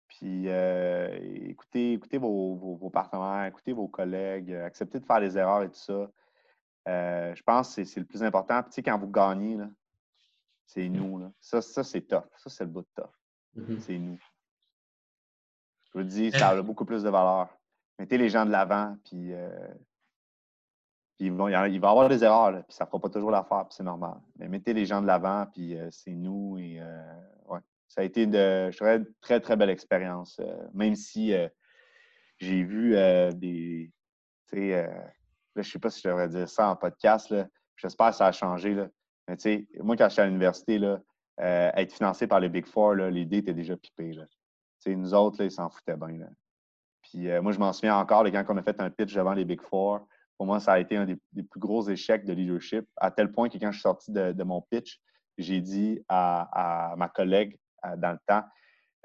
Puis 0.08 0.48
euh, 0.48 1.18
écoutez, 1.50 1.94
écoutez 1.94 2.18
vos, 2.20 2.90
partenaires, 2.94 3.46
écoutez 3.48 3.74
vos 3.74 3.88
collègues, 3.88 4.54
acceptez 4.54 5.00
de 5.00 5.06
faire 5.06 5.20
des 5.20 5.38
erreurs 5.38 5.64
et 5.64 5.70
tout 5.70 5.80
ça. 5.80 6.12
Euh, 6.88 7.34
je 7.34 7.42
pense 7.44 7.76
que 7.76 7.84
c'est 7.84 8.00
le 8.00 8.06
plus 8.06 8.22
important. 8.24 8.62
Puis, 8.62 8.72
tu 8.72 8.76
sais, 8.76 8.84
quand 8.84 8.98
vous 8.98 9.10
gagnez, 9.10 9.56
là, 9.56 9.70
c'est 10.66 10.88
nous. 10.90 11.18
Là. 11.18 11.32
Ça, 11.40 11.62
ça 11.62 11.84
c'est 11.84 12.02
tough. 12.02 12.26
Ça, 12.38 12.50
c'est 12.50 12.64
le 12.66 12.70
bout 12.70 12.82
de 12.82 12.88
tough. 12.96 13.12
Mm-hmm. 13.58 13.80
C'est 13.80 13.98
nous. 13.98 14.20
Je 15.86 16.00
vous 16.00 16.04
dis, 16.04 16.32
ça 16.32 16.50
a 16.50 16.62
beaucoup 16.62 16.86
plus 16.86 17.04
de 17.04 17.10
valeur. 17.10 17.50
Mettez 18.00 18.18
les 18.18 18.30
gens 18.30 18.46
de 18.46 18.52
l'avant, 18.52 18.98
puis, 19.06 19.34
euh, 19.34 19.50
puis 21.18 21.28
il, 21.28 21.34
va 21.34 21.50
y 21.50 21.76
avoir 21.78 22.10
des 22.10 22.24
erreurs, 22.24 22.52
là, 22.52 22.64
puis 22.64 22.74
ça 22.74 22.86
ne 22.86 22.90
fera 22.90 23.00
pas 23.00 23.10
toujours 23.10 23.32
l'affaire, 23.32 23.66
puis 23.68 23.76
c'est 23.76 23.84
normal. 23.84 24.16
Mais 24.38 24.48
mettez 24.48 24.74
les 24.74 24.86
gens 24.86 25.02
de 25.02 25.08
l'avant, 25.08 25.46
puis 25.52 25.78
euh, 25.78 25.88
c'est 25.92 26.14
nous. 26.14 26.58
Et, 26.58 26.80
euh, 26.80 27.14
ouais. 27.48 27.60
Ça 27.88 28.02
a 28.02 28.04
été 28.04 28.26
de, 28.26 28.72
je 28.72 28.84
une 28.84 29.06
très, 29.22 29.40
très 29.40 29.56
belle 29.56 29.70
expérience. 29.70 30.42
même 30.74 30.96
si 30.96 31.34
j'ai 32.40 32.64
vu 32.64 32.96
des. 33.36 33.92
Tu 34.48 34.58
sais, 34.58 34.90
je 35.56 35.60
ne 35.60 35.64
sais 35.64 35.80
pas 35.80 35.92
si 35.92 36.02
je 36.02 36.08
devrais 36.08 36.28
dire 36.28 36.50
ça 36.50 36.70
en 36.70 36.76
podcast. 36.76 37.34
J'espère 37.76 38.10
que 38.10 38.16
ça 38.16 38.28
a 38.28 38.32
changé. 38.32 38.74
Là. 38.74 38.88
Mais 39.28 39.38
tu 39.38 39.44
sais, 39.44 39.68
moi, 39.80 39.96
quand 39.96 40.10
j'étais 40.10 40.24
à 40.24 40.26
l'université, 40.26 40.80
là, 40.80 41.00
euh, 41.40 41.72
être 41.76 41.94
financé 41.94 42.28
par 42.28 42.40
les 42.40 42.50
Big 42.50 42.66
Four, 42.66 42.96
l'idée 42.96 43.38
était 43.38 43.54
déjà 43.54 43.76
pipée. 43.76 44.14
Là. 44.14 44.26
nous 44.88 45.14
autres, 45.14 45.40
là, 45.40 45.46
ils 45.46 45.52
s'en 45.52 45.70
foutaient 45.70 45.98
bien. 45.98 46.18
Là. 46.18 46.28
Puis 47.02 47.30
euh, 47.30 47.42
moi, 47.42 47.52
je 47.52 47.60
m'en 47.60 47.74
souviens 47.74 47.98
encore, 47.98 48.24
quand 48.26 48.46
on 48.50 48.58
a 48.58 48.64
fait 48.64 48.80
un 48.80 48.90
pitch 48.90 49.14
devant 49.14 49.34
les 49.34 49.46
Big 49.46 49.62
Four, 49.62 50.08
pour 50.44 50.48
moi, 50.50 50.60
ça 50.60 50.74
a 50.74 50.80
été 50.80 50.98
un 50.98 51.06
des, 51.06 51.16
plus 51.16 51.60
gros 51.62 51.88
échecs 51.88 52.26
de 52.26 52.34
leadership, 52.34 52.86
à 52.98 53.12
tel 53.12 53.32
point 53.32 53.48
que 53.48 53.58
quand 53.58 53.72
je 53.72 53.78
suis 53.78 53.84
sorti 53.84 54.12
de, 54.12 54.44
mon 54.44 54.62
pitch, 54.62 55.00
j'ai 55.38 55.62
dit 55.62 56.04
à, 56.10 56.94
ma 56.98 57.08
collègue 57.08 57.58
dans 57.96 58.12
le 58.12 58.18
temps, 58.28 58.44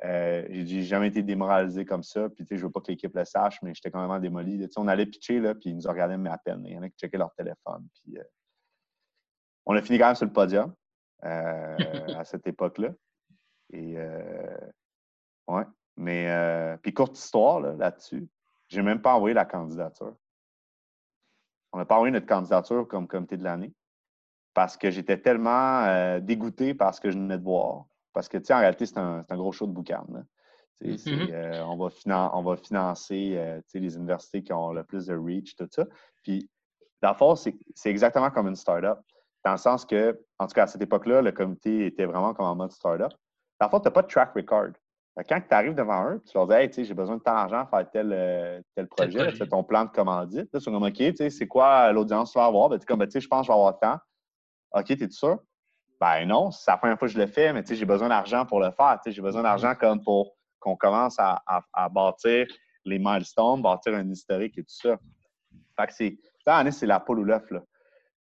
euh, 0.04 0.44
j'ai 0.50 0.64
dit, 0.64 0.84
jamais 0.84 1.06
été 1.06 1.22
démoralisé 1.22 1.84
comme 1.84 2.02
ça. 2.02 2.28
Puis, 2.28 2.44
tu 2.44 2.48
sais, 2.48 2.58
je 2.58 2.66
veux 2.66 2.72
pas 2.72 2.80
que 2.80 2.90
l'équipe 2.90 3.14
le 3.14 3.24
sache, 3.24 3.62
mais 3.62 3.72
j'étais 3.72 3.88
quand 3.88 4.04
même 4.04 4.20
démoli. 4.20 4.58
Tu 4.58 4.64
sais, 4.64 4.70
on 4.78 4.88
allait 4.88 5.06
pitcher, 5.06 5.38
là, 5.38 5.54
puis 5.54 5.70
ils 5.70 5.76
nous 5.76 5.86
ont 5.86 5.90
regardé 5.90 6.16
mais 6.16 6.28
à 6.28 6.38
peine. 6.38 6.60
Il 6.66 6.72
y 6.72 6.76
en 6.76 6.82
a 6.82 6.88
qui 6.88 6.96
checkaient 6.96 7.18
leur 7.18 7.32
téléphone. 7.36 7.86
Puis, 7.94 8.18
on 9.64 9.76
a 9.76 9.80
fini 9.80 9.96
quand 9.96 10.06
même 10.06 10.16
sur 10.16 10.26
le 10.26 10.32
podium 10.32 10.74
euh, 11.22 11.76
à 12.16 12.24
cette 12.24 12.46
époque-là. 12.48 12.88
Et 13.72 13.94
euh, 13.96 14.56
ouais. 15.46 15.66
Mais 15.96 16.28
euh, 16.30 16.76
puis 16.78 16.92
courte 16.92 17.16
histoire 17.16 17.60
là-dessus. 17.60 18.28
J'ai 18.66 18.82
même 18.82 19.00
pas 19.00 19.14
envoyé 19.14 19.34
la 19.34 19.44
candidature. 19.44 20.16
On 21.72 21.78
n'a 21.78 21.84
pas 21.84 21.96
envoyé 21.96 22.12
notre 22.12 22.26
candidature 22.26 22.86
comme 22.88 23.06
comité 23.06 23.36
de 23.36 23.44
l'année 23.44 23.72
parce 24.54 24.76
que 24.76 24.90
j'étais 24.90 25.18
tellement 25.18 26.18
dégoûté 26.20 26.74
par 26.74 26.94
ce 26.94 27.00
que 27.00 27.10
je 27.10 27.18
venais 27.18 27.38
de 27.38 27.44
voir. 27.44 27.84
Parce 28.12 28.28
que, 28.28 28.38
tu 28.38 28.46
sais, 28.46 28.54
en 28.54 28.58
réalité, 28.58 28.86
c'est 28.86 28.98
un, 28.98 29.24
gros 29.30 29.52
show 29.52 29.66
de 29.66 29.72
boucan. 29.72 30.04
Mm-hmm. 30.82 31.62
on, 31.62 31.76
va 31.76 32.30
on 32.34 32.42
va 32.42 32.56
financer 32.56 33.60
les 33.74 33.96
universités 33.96 34.42
qui 34.42 34.52
ont 34.52 34.72
le 34.72 34.82
plus 34.82 35.06
de 35.06 35.14
reach, 35.14 35.54
tout 35.54 35.68
ça. 35.70 35.84
Puis, 36.22 36.48
la 37.02 37.14
force, 37.14 37.48
c'est 37.74 37.90
exactement 37.90 38.30
comme 38.30 38.48
une 38.48 38.56
startup. 38.56 38.98
Dans 39.44 39.52
le 39.52 39.58
sens 39.58 39.84
que, 39.84 40.20
en 40.38 40.46
tout 40.46 40.54
cas, 40.54 40.64
à 40.64 40.66
cette 40.66 40.82
époque-là, 40.82 41.22
le 41.22 41.32
comité 41.32 41.86
était 41.86 42.06
vraiment 42.06 42.34
comme 42.34 42.46
en 42.46 42.56
mode 42.56 42.72
startup. 42.72 43.12
Dans 43.60 43.66
le 43.66 43.70
fond, 43.70 43.80
tu 43.80 43.86
n'as 43.86 43.92
pas 43.92 44.02
de 44.02 44.08
track 44.08 44.34
record. 44.34 44.72
Quand 45.26 45.40
tu 45.40 45.54
arrives 45.54 45.74
devant 45.74 46.10
eux, 46.10 46.22
tu 46.24 46.36
leur 46.36 46.46
dis 46.46 46.54
Hey, 46.54 46.70
j'ai 46.72 46.94
besoin 46.94 47.16
de 47.16 47.22
tant 47.22 47.34
d'argent 47.34 47.64
pour 47.66 47.78
faire 47.78 47.90
tel, 47.90 48.12
euh, 48.12 48.60
tel 48.74 48.86
projet, 48.86 49.32
c'est 49.36 49.48
ton 49.48 49.64
plan 49.64 49.84
de 49.84 49.90
commandite. 49.90 50.52
Là, 50.52 50.58
ils 50.58 50.60
sont 50.60 50.70
comme 50.70 50.84
OK, 50.84 51.02
c'est 51.30 51.46
quoi 51.48 51.92
l'audience 51.92 52.30
que 52.30 52.32
tu 52.34 52.38
vas 52.38 52.46
avoir? 52.46 52.68
Ben, 52.68 52.78
comme 52.86 53.00
ben, 53.00 53.08
je 53.12 53.26
pense 53.26 53.40
que 53.40 53.46
je 53.46 53.52
vais 53.52 53.58
avoir 53.58 53.78
tant. 53.78 53.98
OK, 54.72 54.86
t'es 54.86 55.10
sûr? 55.10 55.38
Ben 56.00 56.24
non, 56.26 56.50
c'est 56.52 56.70
la 56.70 56.76
première 56.76 56.98
fois 56.98 57.08
que 57.08 57.14
je 57.14 57.18
le 57.18 57.26
fais, 57.26 57.52
mais 57.52 57.64
j'ai 57.68 57.84
besoin 57.84 58.08
d'argent 58.08 58.46
pour 58.46 58.60
le 58.60 58.70
faire. 58.70 59.00
J'ai 59.04 59.22
besoin 59.22 59.42
d'argent 59.42 59.74
comme 59.74 60.02
pour 60.02 60.36
qu'on 60.60 60.76
commence 60.76 61.16
à, 61.18 61.42
bâtir 61.90 62.46
les 62.84 62.98
milestones, 62.98 63.62
bâtir 63.62 63.94
un 63.94 64.08
historique 64.08 64.56
et 64.58 64.62
tout 64.62 64.74
ça. 64.74 64.96
Fait 65.76 65.86
que 65.86 65.94
c'est. 65.94 66.18
c'est 66.72 66.86
la 66.86 67.00
poule 67.00 67.20
ou 67.20 67.24
l'œuf. 67.24 67.44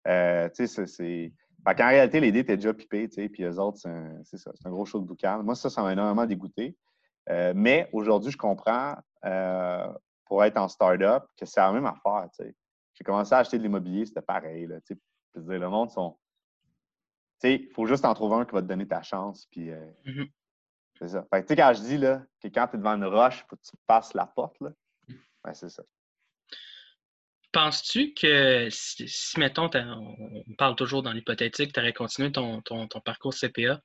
Euh, 0.08 0.50
tu 0.56 0.68
sais, 0.68 0.88
c'est. 0.88 1.32
Fait 1.68 1.76
qu'en 1.76 1.90
réalité, 1.90 2.20
l'idée 2.20 2.40
était 2.40 2.56
déjà 2.56 2.74
pipée, 2.74 3.10
tu 3.10 3.16
sais, 3.16 3.30
puis 3.30 3.44
eux 3.44 3.60
autres, 3.60 3.80
c'est 4.24 4.38
ça, 4.38 4.52
c'est 4.56 4.68
un 4.68 4.72
gros 4.72 4.86
show 4.86 5.00
de 5.00 5.06
boucan. 5.06 5.44
Moi, 5.44 5.54
ça, 5.54 5.70
ça 5.70 5.82
m'a 5.82 5.92
énormément 5.92 6.26
dégoûté. 6.26 6.76
Euh, 7.30 7.54
mais 7.56 7.90
aujourd'hui, 7.92 8.32
je 8.32 8.38
comprends, 8.38 8.96
euh, 9.26 9.92
pour 10.26 10.44
être 10.44 10.58
en 10.58 10.68
start-up, 10.68 11.24
que 11.38 11.46
c'est 11.46 11.60
la 11.60 11.72
même 11.72 11.86
affaire. 11.86 12.28
J'ai 12.40 13.04
commencé 13.04 13.34
à 13.34 13.40
acheter 13.40 13.58
de 13.58 13.64
l'immobilier, 13.64 14.06
c'était 14.06 14.22
pareil, 14.22 14.68
là, 14.68 14.78
le 15.36 15.70
monde 15.70 15.92
sont 15.92 16.18
il 17.44 17.70
faut 17.74 17.86
juste 17.86 18.06
en 18.06 18.14
trouver 18.14 18.36
un 18.38 18.46
qui 18.46 18.54
va 18.54 18.62
te 18.62 18.68
donner 18.68 18.88
ta 18.88 19.02
chance. 19.02 19.48
Puis, 19.52 19.70
euh, 19.70 19.92
mm-hmm. 20.06 20.32
c'est 21.00 21.10
ça. 21.10 21.26
Fait 21.32 21.42
tu 21.42 21.48
sais, 21.50 21.56
quand 21.56 21.74
je 21.76 21.82
dis 21.82 21.98
là, 21.98 22.24
que 22.42 22.48
quand 22.48 22.68
tu 22.68 22.76
es 22.76 22.80
devant 22.80 22.96
une 22.96 23.06
roche, 23.06 23.44
il 23.44 23.50
faut 23.50 23.56
que 23.56 23.62
tu 23.62 23.78
passes 23.86 24.14
la 24.14 24.26
porte, 24.26 24.60
là, 24.62 24.70
ben, 25.44 25.54
c'est 25.54 25.70
ça. 25.70 25.84
Penses-tu 27.54 28.14
que 28.14 28.68
si, 28.70 29.40
mettons, 29.40 29.70
on 29.74 30.54
parle 30.58 30.76
toujours 30.76 31.02
dans 31.02 31.14
l'hypothétique, 31.14 31.74
tu 31.74 31.80
aurais 31.80 31.94
continué 31.94 32.32
ton, 32.32 32.62
ton, 32.62 32.88
parcours 33.04 33.34
CPA, 33.34 33.82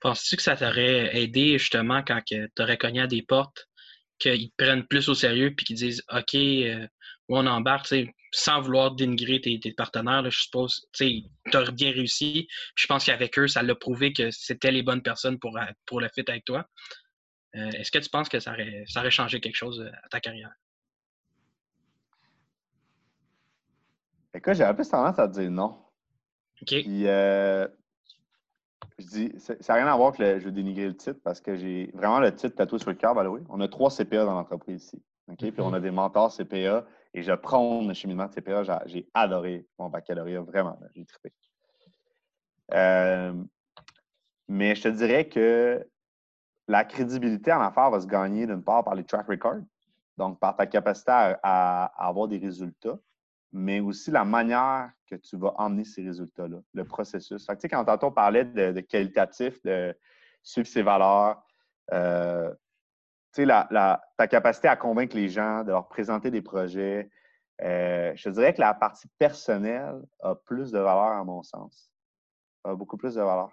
penses-tu 0.00 0.36
que 0.36 0.42
ça 0.42 0.56
t'aurait 0.56 1.16
aidé 1.16 1.58
justement 1.58 2.02
quand 2.02 2.20
tu 2.26 2.48
aurais 2.58 2.78
cogné 2.78 3.02
à 3.02 3.06
des 3.06 3.22
portes, 3.22 3.68
qu'ils 4.18 4.50
te 4.50 4.54
prennent 4.56 4.86
plus 4.86 5.08
au 5.08 5.14
sérieux 5.14 5.54
puis 5.54 5.64
qu'ils 5.64 5.76
disent 5.76 6.02
OK, 6.12 6.34
euh, 6.34 6.86
on 7.28 7.46
embarque, 7.46 7.92
sans 8.32 8.60
vouloir 8.60 8.92
dénigrer 8.94 9.40
tes, 9.40 9.72
partenaires, 9.72 10.28
je 10.30 10.40
suppose, 10.42 10.86
tu 10.92 11.24
as 11.52 11.70
bien 11.70 11.92
réussi. 11.92 12.48
Je 12.74 12.86
pense 12.86 13.04
qu'avec 13.04 13.38
eux, 13.38 13.48
ça 13.48 13.62
l'a 13.62 13.74
prouvé 13.74 14.12
que 14.12 14.30
c'était 14.30 14.72
les 14.72 14.82
bonnes 14.82 15.02
personnes 15.02 15.38
pour, 15.38 15.58
pour 15.86 16.00
le 16.00 16.08
fit 16.14 16.24
avec 16.28 16.44
toi. 16.44 16.66
Euh, 17.56 17.70
est-ce 17.70 17.90
que 17.90 17.98
tu 17.98 18.08
penses 18.08 18.28
que 18.28 18.38
ça 18.38 18.52
aurait, 18.52 18.84
ça 18.86 19.00
aurait 19.00 19.10
changé 19.10 19.40
quelque 19.40 19.56
chose 19.56 19.80
euh, 19.80 19.90
à 20.04 20.08
ta 20.08 20.20
carrière? 20.20 20.52
Écoute, 24.32 24.54
j'avais 24.54 24.74
plus 24.74 24.88
tendance 24.88 25.18
à 25.18 25.26
dire 25.26 25.50
non. 25.50 25.84
OK. 26.62 26.68
Puis, 26.68 27.08
euh, 27.08 27.66
je 28.98 29.06
dis, 29.06 29.32
ça 29.38 29.54
n'a 29.68 29.74
rien 29.74 29.86
à 29.86 29.96
voir 29.96 30.12
que 30.12 30.38
je 30.38 30.44
veux 30.44 30.52
dénigrer 30.52 30.86
le 30.86 30.96
titre 30.96 31.20
parce 31.22 31.40
que 31.40 31.56
j'ai 31.56 31.90
vraiment 31.94 32.20
le 32.20 32.34
titre 32.34 32.56
tatoué 32.56 32.78
sur 32.78 32.90
le 32.90 32.96
cœur, 32.96 33.14
On 33.48 33.60
a 33.60 33.68
trois 33.68 33.90
CPA 33.90 34.24
dans 34.24 34.34
l'entreprise 34.34 34.84
ici. 34.84 35.02
OK? 35.28 35.38
Puis 35.38 35.60
on 35.60 35.72
a 35.72 35.80
des 35.80 35.90
mentors 35.90 36.34
CPA 36.34 36.84
et 37.14 37.22
je 37.22 37.32
prône 37.32 37.88
le 37.88 37.94
cheminement 37.94 38.26
de 38.26 38.32
CPA. 38.32 38.84
J'ai 38.86 39.08
adoré 39.14 39.66
mon 39.78 39.88
baccalauréat, 39.88 40.42
vraiment. 40.42 40.78
J'ai 40.94 41.04
trippé. 41.04 41.32
Euh, 42.74 43.32
mais 44.48 44.74
je 44.74 44.82
te 44.82 44.88
dirais 44.88 45.28
que 45.28 45.86
la 46.68 46.84
crédibilité 46.84 47.52
en 47.52 47.60
affaires 47.60 47.90
va 47.90 48.00
se 48.00 48.06
gagner 48.06 48.46
d'une 48.46 48.62
part 48.62 48.84
par 48.84 48.94
les 48.94 49.04
track 49.04 49.26
records, 49.26 49.62
donc 50.16 50.38
par 50.38 50.56
ta 50.56 50.66
capacité 50.66 51.10
à, 51.10 51.84
avoir 51.96 52.28
des 52.28 52.38
résultats, 52.38 52.98
mais 53.52 53.80
aussi 53.80 54.10
la 54.10 54.24
manière 54.24 54.90
que 55.10 55.16
tu 55.16 55.36
vas 55.36 55.52
emmener 55.56 55.84
ces 55.84 56.02
résultats-là, 56.02 56.58
le 56.72 56.84
processus. 56.84 57.44
Fait 57.44 57.56
que, 57.56 57.66
quand 57.66 58.04
on 58.04 58.12
parlait 58.12 58.44
de, 58.44 58.80
qualitatif, 58.80 59.60
de 59.62 59.94
suivre 60.42 60.68
ses 60.68 60.82
valeurs, 60.82 61.42
euh, 61.92 62.52
sais, 63.32 63.44
la, 63.44 64.00
ta 64.16 64.26
capacité 64.26 64.68
à 64.68 64.76
convaincre 64.76 65.16
les 65.16 65.28
gens, 65.28 65.64
de 65.64 65.70
leur 65.70 65.88
présenter 65.88 66.30
des 66.30 66.42
projets, 66.42 67.10
euh, 67.62 68.12
je 68.14 68.30
dirais 68.30 68.54
que 68.54 68.60
la 68.60 68.74
partie 68.74 69.08
personnelle 69.18 70.00
a 70.20 70.34
plus 70.34 70.70
de 70.70 70.78
valeur 70.78 71.18
à 71.18 71.24
mon 71.24 71.42
sens. 71.42 71.90
A 72.64 72.74
beaucoup 72.74 72.96
plus 72.96 73.14
de 73.14 73.20
valeur. 73.20 73.50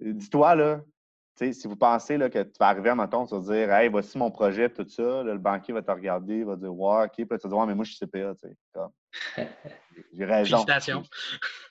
Dis-toi, 0.00 0.54
là, 0.54 0.80
si 1.52 1.66
vous 1.66 1.76
pensez 1.76 2.18
là, 2.18 2.28
que 2.28 2.42
tu 2.42 2.52
vas 2.58 2.68
arriver 2.68 2.90
à 2.90 3.08
ton, 3.08 3.26
tu 3.26 3.34
vas 3.34 3.40
dire 3.40 3.72
Hey, 3.72 3.88
voici 3.88 4.18
mon 4.18 4.30
projet, 4.30 4.68
tout 4.68 4.86
ça, 4.88 5.22
le 5.22 5.38
banquier 5.38 5.72
va 5.72 5.82
te 5.82 5.90
regarder, 5.90 6.38
il 6.38 6.44
va 6.44 6.56
dire 6.56 6.74
Ouais, 6.74 7.04
OK, 7.04 7.12
puis 7.14 7.26
tu 7.26 7.32
vas 7.32 7.48
dire 7.48 7.56
Ouais, 7.58 7.66
mais 7.66 7.74
moi, 7.74 7.84
je 7.84 7.92
suis 7.92 8.06
CPA, 8.06 8.34
tu 8.34 8.48
sais. 8.48 9.48
J'ai 10.12 10.24
raison. 10.24 10.58
Félicitations. 10.58 11.02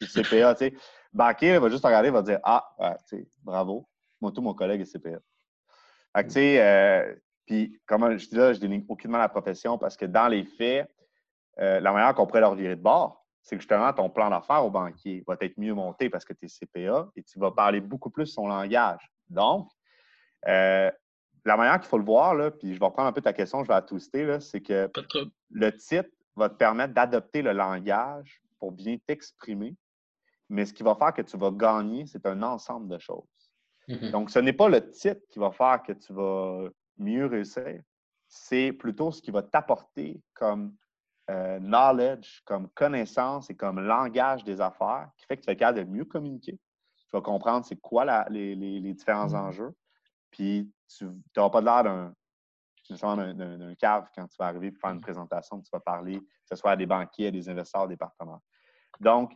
Je 0.01 0.07
suis 0.07 0.23
CPA, 0.23 0.55
tu 0.55 0.65
sais. 0.65 0.69
Le 0.71 1.17
banquier 1.17 1.57
va 1.59 1.69
juste 1.69 1.81
te 1.81 1.87
regarder, 1.87 2.09
il 2.09 2.13
va 2.13 2.21
dire 2.21 2.39
Ah, 2.43 2.67
ouais, 2.79 2.95
tu 3.07 3.17
sais, 3.17 3.27
bravo. 3.43 3.87
Moi, 4.21 4.31
tout 4.31 4.41
mon 4.41 4.53
collègue 4.53 4.81
est 4.81 4.91
CPA. 4.91 5.19
Fait 6.15 6.23
que, 6.23 6.27
tu 6.27 6.33
sais, 6.33 6.61
euh, 6.61 7.15
puis, 7.45 7.79
comme 7.85 8.17
je 8.17 8.27
dis 8.27 8.35
là, 8.35 8.53
je 8.53 8.59
dénigre 8.59 8.85
aucunement 8.89 9.17
la 9.17 9.29
profession 9.29 9.77
parce 9.77 9.95
que 9.95 10.05
dans 10.05 10.27
les 10.27 10.45
faits, 10.45 10.89
euh, 11.59 11.79
la 11.79 11.91
manière 11.91 12.13
qu'on 12.15 12.25
pourrait 12.25 12.41
leur 12.41 12.55
virer 12.55 12.75
de 12.75 12.81
bord, 12.81 13.25
c'est 13.41 13.55
que 13.55 13.61
justement, 13.61 13.91
ton 13.93 14.09
plan 14.09 14.29
d'affaires 14.29 14.65
au 14.65 14.69
banquier 14.69 15.23
va 15.27 15.35
être 15.41 15.57
mieux 15.57 15.73
monté 15.73 16.09
parce 16.09 16.25
que 16.25 16.33
tu 16.33 16.45
es 16.45 16.47
CPA 16.47 17.09
et 17.15 17.23
tu 17.23 17.39
vas 17.39 17.51
parler 17.51 17.81
beaucoup 17.81 18.09
plus 18.09 18.27
son 18.27 18.47
langage. 18.47 19.11
Donc, 19.29 19.69
euh, 20.47 20.91
la 21.45 21.57
manière 21.57 21.79
qu'il 21.79 21.87
faut 21.87 21.97
le 21.97 22.05
voir, 22.05 22.35
là, 22.35 22.51
puis 22.51 22.73
je 22.73 22.79
vais 22.79 22.85
reprendre 22.85 23.07
un 23.07 23.13
peu 23.13 23.21
ta 23.21 23.33
question, 23.33 23.63
je 23.63 23.67
vais 23.67 23.73
la 23.73 23.81
twister, 23.81 24.39
c'est 24.39 24.61
que 24.61 24.89
le 25.49 25.75
titre 25.75 26.09
va 26.35 26.49
te 26.49 26.55
permettre 26.55 26.93
d'adopter 26.93 27.41
le 27.41 27.53
langage 27.53 28.41
pour 28.59 28.71
bien 28.71 28.97
t'exprimer, 29.05 29.75
mais 30.49 30.65
ce 30.65 30.73
qui 30.73 30.83
va 30.83 30.95
faire 30.95 31.13
que 31.13 31.21
tu 31.21 31.37
vas 31.37 31.51
gagner, 31.51 32.05
c'est 32.05 32.25
un 32.25 32.41
ensemble 32.43 32.87
de 32.87 32.99
choses. 32.99 33.23
Mm-hmm. 33.87 34.11
Donc, 34.11 34.29
ce 34.29 34.39
n'est 34.39 34.53
pas 34.53 34.69
le 34.69 34.89
titre 34.91 35.21
qui 35.29 35.39
va 35.39 35.51
faire 35.51 35.81
que 35.83 35.93
tu 35.93 36.13
vas 36.13 36.67
mieux 36.97 37.25
réussir, 37.25 37.81
c'est 38.27 38.71
plutôt 38.73 39.11
ce 39.11 39.21
qui 39.21 39.31
va 39.31 39.41
t'apporter 39.41 40.21
comme 40.33 40.75
euh, 41.29 41.59
knowledge, 41.59 42.41
comme 42.45 42.69
connaissance 42.69 43.49
et 43.49 43.55
comme 43.55 43.79
langage 43.79 44.43
des 44.43 44.61
affaires 44.61 45.09
qui 45.17 45.25
fait 45.25 45.37
que 45.37 45.41
tu 45.41 45.45
vas 45.47 45.53
être 45.53 45.59
capable 45.59 45.79
de 45.79 45.91
mieux 45.91 46.05
communiquer. 46.05 46.59
Tu 47.09 47.17
vas 47.17 47.21
comprendre 47.21 47.65
c'est 47.65 47.79
quoi 47.79 48.05
les, 48.29 48.93
différents 48.93 49.27
mm-hmm. 49.27 49.47
enjeux. 49.47 49.75
Puis 50.31 50.71
tu 50.95 51.09
n'auras 51.35 51.49
pas 51.49 51.61
l'air 51.61 51.83
d'un 51.83 52.13
d'un 52.89 53.75
cave 53.75 54.07
quand 54.15 54.27
tu 54.27 54.35
vas 54.39 54.47
arriver 54.47 54.71
pour 54.71 54.81
faire 54.81 54.91
une 54.91 54.97
mm-hmm. 54.97 55.01
présentation, 55.01 55.61
tu 55.61 55.69
vas 55.71 55.79
parler, 55.79 56.19
que 56.19 56.25
ce 56.49 56.55
soit 56.55 56.71
à 56.71 56.75
des 56.75 56.87
banquiers, 56.87 57.27
à 57.27 57.31
des 57.31 57.47
investisseurs, 57.49 57.83
à 57.83 57.87
des 57.87 57.97
partenaires. 57.97 58.39
Donc, 58.99 59.31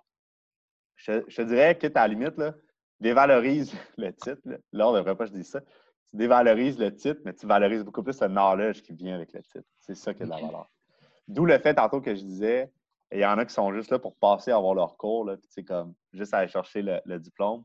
je, 0.95 1.19
te 1.19 1.41
dirais 1.41 1.77
que, 1.77 1.87
à 1.87 1.91
la 2.01 2.07
limite, 2.07 2.37
là, 2.37 2.53
dévalorise 2.99 3.73
le 3.97 4.11
titre. 4.11 4.41
Là, 4.71 4.87
on 4.87 4.93
ne 4.93 4.97
devrait 4.97 5.15
pas 5.15 5.25
que 5.25 5.31
je 5.31 5.37
dise 5.37 5.49
ça. 5.49 5.61
Tu 5.61 6.17
dévalorises 6.17 6.79
le 6.79 6.95
titre, 6.95 7.21
mais 7.25 7.33
tu 7.33 7.45
valorises 7.45 7.83
beaucoup 7.83 8.03
plus 8.03 8.19
le 8.21 8.27
knowledge 8.27 8.81
qui 8.81 8.93
vient 8.93 9.15
avec 9.15 9.33
le 9.33 9.41
titre. 9.41 9.67
C'est 9.79 9.95
ça 9.95 10.13
qui 10.13 10.23
a 10.23 10.25
de 10.25 10.31
la 10.31 10.37
valeur. 10.37 10.69
D'où 11.27 11.45
le 11.45 11.57
fait, 11.57 11.73
tantôt, 11.75 12.01
que 12.01 12.13
je 12.15 12.21
disais, 12.21 12.71
il 13.13 13.19
y 13.19 13.25
en 13.25 13.37
a 13.37 13.45
qui 13.45 13.53
sont 13.53 13.73
juste 13.73 13.91
là 13.91 13.99
pour 13.99 14.15
passer 14.15 14.51
à 14.51 14.57
avoir 14.57 14.73
leur 14.73 14.97
cours, 14.97 15.25
là, 15.25 15.37
puis 15.37 15.63
comme 15.63 15.93
juste 16.13 16.33
aller 16.33 16.47
chercher 16.47 16.81
le, 16.81 17.19
diplôme. 17.19 17.63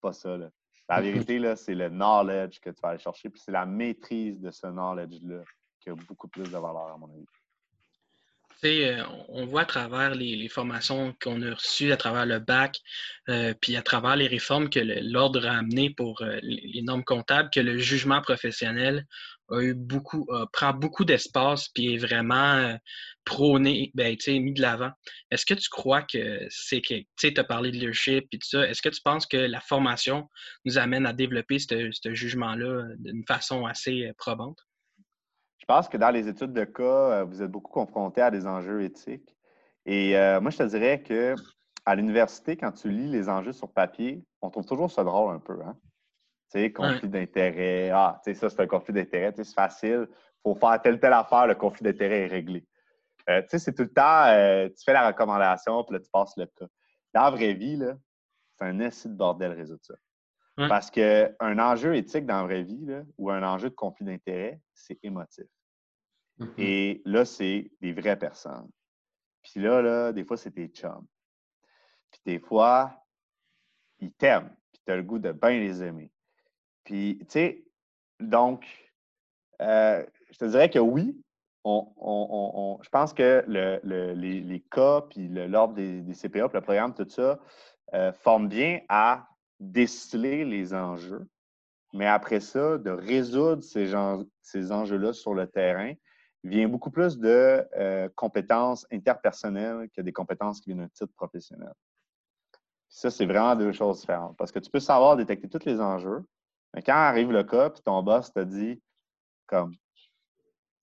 Pas 0.00 0.12
ça. 0.12 0.36
Là. 0.36 0.50
La 0.88 1.00
vérité, 1.02 1.38
là, 1.38 1.56
c'est 1.56 1.74
le 1.74 1.88
knowledge 1.88 2.60
que 2.60 2.70
tu 2.70 2.80
vas 2.82 2.90
aller 2.90 2.98
chercher, 2.98 3.30
puis 3.30 3.40
c'est 3.44 3.52
la 3.52 3.66
maîtrise 3.66 4.40
de 4.40 4.50
ce 4.50 4.66
knowledge-là 4.66 5.42
qui 5.80 5.90
a 5.90 5.94
beaucoup 5.94 6.28
plus 6.28 6.44
de 6.44 6.58
valeur, 6.58 6.92
à 6.94 6.98
mon 6.98 7.10
avis. 7.12 7.26
Euh, 8.64 9.02
on 9.28 9.44
voit 9.44 9.62
à 9.62 9.64
travers 9.64 10.14
les, 10.14 10.48
formations 10.48 11.14
qu'on 11.20 11.42
a 11.42 11.54
reçues, 11.54 11.92
à 11.92 11.96
travers 11.96 12.26
le 12.26 12.38
bac, 12.38 12.80
euh, 13.28 13.54
puis 13.60 13.76
à 13.76 13.82
travers 13.82 14.14
les 14.16 14.28
réformes 14.28 14.70
que 14.70 14.78
l'ordre 14.80 15.46
a 15.46 15.58
amenées 15.58 15.90
pour 15.90 16.22
euh, 16.22 16.38
les 16.42 16.82
normes 16.82 17.04
comptables, 17.04 17.50
que 17.52 17.60
le 17.60 17.78
jugement 17.78 18.20
professionnel 18.22 19.06
a 19.52 19.62
eu 19.62 19.74
beaucoup, 19.74 20.26
prend 20.52 20.72
beaucoup 20.72 21.04
d'espace, 21.04 21.68
puis 21.68 21.94
est 21.94 21.98
vraiment 21.98 22.76
prôné, 23.24 23.90
ben, 23.94 24.16
mis 24.28 24.52
de 24.52 24.60
l'avant. 24.60 24.90
Est-ce 25.30 25.46
que 25.46 25.54
tu 25.54 25.68
crois 25.68 26.02
que 26.02 26.46
c'est 26.50 26.80
que, 26.80 26.94
tu 27.16 27.32
as 27.36 27.44
parlé 27.44 27.70
de 27.70 27.76
leadership 27.76 28.26
et 28.32 28.38
tout 28.38 28.48
ça, 28.48 28.66
est-ce 28.68 28.82
que 28.82 28.88
tu 28.88 29.00
penses 29.02 29.26
que 29.26 29.36
la 29.36 29.60
formation 29.60 30.28
nous 30.64 30.78
amène 30.78 31.06
à 31.06 31.12
développer 31.12 31.58
ce 31.58 32.14
jugement-là 32.14 32.88
d'une 32.98 33.24
façon 33.26 33.66
assez 33.66 34.12
probante? 34.18 34.58
Je 35.62 35.66
pense 35.66 35.88
que 35.88 35.96
dans 35.96 36.10
les 36.10 36.26
études 36.26 36.52
de 36.52 36.64
cas, 36.64 36.82
euh, 36.82 37.24
vous 37.24 37.40
êtes 37.40 37.50
beaucoup 37.50 37.70
confronté 37.70 38.20
à 38.20 38.32
des 38.32 38.48
enjeux 38.48 38.82
éthiques. 38.82 39.36
Et 39.86 40.18
euh, 40.18 40.40
moi, 40.40 40.50
je 40.50 40.58
te 40.58 40.64
dirais 40.64 41.04
que 41.04 41.36
à 41.86 41.94
l'université, 41.94 42.56
quand 42.56 42.72
tu 42.72 42.90
lis 42.90 43.08
les 43.08 43.28
enjeux 43.28 43.52
sur 43.52 43.72
papier, 43.72 44.24
on 44.40 44.50
trouve 44.50 44.66
toujours 44.66 44.90
ça 44.90 45.04
drôle 45.04 45.32
un 45.32 45.38
peu. 45.38 45.60
Hein? 45.64 45.76
Tu 46.52 46.60
sais, 46.60 46.72
conflit 46.72 47.08
d'intérêt. 47.08 47.90
Ah, 47.90 48.20
tu 48.22 48.32
sais, 48.32 48.38
ça, 48.38 48.50
c'est 48.50 48.60
un 48.60 48.66
conflit 48.66 48.92
d'intérêt. 48.92 49.32
C'est 49.34 49.54
facile. 49.54 50.06
Il 50.10 50.16
faut 50.42 50.54
faire 50.54 50.80
telle, 50.82 51.00
telle 51.00 51.12
affaire, 51.14 51.46
le 51.46 51.54
conflit 51.54 51.84
d'intérêt 51.84 52.24
est 52.24 52.26
réglé. 52.26 52.66
Euh, 53.30 53.40
tu 53.42 53.48
sais, 53.50 53.58
c'est 53.58 53.74
tout 53.74 53.84
le 53.84 53.92
temps, 53.92 54.26
tu 54.68 54.84
fais 54.84 54.92
la 54.92 55.06
recommandation, 55.06 55.84
puis 55.84 55.94
là, 55.94 56.00
tu 56.00 56.10
passes 56.10 56.36
le 56.36 56.46
cas. 56.46 56.66
Dans 57.14 57.22
la 57.22 57.30
vraie 57.30 57.54
vie, 57.54 57.80
c'est 58.58 58.64
un 58.64 58.80
essai 58.80 59.08
de 59.08 59.14
bordel 59.14 59.52
résoudre 59.52 59.82
ça. 59.82 59.94
Parce 60.56 60.90
qu'un 60.90 61.58
enjeu 61.58 61.96
éthique 61.96 62.26
dans 62.26 62.38
la 62.38 62.44
vraie 62.44 62.62
vie 62.62 62.86
ou 63.16 63.30
un 63.30 63.42
enjeu 63.42 63.70
de 63.70 63.74
conflit 63.74 64.04
d'intérêt, 64.04 64.60
c'est 64.74 64.98
émotif. 65.02 65.46
Mm-hmm. 66.38 66.54
Et 66.58 67.02
là, 67.04 67.24
c'est 67.24 67.70
des 67.80 67.92
vraies 67.92 68.18
personnes. 68.18 68.68
Puis 69.42 69.60
là, 69.60 69.80
là, 69.80 70.12
des 70.12 70.24
fois, 70.24 70.36
c'est 70.36 70.50
tes 70.50 70.68
chums. 70.68 71.06
Puis 72.10 72.20
des 72.26 72.38
fois, 72.38 73.02
ils 73.98 74.12
t'aiment. 74.12 74.54
Puis 74.72 74.82
tu 74.84 74.92
as 74.92 74.96
le 74.96 75.02
goût 75.02 75.18
de 75.18 75.32
bien 75.32 75.58
les 75.58 75.82
aimer. 75.82 76.10
Puis, 76.84 77.18
tu 77.20 77.26
sais, 77.28 77.64
donc, 78.20 78.66
euh, 79.60 80.04
je 80.30 80.38
te 80.38 80.44
dirais 80.46 80.70
que 80.70 80.78
oui. 80.78 81.16
je 81.64 82.88
pense 82.90 83.12
que 83.12 83.44
les, 83.46 84.60
cas, 84.70 85.02
puis 85.02 85.28
l'ordre 85.28 85.74
des, 85.74 86.02
CPA, 86.14 86.48
le 86.52 86.60
programme, 86.60 86.94
tout 86.94 87.08
ça, 87.08 87.38
euh, 87.94 88.12
forment 88.12 88.48
bien 88.48 88.80
à 88.88 89.28
déceler 89.60 90.44
les 90.44 90.74
enjeux. 90.74 91.28
Mais 91.92 92.06
après 92.06 92.40
ça, 92.40 92.78
de 92.78 92.90
résoudre 92.90 93.62
ces, 93.62 93.92
ces 94.40 94.72
enjeux-là 94.72 95.12
sur 95.12 95.34
le 95.34 95.46
terrain 95.46 95.92
vient 96.44 96.68
beaucoup 96.68 96.90
plus 96.90 97.18
de 97.18 97.64
euh, 97.76 98.08
compétences 98.16 98.86
interpersonnelles 98.90 99.88
que 99.94 100.00
des 100.00 100.12
compétences 100.12 100.60
qui 100.60 100.70
viennent 100.70 100.84
d'un 100.84 100.88
titre 100.88 101.12
professionnel. 101.14 101.72
ça, 102.88 103.10
c'est 103.10 103.26
vraiment 103.26 103.54
deux 103.54 103.72
choses 103.72 104.00
différentes. 104.00 104.36
Parce 104.36 104.50
que 104.50 104.58
tu 104.58 104.70
peux 104.70 104.80
savoir 104.80 105.16
détecter 105.16 105.48
tous 105.48 105.64
les 105.64 105.80
enjeux, 105.80 106.24
mais 106.74 106.82
quand 106.82 106.94
arrive 106.94 107.32
le 107.32 107.44
cas, 107.44 107.70
puis 107.70 107.82
ton 107.82 108.02
boss 108.02 108.32
te 108.32 108.40
dit, 108.40 108.82
comme, 109.46 109.74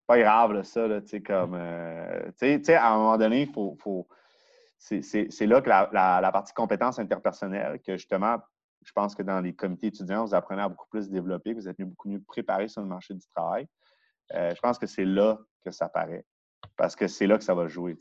pas 0.08 0.20
grave, 0.20 0.64
ça, 0.64 0.88
tu 1.02 1.08
sais, 1.08 1.22
comme, 1.22 1.54
euh, 1.56 2.32
tu 2.40 2.64
sais, 2.64 2.76
à 2.76 2.92
un 2.92 2.98
moment 2.98 3.18
donné, 3.18 3.44
il 3.44 3.52
faut, 3.52 3.78
faut 3.80 4.08
c'est 4.80 5.46
là 5.46 5.62
que 5.62 5.70
la, 5.70 6.30
partie 6.32 6.54
compétences 6.54 7.00
interpersonnelles, 7.00 7.80
que 7.86 7.98
justement, 7.98 8.38
je 8.84 8.92
pense 8.94 9.14
que 9.14 9.24
dans 9.24 9.42
les 9.42 9.54
comités 9.54 9.88
étudiants, 9.88 10.26
vous 10.26 10.34
apprenez 10.34 10.62
à 10.62 10.70
beaucoup 10.70 10.88
plus 10.90 11.10
développer, 11.10 11.54
vous 11.54 11.68
êtes 11.68 11.80
beaucoup 11.82 12.10
mieux 12.10 12.22
préparé 12.22 12.70
sur 12.70 12.82
le 12.82 12.88
marché 12.88 13.14
du 13.14 13.28
travail. 13.36 13.68
Euh, 14.34 14.54
je 14.56 14.60
pense 14.62 14.78
que 14.78 14.88
c'est 14.88 15.06
là 15.06 15.38
que 15.66 15.72
ça 15.72 15.90
paraît. 15.90 16.26
Parce 16.78 16.96
que 16.96 17.08
c'est 17.08 17.28
là 17.28 17.38
que 17.38 17.44
ça 17.44 17.54
va 17.54 17.68
jouer. 17.68 17.98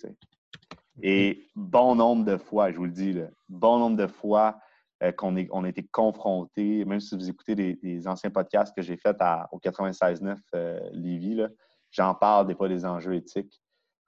Et 1.03 1.49
bon 1.57 1.97
nombre 1.97 2.25
de 2.25 2.37
fois, 2.37 2.71
je 2.71 2.77
vous 2.77 2.85
le 2.85 2.93
dis, 2.93 3.21
bon 3.49 3.79
nombre 3.79 3.97
de 3.97 4.07
fois 4.07 4.59
euh, 5.03 5.13
qu'on 5.13 5.37
on 5.53 5.65
a 5.65 5.69
été 5.69 5.87
confrontés, 5.91 6.85
même 6.85 7.01
si 7.01 7.15
vous 7.15 7.29
écoutez 7.29 7.55
des, 7.55 8.09
anciens 8.09 8.31
podcasts 8.31 8.75
que 8.75 8.83
j'ai 8.83 8.97
faits 8.97 9.17
au 9.53 9.59
96.9 9.59 10.37
euh, 10.55 10.81
Lévis, 10.93 11.43
j'en 11.91 12.15
parle 12.15 12.47
des 12.47 12.55
fois 12.55 12.69
des 12.69 12.85
enjeux 12.85 13.15
éthiques, 13.15 13.61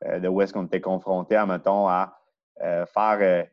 euh, 0.07 0.21
de 0.21 0.29
où 0.29 0.41
est-ce 0.43 0.53
qu'on 0.53 0.67
était 0.67 0.81
confronté, 0.81 1.37
à, 1.37 1.47
mettons, 1.47 1.89
à 1.89 2.17
faire, 2.59 3.47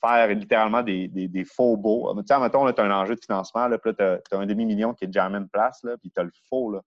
faire 0.00 0.28
littéralement 0.28 0.82
des, 0.82 1.44
faux 1.44 1.76
beaux. 1.76 2.14
Tu 2.14 2.22
sais, 2.28 2.38
mettons, 2.38 2.72
tu 2.72 2.80
as 2.80 2.84
un 2.84 3.02
enjeu 3.02 3.16
de 3.16 3.20
financement, 3.20 3.66
là, 3.66 3.76
puis 3.76 3.92
là, 3.98 4.18
tu 4.28 4.34
as, 4.34 4.38
un 4.38 4.46
demi-million 4.46 4.94
qui 4.94 5.04
est 5.04 5.08
déjà 5.08 5.28
en 5.28 5.46
place, 5.46 5.82
là, 5.82 5.96
puis 5.98 6.12
tu 6.12 6.20
as 6.20 6.22
le 6.22 6.30
faux. 6.48 6.70
Là 6.70 6.80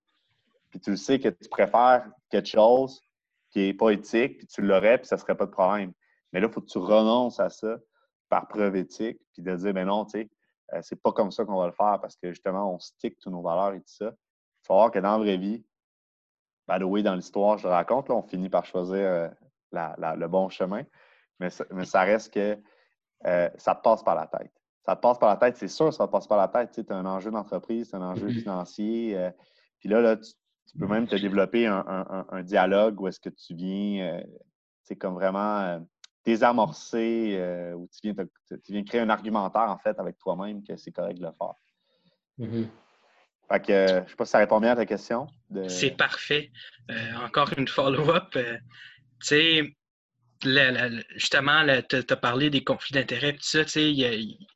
puis 0.69 0.79
tu 0.79 0.91
le 0.91 0.97
sais 0.97 1.19
que 1.19 1.29
tu 1.29 1.49
préfères 1.49 2.07
quelque 2.29 2.47
chose 2.47 3.01
qui 3.51 3.59
n'est 3.59 3.73
pas 3.73 3.91
éthique, 3.91 4.37
puis 4.37 4.47
tu 4.47 4.61
l'aurais, 4.61 4.99
puis 4.99 5.07
ça 5.07 5.15
ne 5.15 5.21
serait 5.21 5.35
pas 5.35 5.45
de 5.45 5.51
problème. 5.51 5.91
Mais 6.31 6.39
là, 6.39 6.47
il 6.47 6.53
faut 6.53 6.61
que 6.61 6.67
tu 6.67 6.77
renonces 6.77 7.39
à 7.39 7.49
ça 7.49 7.77
par 8.29 8.47
preuve 8.47 8.75
éthique, 8.75 9.19
puis 9.33 9.41
de 9.41 9.55
dire, 9.55 9.73
ben 9.73 9.85
non, 9.85 10.05
tu 10.05 10.11
sais, 10.11 10.29
euh, 10.73 10.79
c'est 10.83 11.01
pas 11.01 11.11
comme 11.11 11.31
ça 11.31 11.45
qu'on 11.45 11.57
va 11.57 11.65
le 11.65 11.73
faire 11.73 11.99
parce 11.99 12.15
que 12.15 12.29
justement, 12.29 12.73
on 12.73 12.79
stick 12.79 13.17
toutes 13.19 13.33
nos 13.33 13.41
valeurs 13.41 13.73
et 13.73 13.79
tout 13.79 13.87
ça. 13.87 14.11
Il 14.11 14.67
faut 14.67 14.75
voir 14.75 14.91
que 14.91 14.99
dans 14.99 15.13
la 15.13 15.17
vraie 15.17 15.37
vie, 15.37 15.65
by 16.67 16.79
the 16.79 16.83
way, 16.83 17.01
dans 17.01 17.15
l'histoire, 17.15 17.57
je 17.57 17.67
le 17.67 17.73
raconte, 17.73 18.09
là, 18.09 18.15
on 18.15 18.21
finit 18.21 18.49
par 18.49 18.65
choisir 18.65 18.99
euh, 18.99 19.27
le 19.71 20.27
bon 20.27 20.49
chemin, 20.49 20.83
mais 21.39 21.49
ça, 21.49 22.01
reste 22.01 22.33
que 22.33 22.57
euh, 23.25 23.49
ça 23.57 23.75
te 23.75 23.81
passe 23.81 24.03
par 24.03 24.15
la 24.15 24.27
tête. 24.27 24.51
Ça 24.85 24.95
te 24.95 25.01
passe 25.01 25.17
par 25.17 25.29
la 25.29 25.37
tête, 25.37 25.57
c'est 25.57 25.67
sûr, 25.67 25.93
ça 25.93 26.07
te 26.07 26.11
passe 26.11 26.27
par 26.27 26.37
la 26.37 26.47
tête. 26.47 26.71
Tu 26.71 26.93
as 26.93 26.95
un 26.95 27.05
enjeu 27.05 27.31
d'entreprise, 27.31 27.89
tu 27.89 27.95
as 27.95 27.99
un 27.99 28.11
enjeu 28.11 28.27
mm-hmm. 28.27 28.41
financier. 28.41 29.31
puis 29.79 29.89
là, 29.89 30.01
là 30.01 30.17
tu, 30.17 30.31
tu 30.67 30.77
peux 30.77 30.87
même 30.87 31.07
te 31.07 31.15
développer 31.15 31.67
un, 31.67 32.43
dialogue 32.43 32.99
où 33.01 33.07
est-ce 33.07 33.19
que 33.19 33.29
tu 33.29 33.55
viens, 33.55 34.21
c'est 34.83 34.95
comme 34.95 35.15
vraiment 35.15 35.79
désamorcer, 36.25 37.35
euh, 37.37 37.73
où 37.73 37.87
tu 37.87 38.11
viens, 38.11 38.25
tu 38.49 38.71
viens 38.71 38.83
créer 38.83 39.01
un 39.01 39.09
argumentaire, 39.09 39.69
en 39.69 39.77
fait, 39.77 39.97
avec 39.99 40.17
toi-même 40.17 40.63
que 40.63 40.75
c'est 40.77 40.91
correct 40.91 41.17
de 41.17 41.25
le 41.25 41.31
faire. 41.31 41.53
Mm-hmm. 42.39 42.67
Fait 43.51 43.65
que, 43.65 43.87
je 43.87 43.93
ne 44.01 44.07
sais 44.07 44.15
pas 44.15 44.25
si 44.25 44.31
ça 44.31 44.37
répond 44.37 44.59
bien 44.59 44.71
à 44.71 44.75
ta 44.75 44.85
question. 44.85 45.27
C'est 45.67 45.97
parfait. 45.97 46.51
encore 47.23 47.49
une 47.57 47.67
follow-up. 47.67 48.31
tu 48.33 48.41
sais, 49.21 49.75
justement, 51.15 51.65
tu 51.89 51.97
as 52.09 52.15
parlé 52.15 52.49
des 52.49 52.63
conflits 52.63 52.93
d'intérêts. 52.93 53.35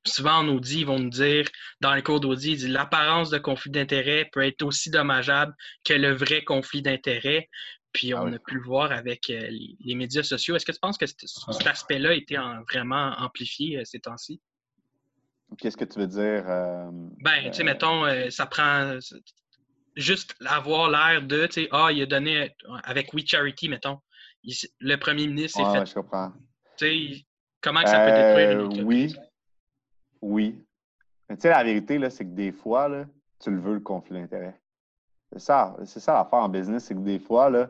souvent, 0.05 0.37
en 0.37 0.47
audit, 0.47 0.79
ils 0.81 0.85
vont 0.85 0.99
nous 0.99 1.09
dire, 1.09 1.45
dans 1.81 1.93
les 1.93 2.01
cours 2.01 2.19
d'audit, 2.19 2.61
l'apparence 2.67 3.29
de 3.29 3.37
conflit 3.37 3.71
d'intérêt 3.71 4.29
peut 4.31 4.43
être 4.43 4.63
aussi 4.63 4.89
dommageable 4.89 5.53
que 5.83 5.93
le 5.93 6.13
vrai 6.13 6.43
conflit 6.43 6.81
d'intérêt. 6.81 7.49
Puis 7.93 8.13
ah 8.13 8.23
on 8.23 8.33
a 8.33 8.39
pu 8.39 8.55
le 8.55 8.63
voir 8.63 8.91
avec 8.91 9.29
euh, 9.29 9.47
les, 9.49 9.95
médias 9.95 10.23
sociaux. 10.23 10.55
Est-ce 10.55 10.65
que 10.65 10.71
tu 10.71 10.79
penses 10.79 10.97
que 10.97 11.05
cet 11.05 11.67
aspect-là 11.67 12.09
a 12.09 12.13
été 12.13 12.37
vraiment 12.71 13.13
amplifié 13.19 13.77
euh, 13.77 13.81
ces 13.85 13.99
temps-ci? 13.99 14.41
Qu'est-ce 15.57 15.77
que 15.77 15.85
tu 15.85 15.99
veux 15.99 16.07
dire? 16.07 16.43
Euh, 16.47 16.89
ben, 17.19 17.43
tu 17.45 17.53
sais, 17.53 17.63
mettons, 17.63 18.05
ça 18.31 18.47
prend 18.47 18.97
juste 19.95 20.35
avoir 20.45 20.89
l'air 20.89 21.21
de, 21.21 21.45
tu 21.45 21.63
sais, 21.63 21.69
ah, 21.71 21.89
il 21.91 22.01
a 22.01 22.07
donné 22.07 22.55
avec 22.83 23.13
We 23.13 23.23
Charity, 23.27 23.69
mettons 23.69 23.99
le 24.79 24.95
premier 24.97 25.27
ministre 25.27 25.57
s'est 25.57 25.79
fait. 25.79 25.85
je 25.85 25.93
comprends. 25.93 26.31
comment 27.61 27.85
ça 27.85 28.05
peut 28.05 28.11
détruire 28.11 28.65
une 28.65 28.79
euh, 28.79 28.83
Oui. 28.83 29.15
Oui. 30.21 30.65
Mais 31.29 31.35
tu 31.35 31.43
sais, 31.43 31.49
la 31.49 31.63
vérité, 31.63 31.99
c'est 32.09 32.25
que 32.25 32.31
des 32.31 32.51
fois, 32.51 32.87
là, 32.87 33.05
tu 33.39 33.51
le 33.51 33.59
veux, 33.59 33.75
le 33.75 33.79
conflit 33.79 34.19
d'intérêt. 34.19 34.59
C'est 35.31 35.39
ça, 35.39 35.75
c'est 35.85 35.99
ça 35.99 36.13
l'affaire 36.13 36.39
en 36.39 36.49
business, 36.49 36.85
c'est 36.85 36.93
que 36.93 36.99
des 36.99 37.19
fois, 37.19 37.49
là, 37.49 37.69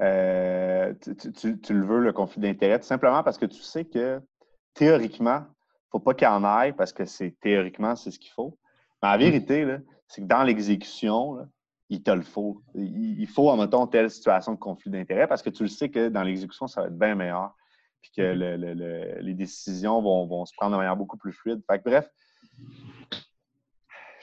euh, 0.00 0.94
tu, 1.32 1.74
le 1.74 1.84
veux, 1.84 2.00
le 2.00 2.12
conflit 2.12 2.40
d'intérêt, 2.40 2.78
tout 2.78 2.86
simplement 2.86 3.22
parce 3.22 3.38
que 3.38 3.46
tu 3.46 3.60
sais 3.60 3.84
que 3.84 4.20
théoriquement, 4.74 5.38
il 5.40 5.88
ne 5.88 5.90
faut 5.92 6.00
pas 6.00 6.14
qu'il 6.14 6.26
y 6.26 6.30
en 6.30 6.44
aille 6.44 6.72
parce 6.72 6.92
que 6.92 7.04
c'est 7.04 7.36
théoriquement, 7.40 7.96
c'est 7.96 8.10
ce 8.10 8.18
qu'il 8.18 8.30
faut. 8.30 8.58
Mais 9.02 9.08
la 9.08 9.16
mm. 9.16 9.20
vérité, 9.20 9.76
c'est 10.06 10.22
que 10.22 10.26
dans 10.26 10.42
l'exécution, 10.42 11.48
il 11.88 12.02
te 12.02 12.10
le 12.10 12.22
faut. 12.22 12.62
Il 12.74 13.26
faut, 13.26 13.50
en 13.50 13.56
mettant 13.56 13.86
telle 13.86 14.10
situation 14.10 14.52
de 14.52 14.58
conflit 14.58 14.90
d'intérêt 14.90 15.26
parce 15.26 15.42
que 15.42 15.50
tu 15.50 15.64
le 15.64 15.68
sais 15.68 15.88
que 15.88 16.08
dans 16.08 16.22
l'exécution, 16.22 16.66
ça 16.66 16.82
va 16.82 16.86
être 16.88 16.98
bien 16.98 17.14
meilleur. 17.14 17.54
Puis 18.00 18.12
que 18.16 18.22
mm-hmm. 18.22 19.20
les 19.20 19.34
décisions 19.34 20.00
vont, 20.00 20.44
se 20.44 20.52
prendre 20.56 20.72
de 20.72 20.76
manière 20.76 20.96
beaucoup 20.96 21.16
plus 21.16 21.32
fluide. 21.32 21.60
Fait 21.68 21.82
bref, 21.84 22.08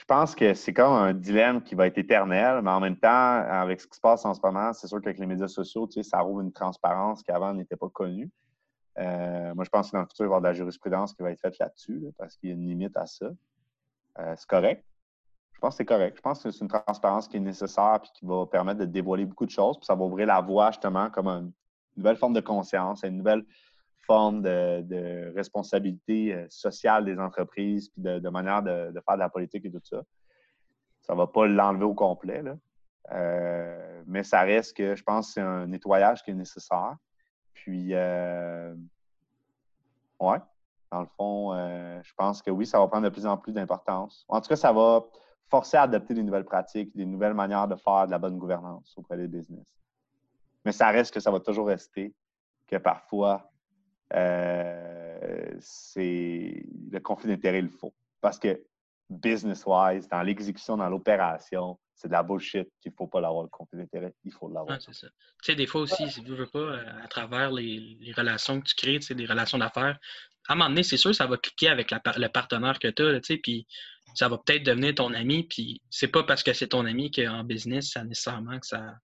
je 0.08 0.14
pense 0.14 0.36
que 0.36 0.54
c'est 0.54 0.72
comme 0.72 0.94
un 0.94 1.16
dilemme 1.16 1.64
qui 1.64 1.74
va 1.74 1.88
être 1.88 1.98
éternel, 1.98 2.62
mais 2.62 2.70
en 2.70 2.80
même 2.80 2.96
temps, 2.96 3.10
avec 3.10 3.82
ce 3.82 3.88
qui 3.88 3.96
se 3.96 4.00
passe 4.00 4.24
en 4.24 4.36
ce 4.36 4.40
moment, 4.44 4.72
c'est 4.72 4.86
sûr 4.86 5.02
qu'avec 5.02 5.18
les 5.18 5.26
médias 5.26 5.48
sociaux, 5.48 5.88
tu 5.88 5.94
sais, 5.94 6.04
ça 6.08 6.20
rouvre 6.20 6.42
une 6.42 6.52
transparence 6.52 7.24
qui 7.24 7.32
avant 7.32 7.56
n'était 7.56 7.76
pas 7.76 7.90
connue. 7.90 8.30
Euh, 9.00 9.56
moi, 9.56 9.66
je 9.66 9.70
pense 9.72 9.90
que 9.90 9.98
dans 9.98 10.02
le 10.02 10.06
futur, 10.06 10.26
il 10.26 10.28
va 10.28 10.36
y 10.36 10.38
avoir 10.38 10.42
de 10.42 10.48
la 10.48 10.54
jurisprudence 10.54 11.12
qui 11.16 11.24
va 11.24 11.32
être 11.32 11.40
faite 11.40 11.58
là-dessus, 11.58 12.04
parce 12.20 12.38
qu'il 12.38 12.50
y 12.50 12.52
a 12.52 12.56
une 12.56 12.68
limite 12.68 12.96
à 12.96 13.08
ça. 13.08 13.26
Euh, 14.20 14.36
c'est 14.38 14.48
correct. 14.48 14.86
Je 15.54 15.60
pense 15.60 15.74
que 15.74 15.78
c'est 15.78 15.86
correct. 15.86 16.18
Je 16.18 16.22
pense 16.22 16.44
que 16.44 16.52
c'est 16.52 16.62
une 16.62 16.70
transparence 16.70 17.28
qui 17.28 17.38
est 17.38 17.40
nécessaire 17.40 18.00
et 18.04 18.08
qui 18.14 18.28
va 18.28 18.46
permettre 18.46 18.82
de 18.82 18.86
dévoiler 18.86 19.26
beaucoup 19.26 19.48
de 19.48 19.52
choses. 19.52 19.76
Puis 19.78 19.88
ça 19.88 19.96
va 19.96 20.04
ouvrir 20.06 20.28
la 20.28 20.40
voie 20.40 20.70
justement 20.70 21.10
comme 21.10 21.30
une 21.30 21.52
nouvelle 21.98 22.18
forme 22.18 22.34
de 22.34 22.42
conscience, 22.42 23.02
une 23.02 23.18
nouvelle 23.18 23.44
forme 24.06 24.42
de, 24.42 25.34
responsabilité 25.36 26.34
euh, 26.34 26.46
sociale 26.50 27.06
des 27.06 27.20
entreprises, 27.20 27.90
puis 27.90 28.02
de, 28.02 28.30
manière 28.30 28.62
de, 28.64 28.92
faire 29.06 29.16
de 29.16 29.20
la 29.20 29.30
politique 29.30 29.66
et 29.66 29.72
tout 29.72 29.82
ça. 29.84 30.02
Ça 31.02 31.14
ne 31.14 31.18
va 31.18 31.28
pas 31.28 31.46
l'enlever 31.46 31.86
au 31.86 31.94
complet, 31.94 32.44
euh, 33.12 34.04
mais 34.08 34.24
ça 34.24 34.42
reste 34.42 34.76
que 34.76 34.96
je 34.96 35.04
pense 35.04 35.28
que 35.28 35.34
c'est 35.34 35.42
un 35.42 35.68
nettoyage 35.68 36.24
qui 36.24 36.32
est 36.32 36.36
nécessaire. 36.36 36.96
Puis, 37.54 37.94
euh, 37.94 38.74
ouais, 40.20 40.40
dans 40.92 41.02
le 41.02 41.08
fond, 41.18 41.54
je 42.04 42.14
pense 42.16 42.42
que 42.42 42.52
oui, 42.52 42.66
ça 42.66 42.80
va 42.80 42.88
prendre 42.88 43.04
de 43.06 43.10
plus 43.10 43.26
en 43.26 43.38
plus 43.38 43.54
d'importance. 43.54 44.26
En 44.28 44.42
tout 44.42 44.50
cas, 44.50 44.56
ça 44.56 44.72
va 44.72 45.04
forcer 45.50 45.78
à 45.78 45.84
adopter 45.84 46.14
des 46.14 46.24
nouvelles 46.24 46.46
pratiques, 46.46 46.96
des 46.96 47.06
nouvelles 47.06 47.34
manières 47.34 47.68
de 47.68 47.76
faire 47.76 48.08
de 48.08 48.12
la 48.12 48.18
bonne 48.18 48.38
gouvernance 48.38 48.94
auprès 48.98 49.18
des 49.18 49.28
business. 49.28 49.68
Mais 50.64 50.72
ça 50.72 50.90
reste 50.90 51.14
que 51.14 51.20
ça 51.20 51.32
va 51.32 51.40
toujours 51.40 51.68
rester 51.68 52.14
que 52.68 52.78
parfois, 52.78 53.36
euh, 53.36 53.55
c'est 55.60 56.66
le 56.92 57.00
conflit 57.00 57.30
d'intérêt 57.30 57.60
il 57.60 57.70
faut. 57.70 57.94
Parce 58.22 58.40
que 58.40 58.62
business-wise, 59.10 60.08
dans 60.10 60.22
l'exécution, 60.22 60.78
dans 60.78 60.90
l'opération, 60.90 61.78
c'est 61.94 62.08
de 62.08 62.14
la 62.14 62.24
bullshit 62.24 62.68
qu'il 62.82 62.92
ne 62.92 62.96
faut 62.96 63.08
pas 63.08 63.22
l'avoir, 63.22 63.44
le 63.44 63.50
conflit 63.50 63.80
d'intérêt. 63.80 64.14
Il 64.24 64.34
faut 64.34 64.50
l'avoir. 64.50 64.82
c'est 64.82 64.94
ça. 64.94 65.08
Tu 65.44 65.52
sais, 65.52 65.56
des 65.56 65.68
fois 65.68 65.82
aussi, 65.82 66.10
si 66.10 66.24
tu 66.24 66.36
veux 66.36 66.48
pas, 66.48 66.60
euh, 66.60 67.04
à 67.04 67.08
travers 67.08 67.52
les, 67.52 68.14
relations 68.16 68.60
que 68.60 68.66
tu 68.66 68.76
crées, 68.76 69.00
tu 69.00 69.08
sais, 69.08 69.16
des 69.16 69.26
relations 69.26 69.58
d'affaires, 69.58 69.98
à 70.48 70.54
un 70.54 70.56
moment 70.56 70.70
donné, 70.70 70.84
c'est 70.84 70.98
sûr, 70.98 71.16
ça 71.16 71.26
va 71.26 71.38
cliquer 71.38 71.70
avec 71.70 71.92
le 71.92 72.28
partenaire 72.28 72.80
que 72.80 72.88
tu 72.88 73.04
as, 73.04 73.20
tu 73.22 73.34
sais, 73.34 73.38
puis 73.38 73.68
ça 74.14 74.28
va 74.28 74.38
peut-être 74.38 74.64
devenir 74.64 74.96
ton 74.96 75.14
ami, 75.14 75.44
puis 75.44 75.82
c'est 75.90 76.08
pas 76.08 76.24
parce 76.24 76.44
que 76.44 76.54
c'est 76.54 76.68
ton 76.68 76.86
ami 76.86 77.12
qu'en 77.12 77.44
business, 77.44 77.92
ça 77.92 78.04
nécessairement 78.04 78.60
que 78.60 78.68
ça, 78.68 78.96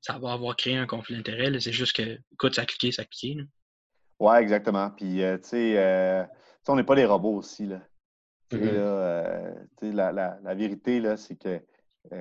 ça 0.00 0.18
va 0.18 0.32
avoir 0.32 0.56
créé 0.56 0.76
un 0.76 0.86
conflit 0.86 1.16
d'intérêt. 1.16 1.58
C'est 1.60 1.72
juste 1.72 1.94
que, 1.94 2.18
écoute, 2.32 2.54
ça 2.54 2.62
a 2.62 2.66
cliqué, 2.66 2.92
ça 2.92 3.02
a 3.02 3.04
cliqué. 3.04 3.42
Oui, 4.20 4.36
exactement. 4.36 4.90
Puis, 4.90 5.22
euh, 5.22 5.36
euh, 5.36 5.38
tu 5.38 5.48
sais, 5.48 6.28
on 6.68 6.76
n'est 6.76 6.84
pas 6.84 6.94
des 6.94 7.06
robots 7.06 7.36
aussi. 7.36 7.66
Là. 7.66 7.80
Mm-hmm. 8.52 8.60
Euh, 8.62 9.54
la, 9.82 10.12
la, 10.12 10.38
la, 10.42 10.54
vérité, 10.54 11.00
là, 11.00 11.16
c'est 11.16 11.36
que, 11.36 11.58
tu 11.58 12.16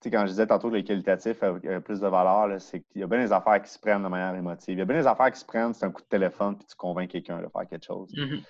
sais, 0.00 0.10
quand 0.10 0.22
je 0.22 0.30
disais 0.30 0.46
tantôt 0.46 0.70
que 0.70 0.76
les 0.76 0.84
qualitatifs 0.84 1.42
avaient 1.42 1.80
plus 1.80 2.00
de 2.00 2.08
valeur, 2.08 2.60
c'est 2.60 2.80
qu'il 2.80 3.02
y 3.02 3.04
a 3.04 3.06
bien 3.06 3.18
des 3.18 3.32
affaires 3.32 3.60
qui 3.62 3.70
se 3.70 3.78
prennent 3.78 4.02
de 4.02 4.08
manière 4.08 4.34
émotive. 4.34 4.74
Il 4.74 4.78
y 4.78 4.82
a 4.82 4.84
bien 4.86 4.98
des 4.98 5.06
affaires 5.06 5.30
qui 5.30 5.40
se 5.40 5.44
prennent, 5.44 5.74
c'est 5.74 5.84
un 5.84 5.90
coup 5.90 6.02
de 6.02 6.08
téléphone, 6.08 6.56
puis 6.56 6.66
tu 6.66 6.74
convaincs 6.74 7.10
quelqu'un 7.10 7.38
de 7.38 7.48
faire 7.48 7.68
quelque 7.68 7.84
chose. 7.84 8.10
Tu 8.12 8.44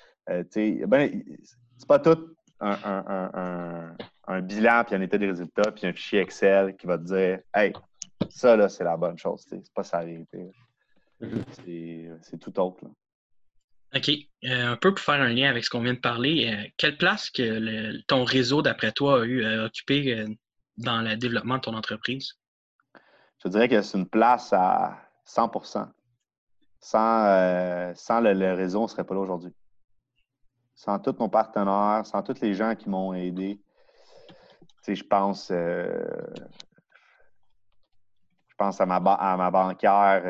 sais, 0.50 0.86
ben, 0.86 1.22
c'est 1.76 1.88
pas 1.88 1.98
tout 1.98 2.36
un, 2.60 3.96
un 4.28 4.40
bilan, 4.40 4.84
puis 4.84 4.94
un 4.94 5.00
état 5.00 5.18
des 5.18 5.26
résultats, 5.26 5.72
puis 5.72 5.86
un 5.86 5.92
fichier 5.92 6.20
Excel 6.20 6.76
qui 6.76 6.86
va 6.86 6.98
te 6.98 7.04
dire 7.04 7.40
Hey, 7.54 7.72
ça, 8.28 8.56
là, 8.56 8.68
c'est 8.68 8.84
la 8.84 8.96
bonne 8.96 9.18
chose. 9.18 9.44
C'est 9.48 9.72
pas 9.74 9.82
sa 9.82 9.98
réalité. 9.98 10.38
Mm-hmm. 10.38 10.52
C'est 12.22 12.38
tout 12.38 12.58
autre. 12.60 12.84
OK. 13.94 14.08
Euh, 14.44 14.72
un 14.72 14.76
peu 14.76 14.94
pour 14.94 15.04
faire 15.04 15.20
un 15.20 15.28
lien 15.28 15.50
avec 15.50 15.64
ce 15.64 15.70
qu'on 15.70 15.82
vient 15.82 15.94
de 15.94 15.98
parler, 15.98 16.50
euh, 16.50 16.68
quelle 16.78 16.96
place 16.96 17.30
que 17.30 18.00
ton 18.06 18.24
réseau, 18.24 18.62
d'après 18.62 18.92
toi, 18.92 19.22
a 19.22 19.24
eu 19.24 19.44
à 19.44 19.64
occuper 19.64 20.18
euh, 20.18 20.26
dans 20.78 21.02
le 21.02 21.16
développement 21.16 21.56
de 21.56 21.60
ton 21.60 21.74
entreprise? 21.74 22.34
Je 23.44 23.48
dirais 23.48 23.68
que 23.68 23.82
c'est 23.82 23.98
une 23.98 24.08
place 24.08 24.52
à 24.52 24.98
100 25.24 25.52
Sans, 26.80 27.94
sans 27.94 28.20
le, 28.20 28.54
réseau, 28.54 28.80
on 28.80 28.84
ne 28.84 28.88
serait 28.88 29.04
pas 29.04 29.14
là 29.14 29.20
aujourd'hui. 29.20 29.52
Sans 30.74 30.98
tous 30.98 31.16
nos 31.18 31.28
partenaires, 31.28 32.06
sans 32.06 32.22
tous 32.22 32.40
les 32.40 32.54
gens 32.54 32.74
qui 32.74 32.88
m'ont 32.88 33.12
aidé. 33.12 33.60
je 34.86 35.02
pense, 35.02 35.52
je 38.52 38.56
pense 38.58 38.80
à 38.82 38.86
ma, 38.86 38.96
à 38.96 39.36
ma 39.38 39.50
banquière 39.50 40.22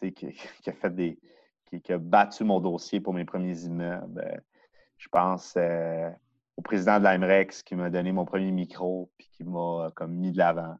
qui, 0.14 0.70
a 0.70 0.72
fait 0.72 0.94
des, 0.94 1.18
qui, 1.76 1.92
a 1.92 1.98
battu 1.98 2.44
mon 2.44 2.60
dossier 2.60 3.00
pour 3.00 3.12
mes 3.12 3.24
premiers 3.24 3.64
immeubles. 3.64 4.22
Euh, 4.24 4.38
je 4.96 5.08
pense 5.08 5.54
euh, 5.56 6.08
au 6.56 6.62
président 6.62 6.98
de 6.98 7.04
l'AMREX 7.04 7.62
qui 7.62 7.74
m'a 7.74 7.90
donné 7.90 8.12
mon 8.12 8.24
premier 8.24 8.50
micro 8.50 9.10
puis 9.18 9.28
qui 9.32 9.44
m'a 9.44 9.86
euh, 9.86 9.90
comme 9.90 10.14
mis 10.14 10.32
de 10.32 10.38
l'avant. 10.38 10.76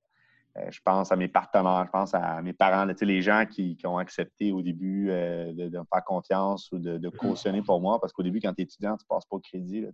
je 0.70 0.80
pense 0.84 1.12
à 1.12 1.16
mes 1.16 1.28
partenaires, 1.28 1.84
je 1.86 1.90
pense 1.90 2.14
à 2.14 2.40
mes 2.42 2.52
parents, 2.52 2.86
les 3.00 3.22
gens 3.22 3.44
qui, 3.46 3.76
ont 3.84 3.98
accepté 3.98 4.52
au 4.52 4.62
début 4.62 5.06
de, 5.08 5.78
me 5.78 5.84
faire 5.92 6.04
confiance 6.04 6.70
ou 6.72 6.78
de, 6.78 6.96
de, 6.98 7.08
cautionner 7.08 7.62
pour 7.62 7.80
moi, 7.80 8.00
parce 8.00 8.12
qu'au 8.12 8.24
début, 8.24 8.40
quand 8.40 8.54
tu 8.54 8.62
es 8.62 8.64
étudiant, 8.64 8.96
tu 8.96 9.04
ne 9.04 9.08
passes 9.08 9.26
pas 9.26 9.36
au 9.36 9.40
crédit. 9.40 9.84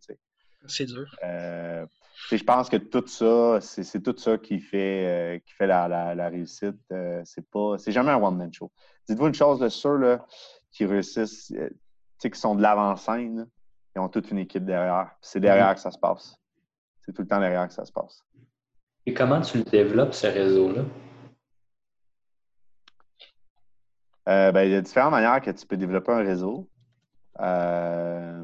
c'est 0.66 0.87
dur. 0.87 1.14
Je 2.15 2.43
pense 2.45 2.69
que 2.69 2.77
tout 2.77 3.07
ça, 3.07 3.61
c'est 3.61 4.03
tout 4.03 4.17
ça 4.17 4.39
qui 4.39 4.61
fait, 4.61 5.43
qui 5.47 5.53
fait 5.55 5.67
la, 5.67 6.29
réussite. 6.29 6.77
c'est 7.25 7.49
pas, 7.51 7.77
c'est 7.79 7.93
jamais 7.93 8.12
un 8.12 8.23
one-man 8.23 8.53
show. 8.53 8.71
Dites-vous 9.09 9.27
une 9.27 9.35
chose 9.35 9.61
de 9.61 9.69
sûr, 9.69 9.99
là, 9.99 10.25
qui 10.75 10.85
réussissent, 10.85 11.53
euh, 11.53 11.71
qui 12.19 12.39
sont 12.39 12.55
de 12.55 12.62
l'avant-scène, 12.62 13.47
ils 13.95 14.01
ont 14.01 14.09
toute 14.09 14.31
une 14.31 14.39
équipe 14.39 14.65
derrière. 14.65 15.12
C'est 15.21 15.41
derrière 15.41 15.69
mhm. 15.69 15.75
que 15.75 15.81
ça 15.81 15.91
se 15.91 15.99
passe. 15.99 16.37
C'est 17.01 17.12
tout 17.12 17.23
le 17.23 17.29
temps 17.29 17.41
derrière 17.41 17.69
que 17.69 17.75
ça 17.75 17.85
se 17.85 17.93
passe. 17.93 18.23
Et 19.07 19.15
comment 19.15 19.41
tu 19.41 19.59
le 19.59 19.65
développes, 19.65 20.15
ce 20.15 20.27
réseau-là? 20.27 20.83
Euh, 24.27 24.53
ben, 24.53 24.62
il 24.62 24.73
y 24.73 24.75
a 24.75 24.81
différentes 24.81 25.11
manières 25.11 25.41
que 25.43 25.51
tu 25.51 25.67
peux 25.67 25.77
développer 25.77 26.12
un 26.12 26.25
réseau. 26.25 26.71
Euh, 27.41 28.43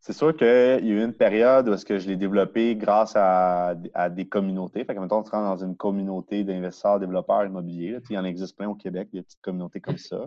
c'est 0.00 0.14
sûr 0.14 0.34
qu'il 0.34 0.46
y 0.46 0.50
a 0.50 0.78
eu 0.78 1.04
une 1.04 1.12
période 1.12 1.68
où 1.68 1.74
est-ce 1.74 1.84
que 1.84 1.98
je 1.98 2.08
l'ai 2.08 2.16
développé 2.16 2.74
grâce 2.74 3.12
à, 3.16 3.74
des 4.10 4.26
communautés. 4.26 4.82
Fait 4.84 4.94
que, 4.94 5.00
mettons, 5.00 5.22
tu 5.22 5.30
rentres 5.30 5.58
dans 5.58 5.64
une 5.64 5.76
communauté 5.76 6.42
d'investisseurs, 6.42 6.98
développeurs 6.98 7.44
immobiliers. 7.44 7.98
il 8.08 8.14
y 8.14 8.18
en 8.18 8.24
existe 8.24 8.56
plein 8.56 8.68
au 8.68 8.74
Québec, 8.74 9.08
des 9.12 9.22
petites 9.22 9.42
communautés 9.42 9.80
comme 9.80 9.98
ça. 9.98 10.26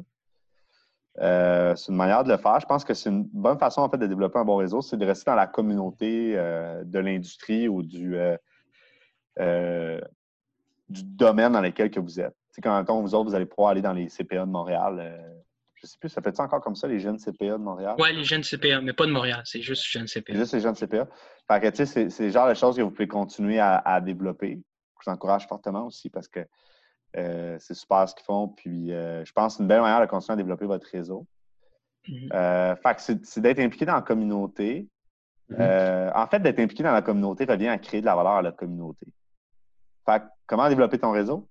Euh, 1.20 1.76
c'est 1.76 1.92
une 1.92 1.98
manière 1.98 2.24
de 2.24 2.30
le 2.30 2.38
faire. 2.38 2.60
Je 2.60 2.68
pense 2.68 2.84
que 2.84 2.94
c'est 2.94 3.10
une 3.10 3.24
bonne 3.24 3.58
façon 3.58 3.82
en 3.82 3.90
fait, 3.90 3.98
de 3.98 4.06
développer 4.06 4.38
un 4.38 4.46
bon 4.46 4.58
réseau, 4.58 4.82
c'est 4.82 4.98
de 4.98 5.06
rester 5.06 5.30
dans 5.32 5.36
la 5.36 5.48
communauté 5.48 6.34
euh, 6.36 6.84
de 6.84 7.00
l'industrie 7.00 7.68
ou 7.68 7.82
du, 7.82 8.16
euh, 9.40 10.02
du 10.90 11.04
domaine 11.04 11.52
dans 11.52 11.62
lequel 11.62 11.90
que 11.90 12.00
vous 12.00 12.20
êtes. 12.20 12.36
quand 12.64 13.02
vous 13.02 13.16
autres, 13.16 13.30
vous 13.30 13.36
allez 13.36 13.48
pouvoir 13.48 13.72
aller 13.72 13.82
dans 13.82 13.94
les 13.94 14.08
CPA 14.08 14.46
de 14.46 14.52
Montréal. 14.52 15.43
Je 15.84 15.88
ne 15.88 15.92
sais 15.92 15.98
plus, 16.00 16.10
ça 16.10 16.22
fait 16.22 16.34
ça 16.34 16.44
encore 16.44 16.62
comme 16.62 16.76
ça, 16.76 16.88
les 16.88 17.00
jeunes 17.00 17.18
CPA 17.18 17.46
de 17.46 17.58
Montréal? 17.58 17.96
Oui, 18.00 18.16
les 18.16 18.24
jeunes 18.24 18.42
CPA, 18.42 18.80
mais 18.80 18.94
pas 18.94 19.06
de 19.06 19.12
Montréal, 19.12 19.42
c'est 19.44 19.62
juste 19.62 19.84
jeunes 19.86 20.08
CPA. 20.08 20.34
Juste 20.34 20.54
les 20.54 20.62
jeunes 20.62 20.76
CPA. 20.76 21.08
c'est, 21.74 22.20
le 22.20 22.30
genre 22.30 22.48
de 22.48 22.54
choses 22.54 22.78
que 22.78 22.82
vous 22.82 22.92
pouvez 22.92 23.08
continuer 23.08 23.60
à, 23.60 23.78
à 23.80 24.00
développer. 24.00 24.62
Je 25.02 25.10
vous 25.10 25.14
encourage 25.14 25.46
fortement 25.46 25.86
aussi 25.86 26.10
parce 26.10 26.30
que 26.30 26.40
euh, 27.18 27.58
c'est 27.60 27.74
super 27.74 28.08
ce 28.08 28.16
qu'ils 28.16 28.24
font. 28.24 28.48
Puis, 28.48 28.94
euh, 28.94 29.26
je 29.26 29.34
pense 29.34 29.54
que 29.54 29.58
c'est 29.58 29.64
une 29.64 29.68
belle 29.68 29.82
manière 29.82 30.00
de 30.00 30.06
continuer 30.06 30.34
à 30.34 30.38
développer 30.38 30.66
votre 30.66 30.88
réseau. 30.90 31.28
Mhm. 32.08 32.30
Euh, 32.34 32.76
c'est 32.98 33.40
d'être 33.42 33.60
impliqué 33.60 33.86
dans 33.86 33.96
la 33.96 34.02
communauté. 34.02 34.88
Mhm. 35.50 36.12
en 36.16 36.28
fait, 36.28 36.40
d'être 36.40 36.60
impliqué 36.60 36.84
dans 36.84 36.94
la 36.94 37.02
communauté 37.02 37.44
revient 37.44 37.68
à 37.68 37.78
créer 37.78 38.00
de 38.00 38.06
la 38.06 38.16
valeur 38.16 38.34
à 38.34 38.42
la 38.42 38.54
communauté. 38.54 39.06
Fait 40.06 40.24
comment 40.48 40.70
développer 40.70 40.98
ton 40.98 41.12
réseau? 41.12 41.50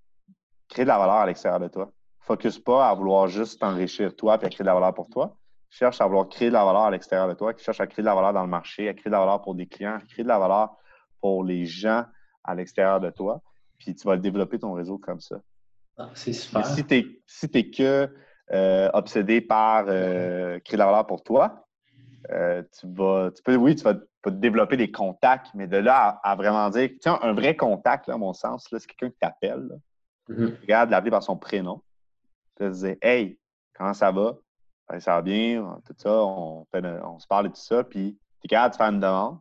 Créer 0.69 0.87
de 0.87 0.89
la 0.89 0.97
valeur 0.97 1.17
à 1.17 1.27
l'extérieur 1.27 1.61
de 1.61 1.69
toi. 1.69 1.93
Focus 2.23 2.59
pas 2.59 2.89
à 2.89 2.95
vouloir 2.95 3.27
juste 3.27 3.61
t'enrichir 3.61 4.15
toi 4.15 4.39
et 4.41 4.45
à 4.45 4.49
créer 4.49 4.65
de 4.65 4.67
la 4.67 4.75
valeur 4.75 4.95
pour 4.95 5.09
toi. 5.09 5.37
Cherche 5.71 6.01
à 6.01 6.07
vouloir 6.07 6.29
créer 6.29 6.49
de 6.49 6.55
la 6.55 6.65
valeur 6.65 6.83
à 6.83 6.91
l'extérieur 6.91 7.29
de 7.29 7.35
toi, 7.35 7.53
cherche 7.57 7.81
à 7.81 7.87
créer 7.87 8.03
de 8.03 8.07
la 8.07 8.15
valeur 8.15 8.33
dans 8.33 8.43
le 8.43 8.49
marché, 8.49 8.89
à 8.89 8.95
créer 8.95 9.11
de 9.11 9.13
la 9.13 9.21
valeur 9.21 9.43
pour 9.43 9.55
des 9.55 9.67
clients, 9.67 9.97
à 9.97 10.01
créer 10.01 10.23
de 10.23 10.29
la 10.29 10.39
valeur 10.39 10.77
pour 11.21 11.45
les 11.45 11.67
gens 11.67 12.05
à 12.45 12.55
l'extérieur 12.55 13.01
de 13.01 13.11
toi. 13.11 13.41
Puis 13.79 13.95
tu 13.95 14.07
vas 14.07 14.17
développer 14.17 14.59
ton 14.59 14.73
réseau 14.73 14.99
comme 14.99 15.21
ça. 15.21 15.41
Ah, 15.99 16.11
c'est 16.15 16.33
super. 16.33 16.65
si 16.67 16.85
tu 16.85 17.15
n'es 17.55 17.71
que 17.71 18.09
euh, 18.53 18.91
obsédé 18.93 19.41
par 19.41 19.87
euh, 19.89 20.59
créer 20.61 20.77
de 20.77 20.79
la 20.79 20.87
valeur 20.87 21.07
pour 21.07 21.23
toi, 21.23 21.67
euh, 22.31 22.63
tu 22.79 22.87
vas, 22.93 23.31
tu 23.35 23.43
peux, 23.43 23.57
oui, 23.57 23.75
tu 23.75 23.85
vas, 23.85 23.95
développer 24.27 24.77
des 24.77 24.93
contacts, 24.93 25.49
mais 25.55 25.67
de 25.67 25.79
là 25.79 26.21
à, 26.23 26.37
vraiment 26.37 26.71
dire, 26.71 26.91
tiens, 27.01 27.19
un 27.23 27.33
vrai 27.33 27.57
contact, 27.57 28.09
à 28.09 28.17
mon 28.17 28.33
sens, 28.33 28.69
c'est 28.71 28.87
quelqu'un 28.87 29.11
qui 29.11 29.19
t'appelle. 29.19 29.69
Mm-hmm. 30.29 30.61
Regarde, 30.61 30.91
l'appeler 30.91 31.11
par 31.11 31.25
son 31.25 31.37
prénom. 31.37 31.83
Te 32.71 32.75
dire, 32.75 32.97
hey, 33.03 33.39
comment 33.75 33.95
ça 33.95 34.11
va? 34.11 34.37
Ben, 34.89 35.01
ça 35.01 35.15
va 35.15 35.23
bien, 35.23 35.79
tout 35.87 35.95
ça, 35.97 36.13
on, 36.13 36.67
on 36.73 37.19
se 37.19 37.27
parle 37.27 37.49
de 37.49 37.55
tout 37.55 37.61
ça, 37.61 37.83
puis 37.85 38.19
tu 38.41 38.47
es 38.47 38.49
capable 38.49 38.73
de 38.73 38.77
faire 38.77 38.89
une 38.89 39.01
demande. 39.01 39.39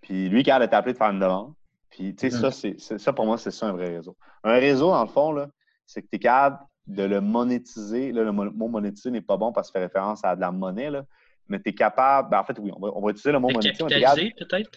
Puis 0.00 0.28
lui, 0.28 0.48
a 0.50 0.58
de 0.58 0.66
t'appeler 0.66 0.92
de 0.92 0.98
faire 0.98 1.10
une 1.10 1.20
demande. 1.20 1.54
Puis, 1.90 2.14
tu 2.14 2.30
sais, 2.30 2.50
ça, 2.50 2.98
ça, 2.98 3.12
pour 3.12 3.26
moi, 3.26 3.38
c'est 3.38 3.50
ça 3.50 3.66
un 3.66 3.72
vrai 3.72 3.96
réseau. 3.96 4.16
Un 4.44 4.54
réseau, 4.54 4.90
dans 4.90 5.02
le 5.02 5.08
fond, 5.08 5.32
là, 5.32 5.48
c'est 5.86 6.02
que 6.02 6.08
tu 6.08 6.16
es 6.16 6.18
capable 6.18 6.64
de 6.86 7.02
le 7.02 7.20
monétiser. 7.20 8.12
Là, 8.12 8.24
le 8.24 8.32
mot 8.32 8.68
monétiser 8.68 9.10
n'est 9.10 9.20
pas 9.20 9.36
bon 9.36 9.52
parce 9.52 9.70
qu'il 9.70 9.80
fait 9.80 9.86
référence 9.86 10.24
à 10.24 10.36
de 10.36 10.40
la 10.40 10.50
monnaie, 10.50 10.90
là, 10.90 11.04
mais 11.48 11.60
tu 11.60 11.70
es 11.70 11.74
capable, 11.74 12.30
ben, 12.30 12.40
en 12.40 12.44
fait, 12.44 12.58
oui, 12.58 12.70
on 12.74 13.00
va, 13.00 13.10
utiliser 13.10 13.32
le 13.32 13.40
mot 13.40 13.48
monétiser. 13.48 13.84
Capitaliser, 13.84 14.34
peut-être? 14.38 14.70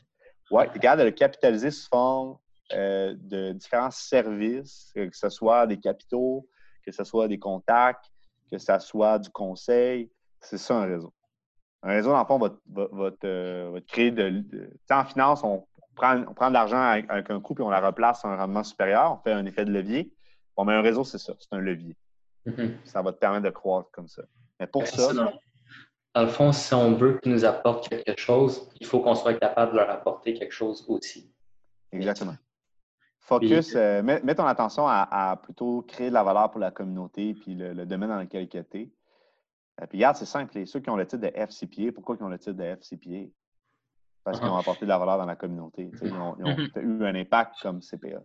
Oui, 0.50 0.64
tu 0.72 0.78
es 0.78 0.80
capable 0.80 1.02
de 1.02 1.06
le 1.08 1.12
capitaliser 1.12 1.72
sous 1.72 1.88
forme 1.88 2.38
euh, 2.74 3.16
de 3.18 3.52
différents 3.54 3.92
services, 3.92 4.92
que 4.96 5.10
ce 5.12 5.30
soit 5.30 5.68
des 5.68 5.78
capitaux, 5.78 6.48
que 6.92 6.96
ce 6.98 7.04
soit 7.04 7.28
des 7.28 7.40
contacts, 7.40 8.12
que 8.52 8.58
ce 8.58 8.80
soit 8.80 9.20
du 9.20 9.30
conseil. 9.30 10.12
C'est 10.40 10.58
ça 10.58 10.76
un 10.76 10.86
réseau. 10.86 11.14
Un 11.84 11.90
réseau, 11.90 12.12
dans 12.12 12.20
le 12.20 12.26
fond, 12.26 12.38
va, 12.38 13.12
te, 13.12 13.80
créer 13.88 14.12
de. 14.12 14.44
en 14.92 15.06
finance, 15.06 15.44
on 15.44 15.66
prend, 15.96 16.24
on 16.28 16.34
prend 16.34 16.50
de 16.50 16.54
l'argent 16.54 16.82
avec, 16.82 17.10
un 17.10 17.40
coût 17.40 17.56
puis 17.56 17.64
on 17.64 17.70
la 17.70 17.80
replace 17.80 18.24
à 18.24 18.28
un 18.28 18.36
rendement 18.36 18.64
supérieur. 18.64 19.14
On 19.14 19.24
fait 19.24 19.32
un 19.32 19.46
effet 19.46 19.66
de 19.66 19.72
levier. 19.72 20.14
Bon, 20.56 20.66
mais 20.66 20.74
un 20.74 20.82
réseau, 20.82 21.04
c'est 21.04 21.18
ça, 21.18 21.34
c'est 21.40 21.54
un 21.54 21.60
levier. 21.60 21.96
Mm-hmm. 22.46 22.86
Ça 22.86 23.02
va 23.02 23.14
te 23.14 23.18
permettre 23.18 23.46
de 23.46 23.50
croître 23.50 23.90
comme 23.92 24.08
ça. 24.08 24.24
Mais 24.60 24.68
pour 24.68 24.86
ça. 24.86 25.14
Dans, 25.14 26.24
le 26.24 26.28
fond, 26.28 26.52
si 26.52 26.74
on 26.74 26.94
veut 26.94 27.20
qu'ils 27.20 27.32
nous 27.32 27.46
apportent 27.46 27.88
quelque 27.88 28.20
chose, 28.20 28.70
il 28.82 28.86
faut 28.86 29.00
qu'on 29.00 29.16
soit 29.16 29.36
capable 29.36 29.72
de 29.72 29.78
leur 29.78 29.90
apporter 29.90 30.34
quelque 30.34 30.54
chose 30.54 30.84
aussi. 30.90 31.32
Exactement. 31.94 32.36
Focus, 33.22 33.76
euh, 33.76 34.02
mets, 34.02 34.36
ton 34.36 34.46
attention 34.46 34.88
à, 34.88 35.40
plutôt 35.42 35.84
créer 35.84 36.10
de 36.10 36.14
la 36.14 36.24
valeur 36.24 36.50
pour 36.50 36.60
la 36.60 36.72
communauté 36.72 37.36
puis 37.36 37.54
le, 37.54 37.86
domaine 37.86 38.10
dans 38.10 38.20
lequel 38.20 38.50
tu 38.50 38.58
es. 38.58 38.92
Euh, 39.80 39.86
puis 39.88 40.00
regarde, 40.00 40.16
c'est 40.16 40.26
simple. 40.26 40.66
ceux 40.66 40.80
qui 40.80 40.90
ont 40.90 40.96
le 40.96 41.06
titre 41.06 41.22
de 41.22 41.32
FCPA, 41.34 41.92
pourquoi 41.94 42.18
ils 42.20 42.24
ont 42.24 42.30
le 42.30 42.40
titre 42.40 42.54
de 42.54 42.64
FCPA? 42.64 43.30
Parce 44.24 44.40
qu'ils 44.40 44.50
ont 44.50 44.56
uh-huh. 44.56 44.60
apporté 44.60 44.86
de 44.86 44.90
la 44.90 44.98
valeur 44.98 45.20
dans 45.20 45.26
la 45.26 45.36
communauté. 45.36 45.92
Ils 46.02 46.14
ont, 46.14 46.36
ils 46.40 46.46
ont 46.46 46.58
eu 46.82 47.06
un 47.06 47.16
impact 47.16 47.56
comme 47.62 47.80
CPA. 47.80 48.22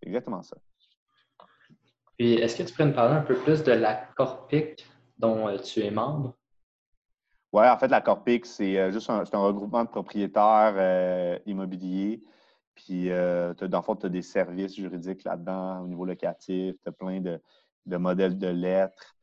C'est 0.00 0.08
exactement 0.08 0.42
ça. 0.42 0.56
Puis, 2.18 2.34
est-ce 2.34 2.56
que 2.56 2.62
tu 2.62 2.72
pourrais 2.72 2.88
nous 2.88 2.94
parler 2.94 3.16
un 3.16 3.22
peu 3.22 3.36
plus 3.36 3.64
de 3.64 3.72
la 3.72 3.94
Corpic 3.94 4.86
dont 5.18 5.48
euh, 5.48 5.58
tu 5.58 5.80
es 5.80 5.90
membre? 5.90 6.34
Oui, 7.52 7.66
en 7.66 7.76
fait, 7.78 7.88
la 7.88 8.02
Corpic, 8.02 8.44
c'est 8.44 8.78
euh, 8.78 8.92
juste 8.92 9.08
un, 9.08 9.22
regroupement 9.22 9.84
de 9.84 9.88
propriétaires 9.88 11.40
immobiliers. 11.46 12.22
Puis, 12.74 13.08
dans 13.08 13.54
le 13.60 13.82
fond, 13.82 13.96
tu 13.96 14.06
as 14.06 14.08
des 14.08 14.22
services 14.22 14.76
juridiques 14.76 15.24
là-dedans 15.24 15.82
au 15.82 15.86
niveau 15.86 16.04
locatif. 16.04 16.76
Tu 16.82 16.88
as 16.88 16.92
plein 16.92 17.20
de, 17.20 17.40
modèles 17.96 18.38
de 18.38 18.48
lettres. 18.48 19.14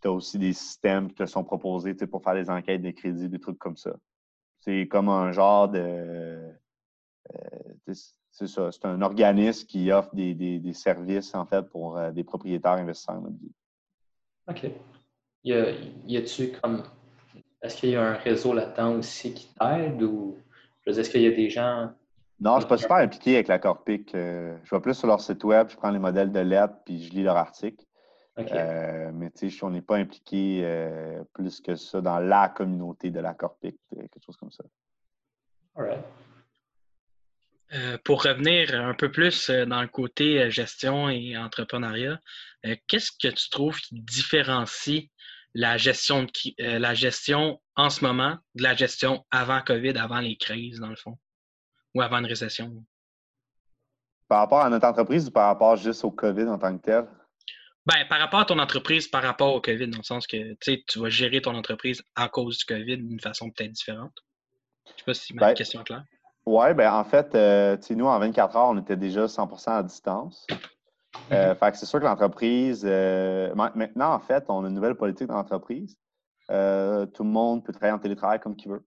Tu 0.00 0.08
as 0.08 0.12
aussi 0.12 0.38
des 0.38 0.52
systèmes 0.52 1.08
qui 1.08 1.14
te 1.14 1.26
sont 1.26 1.44
proposés 1.44 1.94
pour 1.94 2.22
faire 2.22 2.34
des 2.34 2.50
enquêtes 2.50 2.82
de 2.82 2.90
crédit, 2.90 3.28
des 3.28 3.40
trucs 3.40 3.58
comme 3.58 3.76
ça. 3.76 3.92
C'est 4.60 4.86
comme 4.88 5.08
un 5.08 5.32
genre 5.32 5.68
de 5.68 6.52
c'est 8.32 8.46
ça. 8.46 8.72
C'est 8.72 8.86
un 8.86 9.02
organisme 9.02 9.66
qui 9.66 9.92
offre 9.92 10.14
des, 10.14 10.72
services, 10.72 11.34
en 11.34 11.46
fait, 11.46 11.62
pour 11.62 11.98
euh, 11.98 12.10
des 12.10 12.24
propriétaires 12.24 12.72
investisseurs 12.72 13.18
immobiliers. 13.18 13.52
OK. 14.48 14.70
Y, 15.44 15.52
a, 15.52 15.70
y 16.06 16.16
a-tu 16.16 16.52
comme. 16.52 16.82
Est-ce 17.62 17.76
qu'il 17.76 17.90
y 17.90 17.96
a 17.96 18.02
un 18.02 18.14
réseau 18.14 18.54
là-dedans 18.54 18.96
aussi 18.96 19.34
qui 19.34 19.48
t'aide 19.54 20.02
ou. 20.02 20.36
est-ce 20.86 21.10
qu'il 21.10 21.22
y 21.22 21.26
a 21.26 21.30
des 21.30 21.50
gens. 21.50 21.92
Non, 22.40 22.52
je 22.52 22.56
ne 22.56 22.60
suis 22.60 22.68
pas 22.68 22.78
super 22.78 22.96
impliqué 22.96 23.34
avec 23.34 23.48
la 23.48 23.58
Corpic. 23.58 24.14
Euh, 24.14 24.56
je 24.64 24.74
vais 24.74 24.80
plus 24.80 24.94
sur 24.94 25.06
leur 25.06 25.20
site 25.20 25.44
web, 25.44 25.68
je 25.70 25.76
prends 25.76 25.90
les 25.90 25.98
modèles 25.98 26.32
de 26.32 26.40
lettres 26.40 26.74
puis 26.84 27.04
je 27.04 27.12
lis 27.12 27.22
leur 27.22 27.36
article. 27.36 27.84
Euh, 28.38 29.10
mais 29.12 29.30
tu 29.30 29.50
sais, 29.50 29.64
on 29.64 29.70
n'est 29.70 29.82
pas 29.82 29.96
impliqué 29.96 30.66
plus 31.34 31.60
que 31.60 31.76
ça 31.76 32.00
dans 32.00 32.18
la 32.18 32.48
communauté 32.48 33.10
de 33.10 33.20
la 33.20 33.34
Corpic, 33.34 33.76
quelque 33.90 34.24
chose 34.24 34.36
comme 34.36 34.50
ça. 34.50 34.64
All 35.76 35.84
right. 35.84 36.04
Euh, 37.74 37.96
pour 38.04 38.22
revenir 38.22 38.74
un 38.74 38.92
peu 38.92 39.10
plus 39.10 39.48
euh, 39.48 39.64
dans 39.64 39.80
le 39.80 39.88
côté 39.88 40.50
gestion 40.50 41.08
et 41.08 41.38
entrepreneuriat, 41.38 42.20
qu'est-ce 42.86 43.10
que 43.12 43.28
tu 43.28 43.48
trouves 43.48 43.80
qui 43.80 44.00
différencie 44.00 45.08
la 45.54 45.78
gestion, 45.78 46.26
la 46.58 46.94
gestion 46.94 47.60
en 47.76 47.90
ce 47.90 48.04
moment 48.04 48.36
de 48.54 48.62
la 48.62 48.74
gestion 48.74 49.24
avant 49.30 49.60
COVID, 49.60 49.96
avant 49.96 50.20
les 50.20 50.36
crises, 50.36 50.80
dans 50.80 50.88
le 50.88 50.96
fond, 50.96 51.18
ou 51.94 52.02
avant 52.02 52.18
une 52.18 52.26
récession? 52.26 52.72
Par 54.28 54.40
rapport 54.40 54.60
à 54.60 54.70
notre 54.70 54.86
entreprise 54.86 55.28
ou 55.28 55.30
par 55.30 55.46
rapport 55.48 55.76
juste 55.76 56.04
au 56.04 56.10
COVID 56.10 56.44
en 56.44 56.58
tant 56.58 56.76
que 56.76 56.82
tel? 56.82 57.06
Ben, 57.84 58.06
par 58.08 58.20
rapport 58.20 58.40
à 58.40 58.44
ton 58.44 58.58
entreprise, 58.58 59.08
par 59.08 59.22
rapport 59.22 59.54
au 59.54 59.60
COVID, 59.60 59.88
dans 59.88 59.98
le 59.98 60.04
sens 60.04 60.26
que 60.26 60.54
tu 60.60 60.98
vas 60.98 61.08
gérer 61.08 61.42
ton 61.42 61.54
entreprise 61.54 62.02
à 62.14 62.28
cause 62.28 62.58
du 62.58 62.64
COVID 62.64 62.98
d'une 62.98 63.20
façon 63.20 63.50
peut-être 63.50 63.72
différente. 63.72 64.12
Je 64.86 64.92
ne 64.92 64.96
sais 64.98 65.04
pas 65.04 65.14
si 65.14 65.34
ma 65.34 65.40
ben, 65.48 65.54
question 65.54 65.80
est 65.80 65.84
claire. 65.84 66.04
Oui, 66.46 66.74
ben 66.74 66.92
en 66.92 67.04
fait, 67.04 67.34
euh, 67.34 67.76
nous, 67.90 68.06
en 68.06 68.18
24 68.18 68.56
heures, 68.56 68.68
on 68.68 68.78
était 68.78 68.96
déjà 68.96 69.26
100% 69.26 69.70
à 69.70 69.82
distance. 69.82 70.46
Euh, 71.30 71.54
mm-hmm. 71.54 71.74
c'est 71.74 71.86
sûr 71.86 72.00
que 72.00 72.04
l'entreprise, 72.04 72.82
euh, 72.84 73.54
maintenant, 73.54 74.14
en 74.14 74.20
fait, 74.20 74.44
on 74.48 74.64
a 74.64 74.68
une 74.68 74.74
nouvelle 74.74 74.96
politique 74.96 75.28
d'entreprise. 75.28 75.96
tout 76.48 76.54
le 76.54 77.30
monde 77.30 77.64
peut 77.64 77.72
travailler 77.72 77.94
en 77.94 77.98
télétravail 77.98 78.40
comme 78.40 78.56
qu'il 78.56 78.70
veut. 78.70 78.84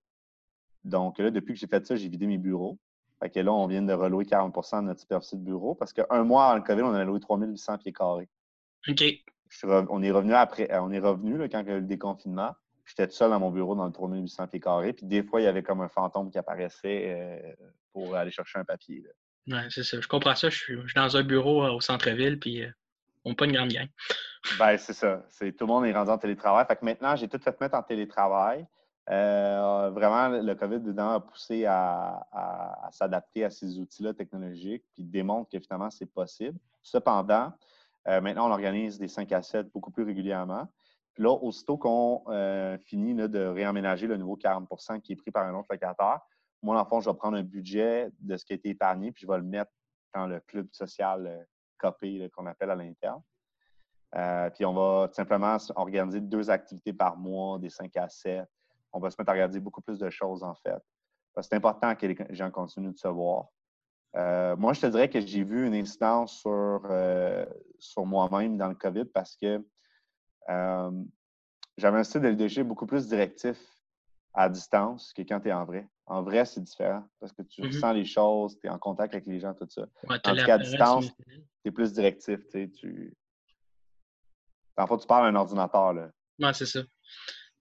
Donc 0.84 1.18
là, 1.18 1.32
depuis 1.32 1.54
que 1.54 1.60
j'ai 1.60 1.68
fait 1.68 1.86
ça, 1.86 1.96
j'ai 1.96 2.08
vidé 2.08 2.28
mes 2.28 2.38
bureaux. 2.38 2.78
Fait 3.22 3.30
que 3.30 3.40
là, 3.40 3.54
on 3.54 3.68
vient 3.68 3.82
de 3.82 3.94
relouer 3.94 4.26
40% 4.26 4.82
de 4.82 4.88
notre 4.88 5.00
superficie 5.00 5.38
de 5.38 5.44
bureau 5.44 5.76
parce 5.76 5.94
qu'un 5.94 6.24
mois 6.24 6.48
avant 6.48 6.56
le 6.56 6.62
COVID, 6.62 6.82
on 6.82 6.94
a 6.94 7.04
loué 7.04 7.20
3800 7.20 7.78
pieds 7.78 7.94
carrés. 7.94 8.30
OK. 8.88 9.04
on 9.64 10.04
est 10.04 10.12
revenu 10.12 10.34
après, 10.34 10.68
on 10.78 10.92
est 10.92 11.00
revenu 11.00 11.38
quand 11.50 11.62
il 11.62 11.68
y 11.68 11.72
a 11.72 11.76
eu 11.76 11.82
le 11.82 11.88
déconfinement. 11.88 12.54
J'étais 12.86 13.08
tout 13.08 13.14
seul 13.14 13.32
dans 13.32 13.40
mon 13.40 13.50
bureau 13.50 13.76
dans 13.76 13.86
le 13.86 13.92
3800 13.92 14.48
pieds 14.48 14.60
carrés. 14.60 14.94
Puis 14.94 15.06
des 15.06 15.24
fois, 15.24 15.42
il 15.42 15.46
y 15.46 15.48
avait 15.48 15.64
comme 15.64 15.82
un 15.82 15.88
fantôme 15.88 16.30
qui 16.30 16.38
apparaissait 16.38 17.06
euh, 17.08 17.54
pour 17.92 18.16
aller 18.16 18.32
chercher 18.32 18.60
un 18.60 18.66
papier. 18.66 19.04
Oui, 19.48 19.58
c'est 19.70 19.84
ça. 19.84 20.00
Je 20.00 20.08
comprends 20.08 20.36
ça. 20.36 20.50
Je 20.50 20.58
suis, 20.58 20.78
dans 20.96 21.18
un 21.18 21.24
bureau 21.24 21.64
euh, 21.64 21.72
au 21.72 21.82
centre-ville, 21.82 22.40
puis 22.40 22.64
euh, 22.64 22.70
on 23.24 23.30
n'a 23.30 23.36
pas 23.36 23.46
une 23.46 23.54
grande 23.54 23.70
gang. 23.70 23.88
ben, 24.60 24.78
c'est 24.78 24.94
ça. 24.94 25.26
tout 25.40 25.54
le 25.62 25.66
monde 25.66 25.86
est 25.86 25.94
rendu 25.94 26.12
en 26.12 26.18
télétravail. 26.18 26.66
Fait 26.68 26.76
que 26.76 26.86
maintenant, 26.86 27.16
j'ai 27.16 27.28
tout 27.28 27.40
fait 27.40 27.60
mettre 27.60 27.76
en 27.76 27.84
télétravail. 27.84 28.68
Vraiment, 29.08 30.30
le 30.30 30.54
COVID 30.54 30.80
dedans 30.80 31.12
a 31.12 31.20
poussé 31.20 31.66
à, 31.66 32.90
s'adapter 32.92 33.46
à 33.46 33.50
ces 33.50 33.80
outils-là 33.80 34.14
technologiques, 34.14 34.84
puis 34.94 35.04
démontre 35.04 35.50
que 35.52 35.60
finalement, 35.60 35.92
c'est 35.92 36.06
possible. 36.06 36.58
Cependant, 36.82 37.54
maintenant, 38.06 38.50
on 38.50 38.52
organise 38.52 38.98
des 38.98 39.08
5 39.08 39.32
à 39.32 39.42
7 39.42 39.72
beaucoup 39.72 39.92
plus 39.92 40.04
régulièrement. 40.04 40.68
Puis 41.16 41.24
là, 41.24 41.32
aussitôt 41.32 41.78
qu'on 41.78 42.24
euh, 42.28 42.78
finit 42.78 43.16
de 43.16 43.46
réaménager 43.46 44.06
le 44.06 44.18
nouveau 44.18 44.36
40% 44.36 45.00
qui 45.00 45.14
est 45.14 45.16
pris 45.16 45.32
par 45.32 45.46
un 45.46 45.56
autre 45.56 45.68
locataire, 45.72 46.20
moi, 46.62 46.76
dans 46.76 46.98
le 46.98 47.02
je 47.02 47.10
vais 47.10 47.16
prendre 47.16 47.38
un 47.38 47.44
budget 47.44 48.10
de 48.20 48.36
ce 48.36 48.44
qui 48.44 48.52
a 48.52 48.56
été 48.58 48.70
épargné, 48.70 49.14
puis 49.14 49.26
je 49.26 49.32
vais 49.32 49.38
le 49.38 49.44
mettre 49.44 49.72
dans 50.14 50.28
le 50.28 50.42
club 50.42 50.68
social 50.74 51.26
euh, 51.26 51.44
copé 51.78 52.30
qu'on 52.36 52.46
appelle 52.48 52.70
à 52.70 52.76
l'interne. 52.76 53.22
Euh, 54.16 54.50
puis 54.50 54.66
on 54.66 54.74
va 54.74 55.10
simplement 55.14 55.56
organiser 55.76 56.20
deux 56.20 56.50
activités 56.50 56.92
par 56.92 57.16
mois, 57.16 57.60
des 57.60 57.70
5 57.70 57.96
à 57.96 58.10
7. 58.10 58.46
On 58.96 59.00
va 59.00 59.12
se 59.12 59.18
mettre 59.20 59.30
à 59.30 59.34
regarder 59.34 59.60
beaucoup 59.60 59.82
plus 59.82 60.00
de 60.00 60.10
choses, 60.10 60.42
en 60.42 60.56
fait. 60.56 60.82
Parce 61.34 61.48
que 61.48 61.50
c'est 61.50 61.56
important 61.56 61.94
que 61.96 62.06
les 62.08 62.16
gens 62.30 62.50
continuent 62.50 62.94
de 62.94 62.98
se 62.98 63.10
voir. 63.10 63.48
moi, 64.58 64.74
je 64.74 64.82
te 64.82 64.88
dirais 64.88 65.10
que 65.10 65.20
j'ai 65.20 65.44
vu 65.44 65.68
une 65.68 65.76
incidence 65.76 66.40
sur, 66.40 66.82
sur 67.78 68.06
moi-même 68.06 68.58
dans 68.58 68.70
le 68.70 68.76
COVID 68.76 69.06
parce 69.06 69.36
que 69.36 69.62
j'avais 71.78 72.00
un 72.00 72.04
style 72.04 72.22
de 72.22 72.30
leadership 72.30 72.66
beaucoup 72.66 72.86
plus 72.86 73.08
directif 73.08 73.58
à 74.34 74.50
distance 74.50 75.14
que 75.14 75.22
quand 75.24 75.42
tu 75.42 75.50
es 75.50 75.54
en 75.54 75.66
vrai. 75.66 75.88
En 76.08 76.22
vrai, 76.22 76.46
c'est 76.46 76.62
différent 76.62 77.04
parce 77.20 77.34
que 77.34 77.42
tu 77.42 77.62
mm-hmm. 77.62 77.68
ressens 77.68 77.92
les 77.94 78.06
choses, 78.06 78.60
tu 78.60 78.68
es 78.68 78.70
en 78.70 78.78
contact 78.78 79.14
avec 79.14 79.26
les 79.26 79.40
gens, 79.40 79.54
tout 79.54 79.68
ça. 79.68 79.88
Ouais, 80.08 80.20
Tandis 80.20 80.46
qu'à 80.46 80.58
distance, 80.58 81.08
tu 81.18 81.42
es 81.66 81.72
plus 81.72 81.94
directif. 81.94 82.40
Tu... 82.52 83.18
En 84.78 84.88
fait, 84.88 84.98
tu 84.98 85.08
parles 85.08 85.26
à 85.26 85.30
un 85.30 85.36
ordinateur. 85.36 85.94
Là. 85.94 86.12
Ouais, 86.40 86.54
c'est 86.54 86.66
ça. 86.66 86.82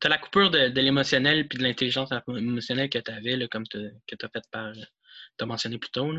Tu 0.00 0.06
as 0.06 0.10
la 0.10 0.18
coupure 0.18 0.50
de, 0.50 0.80
l'émotionnel 0.80 1.48
puis 1.48 1.58
de 1.58 1.62
l'intelligence 1.62 2.10
émotionnelle 2.28 2.90
que 2.90 2.98
tu 2.98 3.10
avais, 3.10 3.48
comme 3.48 3.64
que 3.66 4.14
tu 4.14 4.26
as 4.26 4.28
fait 4.28 4.44
par. 4.50 4.72
Tu 4.72 5.42
as 5.42 5.46
mentionné 5.46 5.78
plus 5.78 5.90
tôt. 5.90 6.12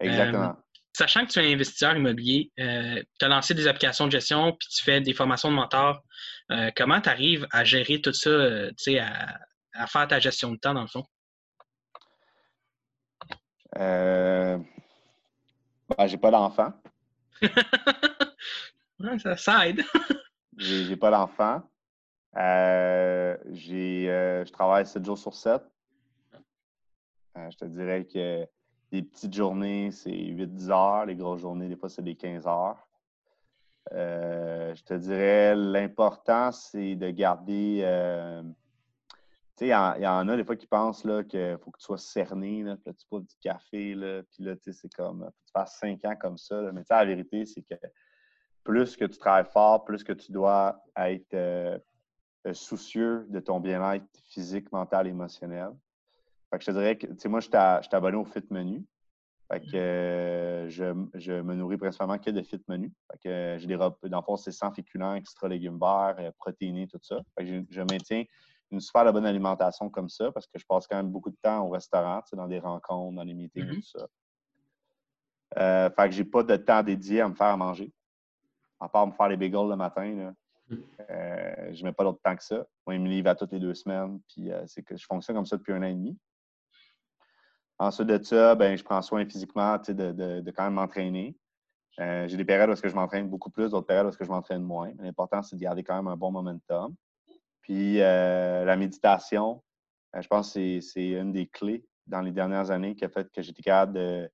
Exactement. 0.00 0.56
Sachant 0.98 1.26
que 1.26 1.30
tu 1.30 1.38
es 1.38 1.48
un 1.48 1.54
investisseur 1.54 1.96
immobilier, 1.96 2.50
euh, 2.58 3.00
tu 3.20 3.24
as 3.24 3.28
lancé 3.28 3.54
des 3.54 3.68
applications 3.68 4.06
de 4.06 4.12
gestion, 4.12 4.52
puis 4.58 4.68
tu 4.68 4.82
fais 4.82 5.00
des 5.00 5.14
formations 5.14 5.50
de 5.50 5.54
mentors, 5.54 6.02
euh, 6.50 6.70
comment 6.76 7.00
tu 7.00 7.08
arrives 7.08 7.46
à 7.52 7.62
gérer 7.62 8.00
tout 8.00 8.12
ça, 8.12 8.30
euh, 8.30 8.72
à, 9.00 9.38
à, 9.74 9.86
faire 9.86 10.08
ta 10.08 10.18
gestion 10.18 10.50
de 10.50 10.56
temps, 10.56 10.74
dans 10.74 10.82
le 10.82 10.88
fond? 10.88 11.04
Ben, 15.96 16.06
j'ai 16.06 16.18
pas 16.18 16.30
d'enfant. 16.30 16.72
ça, 19.22 19.36
ça 19.36 19.68
aide. 19.68 19.84
j'ai 20.56 20.96
pas 20.96 21.10
d'enfant. 21.10 21.62
Je 22.34 24.50
travaille 24.50 24.86
7 24.86 25.04
jours 25.04 25.18
sur 25.18 25.34
7. 25.34 25.62
je 27.36 27.56
te 27.56 27.64
dirais 27.64 28.04
que 28.04 28.46
des 28.90 29.02
petites 29.02 29.34
journées, 29.34 29.90
c'est 29.90 30.10
8-10 30.10 30.70
heures. 30.70 31.06
Les 31.06 31.16
grosses 31.16 31.40
journées, 31.40 31.68
des 31.68 31.76
fois, 31.76 31.88
c'est 31.88 32.02
des 32.02 32.14
15 32.14 32.46
heures. 32.46 32.88
Euh, 33.92 34.74
je 34.74 34.82
te 34.82 34.94
dirais, 34.94 35.54
l'important, 35.54 36.52
c'est 36.52 36.94
de 36.94 37.10
garder. 37.10 37.80
Euh, 37.82 38.42
tu 39.56 39.66
sais, 39.66 39.66
il 39.66 40.02
y, 40.02 40.06
en 40.06 40.28
a 40.28 40.36
des 40.36 40.44
fois 40.44 40.56
qui 40.56 40.66
pensent 40.66 41.06
qu'il 41.28 41.58
faut 41.62 41.70
que 41.70 41.78
tu 41.78 41.84
sois 41.84 41.98
cerné, 41.98 42.62
là, 42.62 42.76
là, 42.84 42.92
tu 42.92 43.06
bois 43.10 43.20
du 43.20 43.34
café, 43.40 43.94
là, 43.94 44.22
puis 44.30 44.44
là, 44.44 44.56
tu 44.56 44.64
sais, 44.64 44.72
c'est 44.72 44.94
comme. 44.94 45.24
Faut 45.24 45.30
que 45.30 45.46
tu 45.46 45.52
fasses 45.52 45.78
5 45.80 46.04
ans 46.04 46.16
comme 46.16 46.38
ça. 46.38 46.60
Mais 46.72 46.82
tu 46.82 46.88
sais, 46.88 46.94
la 46.94 47.04
vérité, 47.04 47.46
c'est 47.46 47.62
que 47.62 47.74
plus 48.62 48.96
que 48.96 49.06
tu 49.06 49.18
travailles 49.18 49.50
fort, 49.50 49.84
plus 49.84 50.04
que 50.04 50.12
tu 50.12 50.32
dois 50.32 50.82
être 50.96 51.34
euh, 51.34 51.78
soucieux 52.52 53.26
de 53.28 53.40
ton 53.40 53.60
bien-être 53.60 54.06
physique, 54.24 54.70
mental, 54.72 55.06
émotionnel. 55.06 55.70
Fait 56.50 56.58
que 56.58 56.64
je 56.64 56.70
te 56.70 56.76
dirais 56.76 56.96
que, 56.96 57.06
tu 57.06 57.18
sais, 57.18 57.28
moi, 57.28 57.40
je 57.40 57.46
suis 57.46 57.96
abonné 57.96 58.16
au 58.16 58.24
Fit 58.24 58.44
Menu. 58.50 58.84
Fait 59.50 59.60
que 59.60 59.76
euh, 59.76 60.68
je, 60.68 61.32
me 61.40 61.54
nourris 61.54 61.78
principalement 61.78 62.18
que 62.18 62.30
de 62.30 62.42
Fit 62.42 62.62
Menu. 62.68 62.92
Fait 63.10 63.18
que 63.18 63.56
j'ai 63.58 63.66
des 63.66 63.76
repas, 63.76 64.08
dans 64.08 64.18
le 64.18 64.22
fond, 64.22 64.36
c'est 64.36 64.52
sans 64.52 64.70
féculents, 64.72 65.14
extra 65.14 65.48
légumes 65.48 65.78
verts, 65.78 66.16
euh, 66.18 66.30
protéinés, 66.38 66.86
tout 66.86 66.98
ça. 67.02 67.20
Fait 67.36 67.44
que 67.44 67.64
je, 67.70 67.80
maintiens 67.80 68.24
une 68.70 68.80
super 68.80 69.10
bonne 69.10 69.24
alimentation 69.24 69.88
comme 69.88 70.10
ça 70.10 70.30
parce 70.32 70.46
que 70.46 70.58
je 70.58 70.66
passe 70.66 70.86
quand 70.86 70.96
même 70.96 71.10
beaucoup 71.10 71.30
de 71.30 71.38
temps 71.42 71.66
au 71.66 71.70
restaurant, 71.70 72.20
tu 72.20 72.30
sais, 72.30 72.36
dans 72.36 72.46
des 72.46 72.58
rencontres, 72.58 73.16
dans 73.16 73.24
les 73.24 73.32
meetings, 73.32 73.64
mm-hmm. 73.64 73.74
tout 73.74 73.98
ça. 73.98 74.06
Euh, 75.56 75.90
fait 75.90 76.08
que 76.10 76.14
j'ai 76.14 76.24
pas 76.24 76.42
de 76.42 76.56
temps 76.56 76.82
dédié 76.82 77.22
à 77.22 77.28
me 77.28 77.34
faire 77.34 77.46
à 77.46 77.56
manger. 77.56 77.90
À 78.80 78.88
part 78.88 79.06
me 79.06 79.12
faire 79.12 79.28
les 79.28 79.38
bagels 79.38 79.68
le 79.68 79.76
matin, 79.76 80.14
là. 80.14 80.34
Mm. 80.68 80.76
Euh, 81.10 81.74
je 81.74 81.84
mets 81.84 81.92
pas 81.92 82.04
d'autre 82.04 82.20
temps 82.22 82.36
que 82.36 82.44
ça. 82.44 82.66
Moi, 82.86 82.94
il 82.94 83.00
me 83.00 83.08
livre 83.08 83.28
à 83.28 83.34
toutes 83.34 83.52
les 83.52 83.60
deux 83.60 83.74
semaines. 83.74 84.20
Puis 84.28 84.50
c'est 84.66 84.82
que 84.82 84.96
je 84.96 85.04
fonctionne 85.04 85.36
comme 85.36 85.46
ça 85.46 85.56
depuis 85.56 85.72
un 85.72 85.82
an 85.82 85.86
et 85.86 85.94
demi. 85.94 86.18
Ensuite 87.78 88.08
de 88.08 88.22
ça, 88.22 88.56
ben, 88.56 88.76
je 88.76 88.82
prends 88.82 89.02
soin 89.02 89.24
physiquement 89.24 89.78
de, 89.78 89.92
de, 89.92 90.40
de, 90.40 90.50
quand 90.50 90.64
même 90.64 90.74
m'entraîner. 90.74 91.36
Euh, 92.00 92.26
j'ai 92.26 92.36
des 92.36 92.44
périodes 92.44 92.70
où 92.70 92.88
je 92.88 92.94
m'entraîne 92.94 93.28
beaucoup 93.28 93.50
plus, 93.50 93.70
d'autres 93.70 93.86
périodes 93.86 94.06
où 94.06 94.24
je 94.24 94.28
m'entraîne 94.28 94.62
moins. 94.62 94.92
L'important, 94.98 95.42
c'est 95.42 95.56
de 95.56 95.60
garder 95.60 95.84
quand 95.84 95.96
même 95.96 96.08
un 96.08 96.16
bon 96.16 96.32
momentum. 96.32 96.94
Puis 97.62 98.00
euh, 98.00 98.64
la 98.64 98.76
méditation, 98.76 99.62
euh, 100.16 100.22
je 100.22 100.28
pense 100.28 100.54
que 100.54 100.80
c'est 100.80 101.10
une 101.10 101.32
des 101.32 101.46
clés 101.46 101.84
dans 102.06 102.20
les 102.20 102.32
dernières 102.32 102.70
années 102.70 102.96
qui 102.96 103.04
a 103.04 103.08
fait 103.08 103.30
que 103.30 103.42
j'étais 103.42 103.62
capable 103.62 103.92
de, 103.92 104.30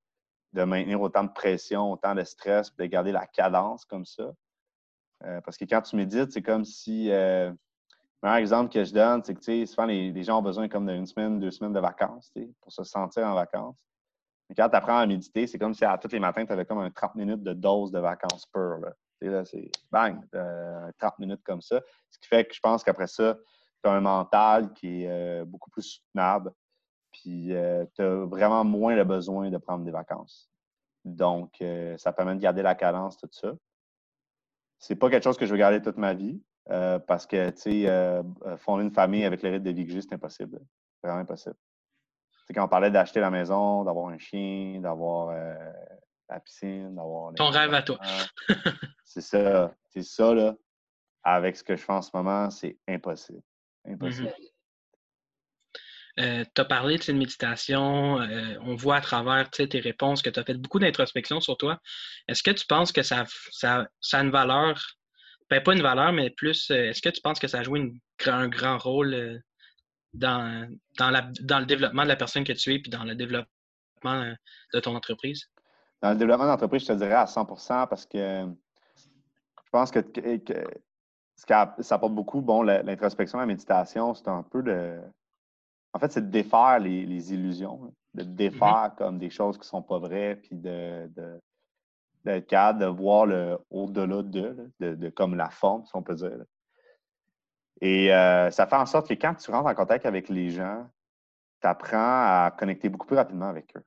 de, 0.52 0.64
maintenir 0.64 1.00
autant 1.00 1.24
de 1.24 1.32
pression, 1.32 1.92
autant 1.92 2.14
de 2.14 2.24
stress, 2.24 2.70
puis 2.70 2.86
de 2.86 2.90
garder 2.90 3.12
la 3.12 3.26
cadence 3.26 3.84
comme 3.84 4.04
ça. 4.04 4.32
Parce 5.44 5.56
que 5.56 5.64
quand 5.64 5.82
tu 5.82 5.96
médites, 5.96 6.32
c'est 6.32 6.42
comme 6.42 6.64
si 6.64 7.10
meilleur 8.24 8.38
exemple 8.38 8.72
que 8.72 8.82
je 8.84 8.92
donne, 8.92 9.22
c'est 9.22 9.34
que 9.34 9.66
souvent 9.66 9.86
les, 9.86 10.22
gens 10.22 10.38
ont 10.38 10.42
besoin 10.42 10.68
comme 10.68 10.86
d'une 10.86 11.06
semaine, 11.06 11.38
deux 11.38 11.50
semaines 11.50 11.74
de 11.74 11.80
vacances 11.80 12.32
pour 12.60 12.72
se 12.72 12.82
sentir 12.82 13.26
en 13.26 13.34
vacances. 13.34 13.76
Mais 14.48 14.54
quand 14.54 14.68
tu 14.68 14.76
apprends 14.76 14.98
à 14.98 15.06
méditer, 15.06 15.46
c'est 15.46 15.58
comme 15.58 15.74
si 15.74 15.84
à 15.84 15.96
tous 15.98 16.12
les 16.12 16.20
matins, 16.20 16.44
tu 16.44 16.52
avais 16.52 16.64
comme 16.64 16.78
un 16.78 16.90
30 16.90 17.14
minutes 17.14 17.42
de 17.42 17.52
dose 17.52 17.92
de 17.92 17.98
vacances 17.98 18.46
pure. 18.46 18.78
Là. 18.78 19.44
c'est 19.44 19.70
bang, 19.90 20.20
30 20.20 20.34
euh, 20.34 20.90
minutes 21.18 21.42
comme 21.44 21.60
ça. 21.60 21.80
Ce 22.10 22.18
qui 22.18 22.28
fait 22.28 22.44
que 22.46 22.54
je 22.54 22.60
pense 22.60 22.82
qu'après 22.82 23.06
ça, 23.06 23.36
tu 23.82 23.90
as 23.90 23.92
un 23.92 24.00
mental 24.00 24.72
qui 24.72 25.04
est 25.04 25.08
euh, 25.10 25.44
beaucoup 25.44 25.70
plus 25.70 25.82
soutenable. 25.82 26.52
Puis 27.12 27.54
euh, 27.54 27.84
tu 27.94 28.02
as 28.02 28.24
vraiment 28.26 28.64
moins 28.64 28.96
le 28.96 29.04
besoin 29.04 29.50
de 29.50 29.58
prendre 29.58 29.84
des 29.84 29.90
vacances. 29.90 30.50
Donc, 31.04 31.62
ça 31.98 32.14
permet 32.14 32.34
de 32.34 32.40
garder 32.40 32.62
la 32.62 32.74
cadence, 32.74 33.18
tout 33.18 33.28
ça. 33.30 33.52
C'est 34.86 34.96
pas 34.96 35.08
quelque 35.08 35.24
chose 35.24 35.38
que 35.38 35.46
je 35.46 35.50
veux 35.50 35.56
garder 35.56 35.80
toute 35.80 35.96
ma 35.96 36.12
vie. 36.12 36.42
Euh, 36.70 36.98
parce 36.98 37.26
que, 37.26 37.50
tu 37.50 37.60
sais, 37.60 37.88
euh, 37.88 38.22
euh, 38.44 38.56
fonder 38.58 38.84
une 38.84 38.92
famille 38.92 39.24
avec 39.24 39.42
le 39.42 39.50
rythme 39.50 39.64
de 39.64 39.70
vie 39.70 39.86
que 39.86 39.92
j'ai, 39.92 40.02
c'est 40.02 40.12
impossible. 40.12 40.60
C'est 41.00 41.06
vraiment 41.06 41.22
impossible. 41.22 41.56
sais, 42.46 42.52
quand 42.52 42.64
on 42.64 42.68
parlait 42.68 42.90
d'acheter 42.90 43.20
la 43.20 43.30
maison, 43.30 43.82
d'avoir 43.84 44.08
un 44.08 44.18
chien, 44.18 44.80
d'avoir 44.80 45.34
la 46.28 46.40
piscine, 46.40 46.94
d'avoir. 46.94 47.32
Ton 47.34 47.48
rêve 47.48 47.72
à 47.72 47.82
toi. 47.82 47.98
c'est 49.04 49.22
ça. 49.22 49.74
C'est 49.88 50.02
ça, 50.02 50.34
là. 50.34 50.54
Avec 51.22 51.56
ce 51.56 51.64
que 51.64 51.76
je 51.76 51.82
fais 51.82 51.92
en 51.92 52.02
ce 52.02 52.10
moment, 52.12 52.50
c'est 52.50 52.76
impossible. 52.86 53.40
Impossible. 53.86 54.34
Euh, 56.20 56.44
tu 56.54 56.60
as 56.60 56.64
parlé 56.64 56.96
de 56.96 57.12
méditation, 57.12 58.20
euh, 58.20 58.54
on 58.62 58.76
voit 58.76 58.96
à 58.96 59.00
travers 59.00 59.50
tes 59.50 59.80
réponses 59.80 60.22
que 60.22 60.30
tu 60.30 60.38
as 60.38 60.44
fait 60.44 60.54
beaucoup 60.54 60.78
d'introspection 60.78 61.40
sur 61.40 61.56
toi. 61.56 61.80
Est-ce 62.28 62.42
que 62.42 62.52
tu 62.52 62.66
penses 62.66 62.92
que 62.92 63.02
ça, 63.02 63.24
a 63.72 64.22
une 64.22 64.30
valeur, 64.30 64.80
ben, 65.50 65.60
pas 65.60 65.72
une 65.74 65.82
valeur, 65.82 66.12
mais 66.12 66.30
plus, 66.30 66.70
euh, 66.70 66.90
est-ce 66.90 67.02
que 67.02 67.08
tu 67.08 67.20
penses 67.20 67.40
que 67.40 67.48
ça 67.48 67.58
a 67.58 67.62
joué 67.64 67.92
un 68.26 68.48
grand 68.48 68.78
rôle 68.78 69.42
dans, 70.12 70.68
le 71.00 71.64
développement 71.64 72.04
de 72.04 72.08
la 72.08 72.16
personne 72.16 72.44
que 72.44 72.52
tu 72.52 72.72
es 72.72 72.78
puis 72.78 72.90
dans 72.90 73.02
le 73.02 73.16
développement 73.16 74.32
de 74.72 74.80
ton 74.80 74.94
entreprise? 74.94 75.50
Dans 76.00 76.10
le 76.10 76.16
développement 76.16 76.46
d'entreprise, 76.46 76.82
je 76.82 76.88
te 76.88 76.92
dirais 76.92 77.14
à 77.14 77.24
100% 77.24 77.88
parce 77.88 78.06
que 78.06 78.46
je 79.64 79.70
pense 79.72 79.90
que, 79.90 80.00
ça 81.36 81.74
apporte 81.90 82.14
beaucoup, 82.14 82.40
bon, 82.40 82.62
l'introspection, 82.62 83.38
la 83.38 83.46
méditation, 83.46 84.14
c'est 84.14 84.28
un 84.28 84.44
peu 84.44 84.62
de 84.62 85.00
en 85.94 85.98
fait, 86.00 86.12
c'est 86.12 86.26
de 86.26 86.30
défaire 86.30 86.80
les, 86.80 87.32
illusions, 87.32 87.94
de 88.14 88.22
mm-hmm. 88.22 88.34
défaire 88.34 88.92
comme 88.98 89.18
des 89.18 89.30
choses 89.30 89.56
qui 89.56 89.62
ne 89.62 89.66
sont 89.66 89.82
pas 89.82 89.98
vraies, 89.98 90.36
puis 90.36 90.56
de, 90.56 91.08
de, 91.14 91.40
d'être 92.24 92.46
capable 92.48 92.80
de 92.80 92.86
voir 92.86 93.26
le 93.26 93.58
au-delà 93.70 94.22
de, 94.22 94.70
de, 94.80 95.08
comme 95.10 95.36
la 95.36 95.50
forme, 95.50 95.86
si 95.86 95.94
on 95.94 96.02
peut 96.02 96.16
dire. 96.16 96.44
Et 97.80 98.12
euh, 98.12 98.50
ça 98.50 98.66
fait 98.66 98.76
en 98.76 98.86
sorte 98.86 99.08
que 99.08 99.14
quand 99.14 99.34
tu 99.34 99.50
rentres 99.50 99.68
en 99.68 99.74
contact 99.74 100.04
avec 100.04 100.28
les 100.28 100.50
gens, 100.50 100.86
tu 101.60 101.68
apprends 101.68 101.96
à 101.96 102.52
connecter 102.58 102.88
beaucoup 102.88 103.06
plus 103.06 103.16
rapidement 103.16 103.48
avec 103.48 103.76
eux. 103.76 103.84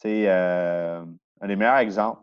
Tu 0.00 0.08
sais, 0.08 0.24
euh, 0.28 1.04
un 1.40 1.46
des 1.46 1.56
meilleurs 1.56 1.78
exemples, 1.78 2.22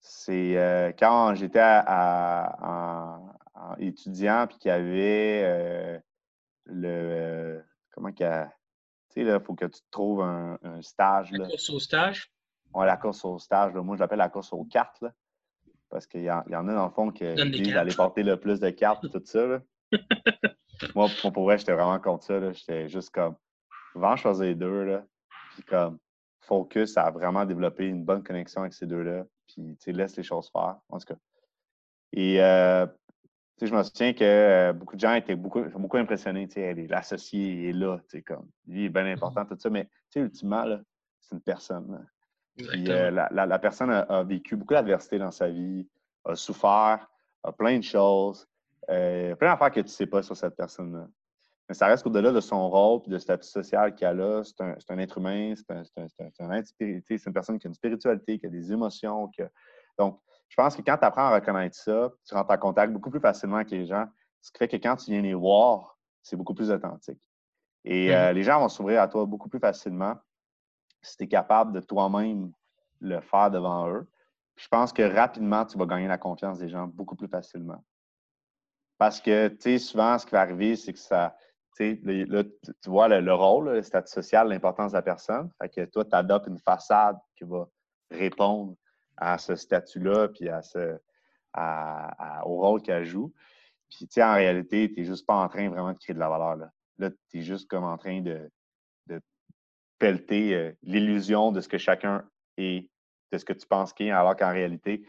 c'est 0.00 0.56
euh, 0.56 0.92
quand 0.98 1.34
j'étais 1.34 1.60
à, 1.62 3.20
étudiant 3.78 4.46
puis 4.48 4.58
qu'il 4.58 4.70
y 4.70 4.72
avait 4.72 6.02
le. 6.66 6.88
Euh, 6.88 7.60
comment 7.90 8.12
qu'il 8.12 8.26
Tu 9.10 9.20
sais, 9.20 9.24
là, 9.24 9.38
il 9.40 9.44
faut 9.44 9.54
que 9.54 9.66
tu 9.66 9.80
trouves 9.90 10.22
un, 10.22 10.58
stage. 10.80 11.32
La 11.32 11.48
course 11.48 11.70
au 11.70 11.78
stage? 11.78 12.32
Oui, 12.74 12.86
la 12.86 12.96
course 12.96 13.24
au 13.24 13.38
stage. 13.38 13.74
Moi, 13.74 13.96
je 13.96 14.00
l'appelle 14.00 14.18
la 14.18 14.28
course 14.28 14.52
aux 14.52 14.64
cartes. 14.64 15.00
Là, 15.02 15.12
parce 15.90 16.06
qu'il 16.06 16.22
y, 16.22 16.30
en 16.30 16.40
a, 16.40 16.74
dans 16.74 16.86
le 16.86 16.92
fond, 16.92 17.10
qui 17.10 17.24
disent 17.34 17.74
d'aller 17.74 17.94
porter 17.94 18.22
le 18.22 18.38
plus 18.38 18.60
de 18.60 18.70
cartes 18.70 19.04
et 19.04 19.10
tout 19.10 19.22
ça. 19.24 19.46
Là. 19.46 19.60
Moi, 20.94 21.08
pour 21.32 21.44
vrai, 21.44 21.58
j'étais 21.58 21.74
vraiment 21.74 22.00
contre 22.00 22.24
ça. 22.24 22.52
J'étais 22.52 22.88
juste 22.88 23.10
comme, 23.10 23.36
vraiment 23.94 24.16
choisir 24.16 24.46
les 24.46 24.54
deux. 24.54 24.84
Là, 24.84 25.04
puis 25.54 25.62
comme, 25.64 25.98
focus 26.40 26.96
à 26.96 27.10
vraiment 27.10 27.44
développer 27.44 27.86
une 27.86 28.04
bonne 28.04 28.22
connexion 28.22 28.62
avec 28.62 28.74
ces 28.74 28.86
deux-là. 28.86 29.24
Puis, 29.46 29.76
tu 29.76 29.76
sais, 29.78 29.92
laisse 29.92 30.16
les 30.16 30.22
choses 30.22 30.50
faire, 30.50 30.76
en 30.88 30.98
tout 30.98 31.06
cas. 31.06 31.18
Et 32.12 32.42
euh, 32.42 32.86
je 33.66 33.74
me 33.74 33.82
souviens 33.82 34.12
que 34.12 34.24
euh, 34.24 34.72
beaucoup 34.72 34.96
de 34.96 35.00
gens 35.00 35.14
étaient 35.14 35.36
beaucoup, 35.36 35.62
beaucoup 35.76 35.96
impressionnés. 35.96 36.48
L'associé 36.88 37.68
est 37.68 37.72
là, 37.72 38.00
comme, 38.26 38.48
lui 38.66 38.86
est 38.86 38.88
bien 38.88 39.04
mmh 39.04 39.14
important, 39.14 39.44
tout 39.44 39.56
ça. 39.58 39.70
Mais 39.70 39.88
ultimement, 40.16 40.64
c'est 41.20 41.34
une 41.34 41.42
personne. 41.42 42.06
Euh, 42.60 43.10
la, 43.10 43.58
personne 43.58 43.90
a, 43.90 44.22
vécu 44.24 44.56
beaucoup 44.56 44.74
d'adversité 44.74 45.18
dans 45.18 45.30
sa 45.30 45.48
vie, 45.48 45.88
a 46.24 46.34
souffert, 46.34 47.08
a 47.42 47.52
plein 47.52 47.78
de 47.78 47.84
choses, 47.84 48.46
euh, 48.90 49.34
plein 49.36 49.52
d'affaires 49.52 49.70
que 49.70 49.80
tu 49.80 49.86
ne 49.86 49.88
sais 49.88 50.06
pas 50.06 50.22
sur 50.22 50.36
cette 50.36 50.56
personne-là. 50.56 51.08
Mais 51.68 51.74
ça 51.74 51.86
reste 51.86 52.06
au-delà 52.06 52.32
de 52.32 52.40
son 52.40 52.68
rôle 52.68 53.00
et 53.06 53.10
de 53.10 53.18
statut 53.18 53.48
social 53.48 53.94
qu'elle 53.94 54.20
a. 54.20 54.42
C'est 54.44 54.60
un, 54.60 54.98
être 54.98 55.18
humain, 55.18 55.54
c'est 55.56 55.70
un, 55.70 55.82
c'est 55.84 57.26
une 57.26 57.32
personne 57.32 57.58
qui 57.58 57.66
a 57.66 57.68
une 57.68 57.74
spiritualité, 57.74 58.38
qui 58.38 58.46
a 58.46 58.50
des 58.50 58.72
émotions. 58.72 59.28
Qui 59.28 59.42
Donc, 59.98 60.20
je 60.52 60.56
pense 60.56 60.76
que 60.76 60.82
quand 60.82 60.98
tu 60.98 61.04
apprends 61.06 61.28
à 61.28 61.34
reconnaître 61.36 61.74
ça, 61.74 62.10
tu 62.28 62.34
rentres 62.34 62.50
en 62.50 62.58
contact 62.58 62.92
beaucoup 62.92 63.08
plus 63.08 63.20
facilement 63.20 63.56
avec 63.56 63.70
les 63.70 63.86
gens, 63.86 64.04
ce 64.42 64.52
qui 64.52 64.58
fait 64.58 64.68
que 64.68 64.76
quand 64.76 64.96
tu 64.96 65.10
viens 65.10 65.22
les 65.22 65.32
voir, 65.32 65.96
c'est 66.22 66.36
beaucoup 66.36 66.52
plus 66.52 66.70
authentique. 66.70 67.22
Et 67.86 68.08
mm-hmm. 68.08 68.14
euh, 68.14 68.32
les 68.34 68.42
gens 68.42 68.60
vont 68.60 68.68
s'ouvrir 68.68 69.00
à 69.00 69.08
toi 69.08 69.24
beaucoup 69.24 69.48
plus 69.48 69.60
facilement 69.60 70.14
si 71.00 71.16
tu 71.16 71.24
es 71.24 71.26
capable 71.26 71.72
de 71.72 71.80
toi-même 71.80 72.52
le 73.00 73.22
faire 73.22 73.50
devant 73.50 73.88
eux. 73.88 74.06
je 74.56 74.68
pense 74.68 74.92
que 74.92 75.00
rapidement, 75.02 75.64
tu 75.64 75.78
vas 75.78 75.86
gagner 75.86 76.06
la 76.06 76.18
confiance 76.18 76.58
des 76.58 76.68
gens 76.68 76.86
beaucoup 76.86 77.16
plus 77.16 77.28
facilement. 77.28 77.82
Parce 78.98 79.22
que, 79.22 79.48
tu 79.48 79.56
sais, 79.58 79.78
souvent, 79.78 80.18
ce 80.18 80.26
qui 80.26 80.32
va 80.32 80.42
arriver, 80.42 80.76
c'est 80.76 80.92
que 80.92 80.98
ça, 80.98 81.34
tu 81.76 81.98
tu 81.98 82.90
vois 82.90 83.08
le, 83.08 83.34
rôle, 83.34 83.70
le 83.70 83.82
statut 83.82 84.12
social, 84.12 84.48
l'importance 84.48 84.92
de 84.92 84.98
la 84.98 85.02
personne. 85.02 85.50
Fait 85.58 85.70
que 85.70 85.84
toi, 85.86 86.04
tu 86.04 86.14
adoptes 86.14 86.46
une 86.46 86.58
façade 86.58 87.16
qui 87.36 87.44
va 87.44 87.66
répondre 88.10 88.76
à 89.16 89.38
ce 89.38 89.56
statut-là, 89.56 90.28
puis 90.28 90.48
à 90.48 90.62
ce, 90.62 90.98
au 92.44 92.56
rôle 92.56 92.82
qu'elle 92.82 93.04
joue. 93.04 93.32
Puis, 93.88 94.06
tu 94.06 94.14
sais, 94.14 94.22
en 94.22 94.34
réalité, 94.34 94.90
tu 94.90 95.00
n'es 95.00 95.06
juste 95.06 95.26
pas 95.26 95.34
en 95.34 95.48
train 95.48 95.68
vraiment 95.68 95.92
de 95.92 95.98
créer 95.98 96.14
de 96.14 96.20
la 96.20 96.28
valeur. 96.28 96.56
Là, 96.56 96.70
là 96.98 97.10
tu 97.30 97.38
es 97.38 97.42
juste 97.42 97.68
comme 97.68 97.84
en 97.84 97.98
train 97.98 98.22
de, 98.22 98.50
de 99.06 99.20
pelleter 99.98 100.54
euh, 100.54 100.72
l'illusion 100.82 101.52
de 101.52 101.60
ce 101.60 101.68
que 101.68 101.78
chacun 101.78 102.24
est, 102.56 102.88
de 103.32 103.38
ce 103.38 103.44
que 103.44 103.52
tu 103.52 103.66
penses 103.66 103.92
qu'il 103.92 104.06
est, 104.06 104.10
alors 104.10 104.36
qu'en 104.36 104.50
réalité, 104.50 105.06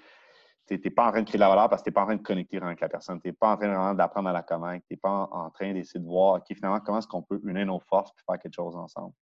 tu 0.67 0.75
n'es 0.75 0.91
pas 0.91 1.07
en 1.07 1.11
train 1.11 1.21
de 1.21 1.27
créer 1.27 1.37
de 1.37 1.43
la 1.43 1.49
valeur 1.49 1.69
parce 1.69 1.81
que 1.81 1.85
tu 1.85 1.89
n'es 1.89 1.93
pas 1.93 2.01
en 2.01 2.05
train 2.05 2.15
de 2.15 2.21
connecter 2.21 2.57
avec 2.57 2.81
la 2.81 2.89
personne. 2.89 3.21
Tu 3.21 3.27
n'es 3.27 3.33
pas 3.33 3.51
en 3.51 3.57
train 3.57 3.67
vraiment 3.67 3.93
d'apprendre 3.93 4.29
à 4.29 4.33
la 4.33 4.43
connaître. 4.43 4.85
Tu 4.87 4.93
n'es 4.93 4.97
pas 4.97 5.29
en, 5.31 5.49
train 5.49 5.73
d'essayer 5.73 5.99
de 5.99 6.05
voir, 6.05 6.35
OK, 6.35 6.45
finalement, 6.53 6.79
comment 6.79 6.99
est-ce 6.99 7.07
qu'on 7.07 7.21
peut 7.21 7.39
unir 7.45 7.65
nos 7.65 7.79
forces 7.79 8.11
et 8.11 8.23
faire 8.25 8.39
quelque 8.39 8.55
chose 8.55 8.75
ensemble? 8.75 9.13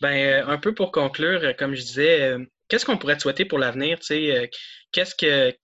Ben, 0.00 0.16
euh, 0.16 0.46
un 0.46 0.58
peu 0.58 0.74
pour 0.74 0.90
conclure, 0.92 1.40
euh, 1.42 1.52
comme 1.58 1.74
je 1.74 1.82
disais, 1.82 2.36
qu'est-ce 2.70 2.86
qu'on 2.86 2.96
pourrait 2.96 3.16
te 3.16 3.22
souhaiter 3.22 3.44
pour 3.44 3.58
l'avenir? 3.58 3.98
Euh, 4.10 4.46
qu'est-ce 4.92 5.14
que 5.14 5.54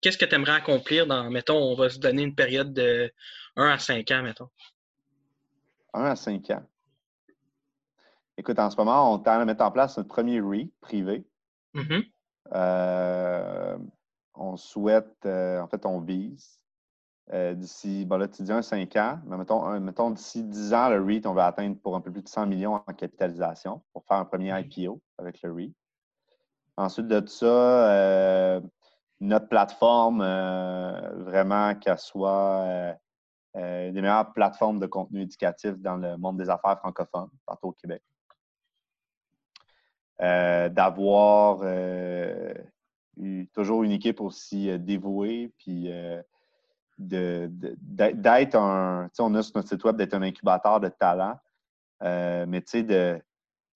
qu'est-ce 0.00 0.18
que 0.18 0.24
tu 0.24 0.34
aimerais 0.34 0.52
accomplir 0.52 1.08
dans, 1.08 1.28
mettons, 1.30 1.56
on 1.56 1.74
va 1.74 1.90
se 1.90 1.98
donner 1.98 2.22
une 2.22 2.36
période 2.36 2.72
de 2.72 3.12
1 3.56 3.68
à 3.68 3.78
5 3.78 4.08
ans, 4.12 4.22
mettons? 4.22 4.48
1 5.94 6.04
à 6.04 6.14
5 6.14 6.50
ans. 6.50 6.62
Écoute, 8.36 8.60
en 8.60 8.70
ce 8.70 8.76
moment, 8.76 9.12
on 9.12 9.18
tente 9.18 9.40
à 9.40 9.44
mettre 9.44 9.64
en 9.64 9.72
place 9.72 9.96
notre 9.96 10.08
premier 10.08 10.40
RE 10.40 10.68
privé. 10.80 11.26
Mm-hmm. 11.74 12.04
Euh, 12.52 13.78
on 14.34 14.56
souhaite, 14.56 15.16
euh, 15.26 15.60
en 15.60 15.66
fait, 15.66 15.84
on 15.84 16.00
vise 16.00 16.60
d'ici, 17.30 18.06
bon 18.06 18.16
là, 18.16 18.26
tu 18.26 18.42
dis 18.42 18.52
un 18.52 18.62
5 18.62 18.96
ans, 18.96 19.20
mais 19.26 19.36
mettons, 19.36 19.78
mettons 19.80 20.10
d'ici 20.10 20.42
10 20.42 20.72
ans, 20.72 20.88
le 20.88 21.04
REIT, 21.04 21.26
on 21.26 21.34
va 21.34 21.46
atteindre 21.46 21.76
pour 21.78 21.94
un 21.94 22.00
peu 22.00 22.10
plus 22.10 22.22
de 22.22 22.28
100 22.28 22.46
millions 22.46 22.76
en 22.76 22.92
capitalisation 22.94 23.82
pour 23.92 24.02
faire 24.06 24.16
un 24.16 24.24
premier 24.24 24.50
mm-hmm. 24.50 24.84
IPO 24.84 25.02
avec 25.18 25.42
le 25.42 25.52
REIT. 25.52 25.74
Ensuite 26.78 27.08
de 27.08 27.26
ça, 27.26 27.46
euh, 27.46 28.60
notre 29.18 29.48
plateforme, 29.48 30.20
euh, 30.22 31.10
vraiment 31.24 31.74
qu'elle 31.74 31.98
soit 31.98 32.94
euh, 33.56 33.90
des 33.90 34.00
meilleures 34.00 34.32
plateformes 34.32 34.78
de 34.78 34.86
contenu 34.86 35.22
éducatif 35.22 35.72
dans 35.72 35.96
le 35.96 36.16
monde 36.16 36.36
des 36.38 36.48
affaires 36.48 36.78
francophones, 36.78 37.30
partout 37.44 37.68
au 37.68 37.72
Québec. 37.72 38.00
D'avoir 40.20 41.58
toujours 43.52 43.82
une 43.82 43.92
équipe 43.92 44.20
aussi 44.20 44.78
dévouée, 44.78 45.52
puis 45.58 45.90
d'être 46.96 48.54
un. 48.54 49.08
Tu 49.08 49.16
sais, 49.16 49.22
on 49.22 49.34
a 49.34 49.42
sur 49.42 49.56
notre 49.56 49.68
site 49.68 49.82
web 49.82 49.96
d'être 49.96 50.14
un 50.14 50.22
incubateur 50.22 50.78
de 50.78 50.88
talent, 50.88 51.38
mais 52.02 52.60
tu 52.62 52.70
sais, 52.70 52.82
de 52.84 53.20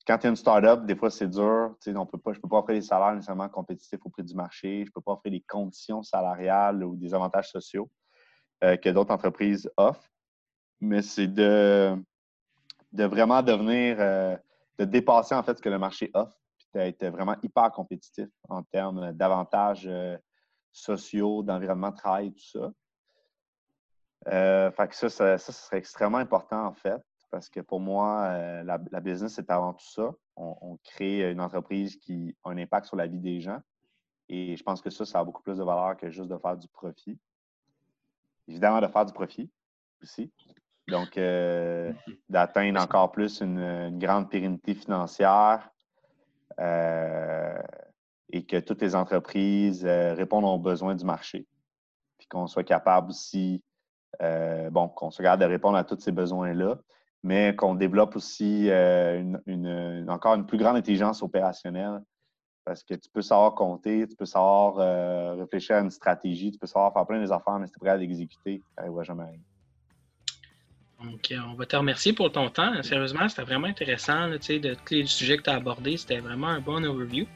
quand 0.07 0.18
tu 0.18 0.26
es 0.26 0.30
une 0.30 0.36
startup, 0.36 0.84
des 0.84 0.96
fois, 0.96 1.11
c'est 1.11 1.28
dur. 1.28 1.74
On 1.94 2.07
peut 2.07 2.18
pas, 2.18 2.32
je 2.32 2.38
ne 2.38 2.42
peux 2.42 2.48
pas 2.48 2.59
offrir 2.59 2.76
des 2.76 2.82
salaires 2.82 3.14
nécessairement 3.14 3.48
compétitifs 3.48 4.00
au 4.05 4.11
prix 4.11 4.24
du 4.24 4.34
marché. 4.34 4.84
Je 4.84 4.90
ne 4.90 4.92
peux 4.92 5.00
pas 5.00 5.12
offrir 5.12 5.32
des 5.32 5.42
conditions 5.42 6.03
salariales 6.03 6.82
ou 6.84 6.96
des 6.96 7.14
avantages 7.14 7.50
sociaux 7.50 7.90
euh, 8.64 8.76
que 8.76 8.88
d'autres 8.90 9.12
entreprises 9.12 9.70
offrent. 9.76 10.11
Mais 10.80 11.03
c'est 11.03 11.28
de, 11.28 11.96
de 12.92 13.05
vraiment 13.05 13.42
devenir, 13.42 13.96
euh, 14.00 14.36
de 14.78 14.84
dépasser 14.84 15.34
en 15.34 15.42
fait 15.42 15.57
ce 15.59 15.62
que 15.62 15.68
le 15.68 15.78
marché 15.78 16.11
offre, 16.14 16.36
puis 16.59 16.66
d'être 16.74 17.07
vraiment 17.07 17.36
hyper 17.42 17.70
compétitif 17.70 18.28
en 18.48 18.62
termes 18.64 19.12
d'avantages 19.12 19.86
euh, 19.86 20.16
sociaux, 20.72 21.42
d'environnement 21.42 21.90
de 21.90 21.96
travail, 21.96 22.32
tout 22.32 22.61
ça. 22.61 22.72
fait 24.72 24.88
que 24.88 24.96
ça, 24.96 25.09
ça, 25.09 25.38
ça 25.38 25.53
serait 25.53 25.78
extrêmement 25.78 26.18
important 26.18 26.66
en 26.66 26.72
fait 26.72 27.00
parce 27.33 27.49
que 27.49 27.61
pour 27.61 27.80
moi, 27.80 28.24
euh, 28.26 28.62
la, 28.62 29.01
business, 29.01 29.33
c'est 29.33 29.51
avant 29.51 29.72
tout 29.72 29.91
ça. 29.91 30.11
On, 30.37 30.78
crée 30.85 31.33
une 31.33 31.41
entreprise 31.41 31.97
qui 31.97 32.37
a 32.45 32.51
un 32.51 32.59
impact 32.59 32.87
sur 32.87 32.97
la 32.97 33.07
vie 33.07 33.18
des 33.18 33.41
gens. 33.41 33.59
Et 34.28 34.55
je 34.55 34.62
pense 34.62 34.83
que 34.83 34.91
ça, 34.91 35.07
ça 35.07 35.20
a 35.20 35.24
beaucoup 35.24 35.43
plus 35.43 35.57
de 35.57 35.64
valeur 35.64 35.97
que 35.97 36.11
juste 36.11 36.28
de 36.28 36.37
faire 36.37 36.59
du 36.59 36.68
profit. 36.68 37.18
Évidemment, 38.49 38.83
de 38.83 38.87
faire 38.87 39.07
du 39.07 39.14
profit 39.14 39.51
aussi. 40.03 40.30
Donc, 40.89 41.16
euh, 41.16 41.91
d'atteindre 42.28 42.78
encore 42.80 43.11
plus 43.11 43.41
une, 43.41 43.99
grande 43.99 44.28
pérennité 44.28 44.74
financière 44.74 45.70
euh, 46.61 47.62
et 48.28 48.45
que 48.45 48.59
toutes 48.61 48.83
les 48.83 48.95
entreprises 48.95 49.87
répondent 49.87 50.45
aux 50.45 50.59
besoins 50.59 50.95
du 50.95 51.07
marché. 51.07 51.47
Puis 52.18 52.28
qu'on 52.28 52.47
soit 52.47 52.64
capable 52.64 53.09
aussi, 53.09 53.64
bon, 54.20 54.89
qu'on 54.91 55.11
se 55.11 55.22
garde 55.22 55.41
de 55.41 55.47
répondre 55.47 55.78
à 55.78 55.85
tous 55.85 55.99
ces 55.99 56.12
besoins-là 56.12 56.76
mais 57.22 57.54
qu'on 57.54 57.74
développe 57.74 58.16
aussi 58.16 58.68
euh, 58.68 59.22
une, 59.46 60.06
encore 60.08 60.34
une 60.34 60.46
plus 60.46 60.58
grande 60.58 60.76
intelligence 60.76 61.22
opérationnelle. 61.22 62.00
Parce 62.64 62.84
que 62.84 62.94
tu 62.94 63.10
peux 63.12 63.22
savoir 63.22 63.54
compter, 63.54 64.06
tu 64.08 64.14
peux 64.14 64.24
savoir 64.24 64.78
euh, 64.78 65.34
réfléchir 65.34 65.76
à 65.76 65.80
une 65.80 65.90
stratégie, 65.90 66.52
tu 66.52 66.58
peux 66.58 66.68
savoir 66.68 66.92
faire 66.92 67.04
plein 67.06 67.20
des 67.20 67.32
affaires, 67.32 67.58
mais 67.58 67.66
si 67.66 67.72
tu 67.72 67.78
es 67.78 67.80
prêt 67.80 67.90
à 67.90 67.96
l'exécuter, 67.96 68.62
ça 68.76 68.82
n'arrivera 68.82 69.02
jamais 69.02 69.24
rien. 69.24 69.40
Donc, 71.02 71.34
on 71.50 71.54
va 71.54 71.66
te 71.66 71.74
remercier 71.74 72.12
pour 72.12 72.30
ton 72.30 72.48
temps. 72.48 72.80
Sérieusement, 72.82 73.28
c'était 73.28 73.42
vraiment 73.42 73.66
intéressant. 73.66 74.28
de 74.28 74.36
tous 74.36 74.94
les 74.94 75.06
sujets 75.06 75.36
que 75.36 75.42
tu 75.42 75.50
as 75.50 75.56
abordés, 75.56 75.96
c'était 75.96 76.18
vraiment 76.18 76.46
un 76.46 76.60
bon 76.60 76.84
overview. 76.84 77.26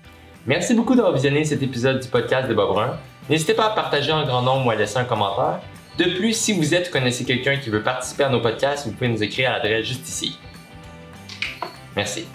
Merci 0.46 0.74
beaucoup 0.74 0.94
d'avoir 0.94 1.12
visionné 1.12 1.42
cet 1.44 1.60
épisode 1.62 1.98
du 1.98 2.08
podcast 2.08 2.48
de 2.48 2.54
Bob 2.54 2.68
Brun. 2.68 2.96
N'hésitez 3.28 3.54
pas 3.54 3.72
à 3.72 3.74
partager 3.74 4.12
en 4.12 4.24
grand 4.24 4.42
nombre 4.42 4.66
ou 4.66 4.70
à 4.70 4.76
laisser 4.76 4.98
un 4.98 5.04
commentaire. 5.04 5.60
De 5.98 6.04
plus, 6.16 6.34
si 6.34 6.52
vous 6.52 6.74
êtes 6.74 6.88
ou 6.88 6.92
connaissez 6.92 7.24
quelqu'un 7.24 7.56
qui 7.56 7.70
veut 7.70 7.82
participer 7.82 8.24
à 8.24 8.28
nos 8.28 8.40
podcasts, 8.40 8.86
vous 8.86 8.92
pouvez 8.92 9.08
nous 9.08 9.22
écrire 9.22 9.50
à 9.50 9.54
l'adresse 9.54 9.86
juste 9.86 10.06
ici. 10.06 10.38
Merci. 11.94 12.26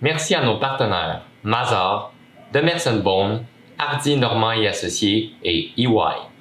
Merci 0.00 0.34
à 0.34 0.44
nos 0.44 0.58
partenaires 0.58 1.22
Mazar, 1.42 2.12
Demerson 2.52 3.00
Bone, 3.02 3.44
Hardy 3.78 4.16
Normand 4.16 4.52
et 4.52 4.66
Associés 4.66 5.32
et 5.42 5.72
EY. 5.76 6.35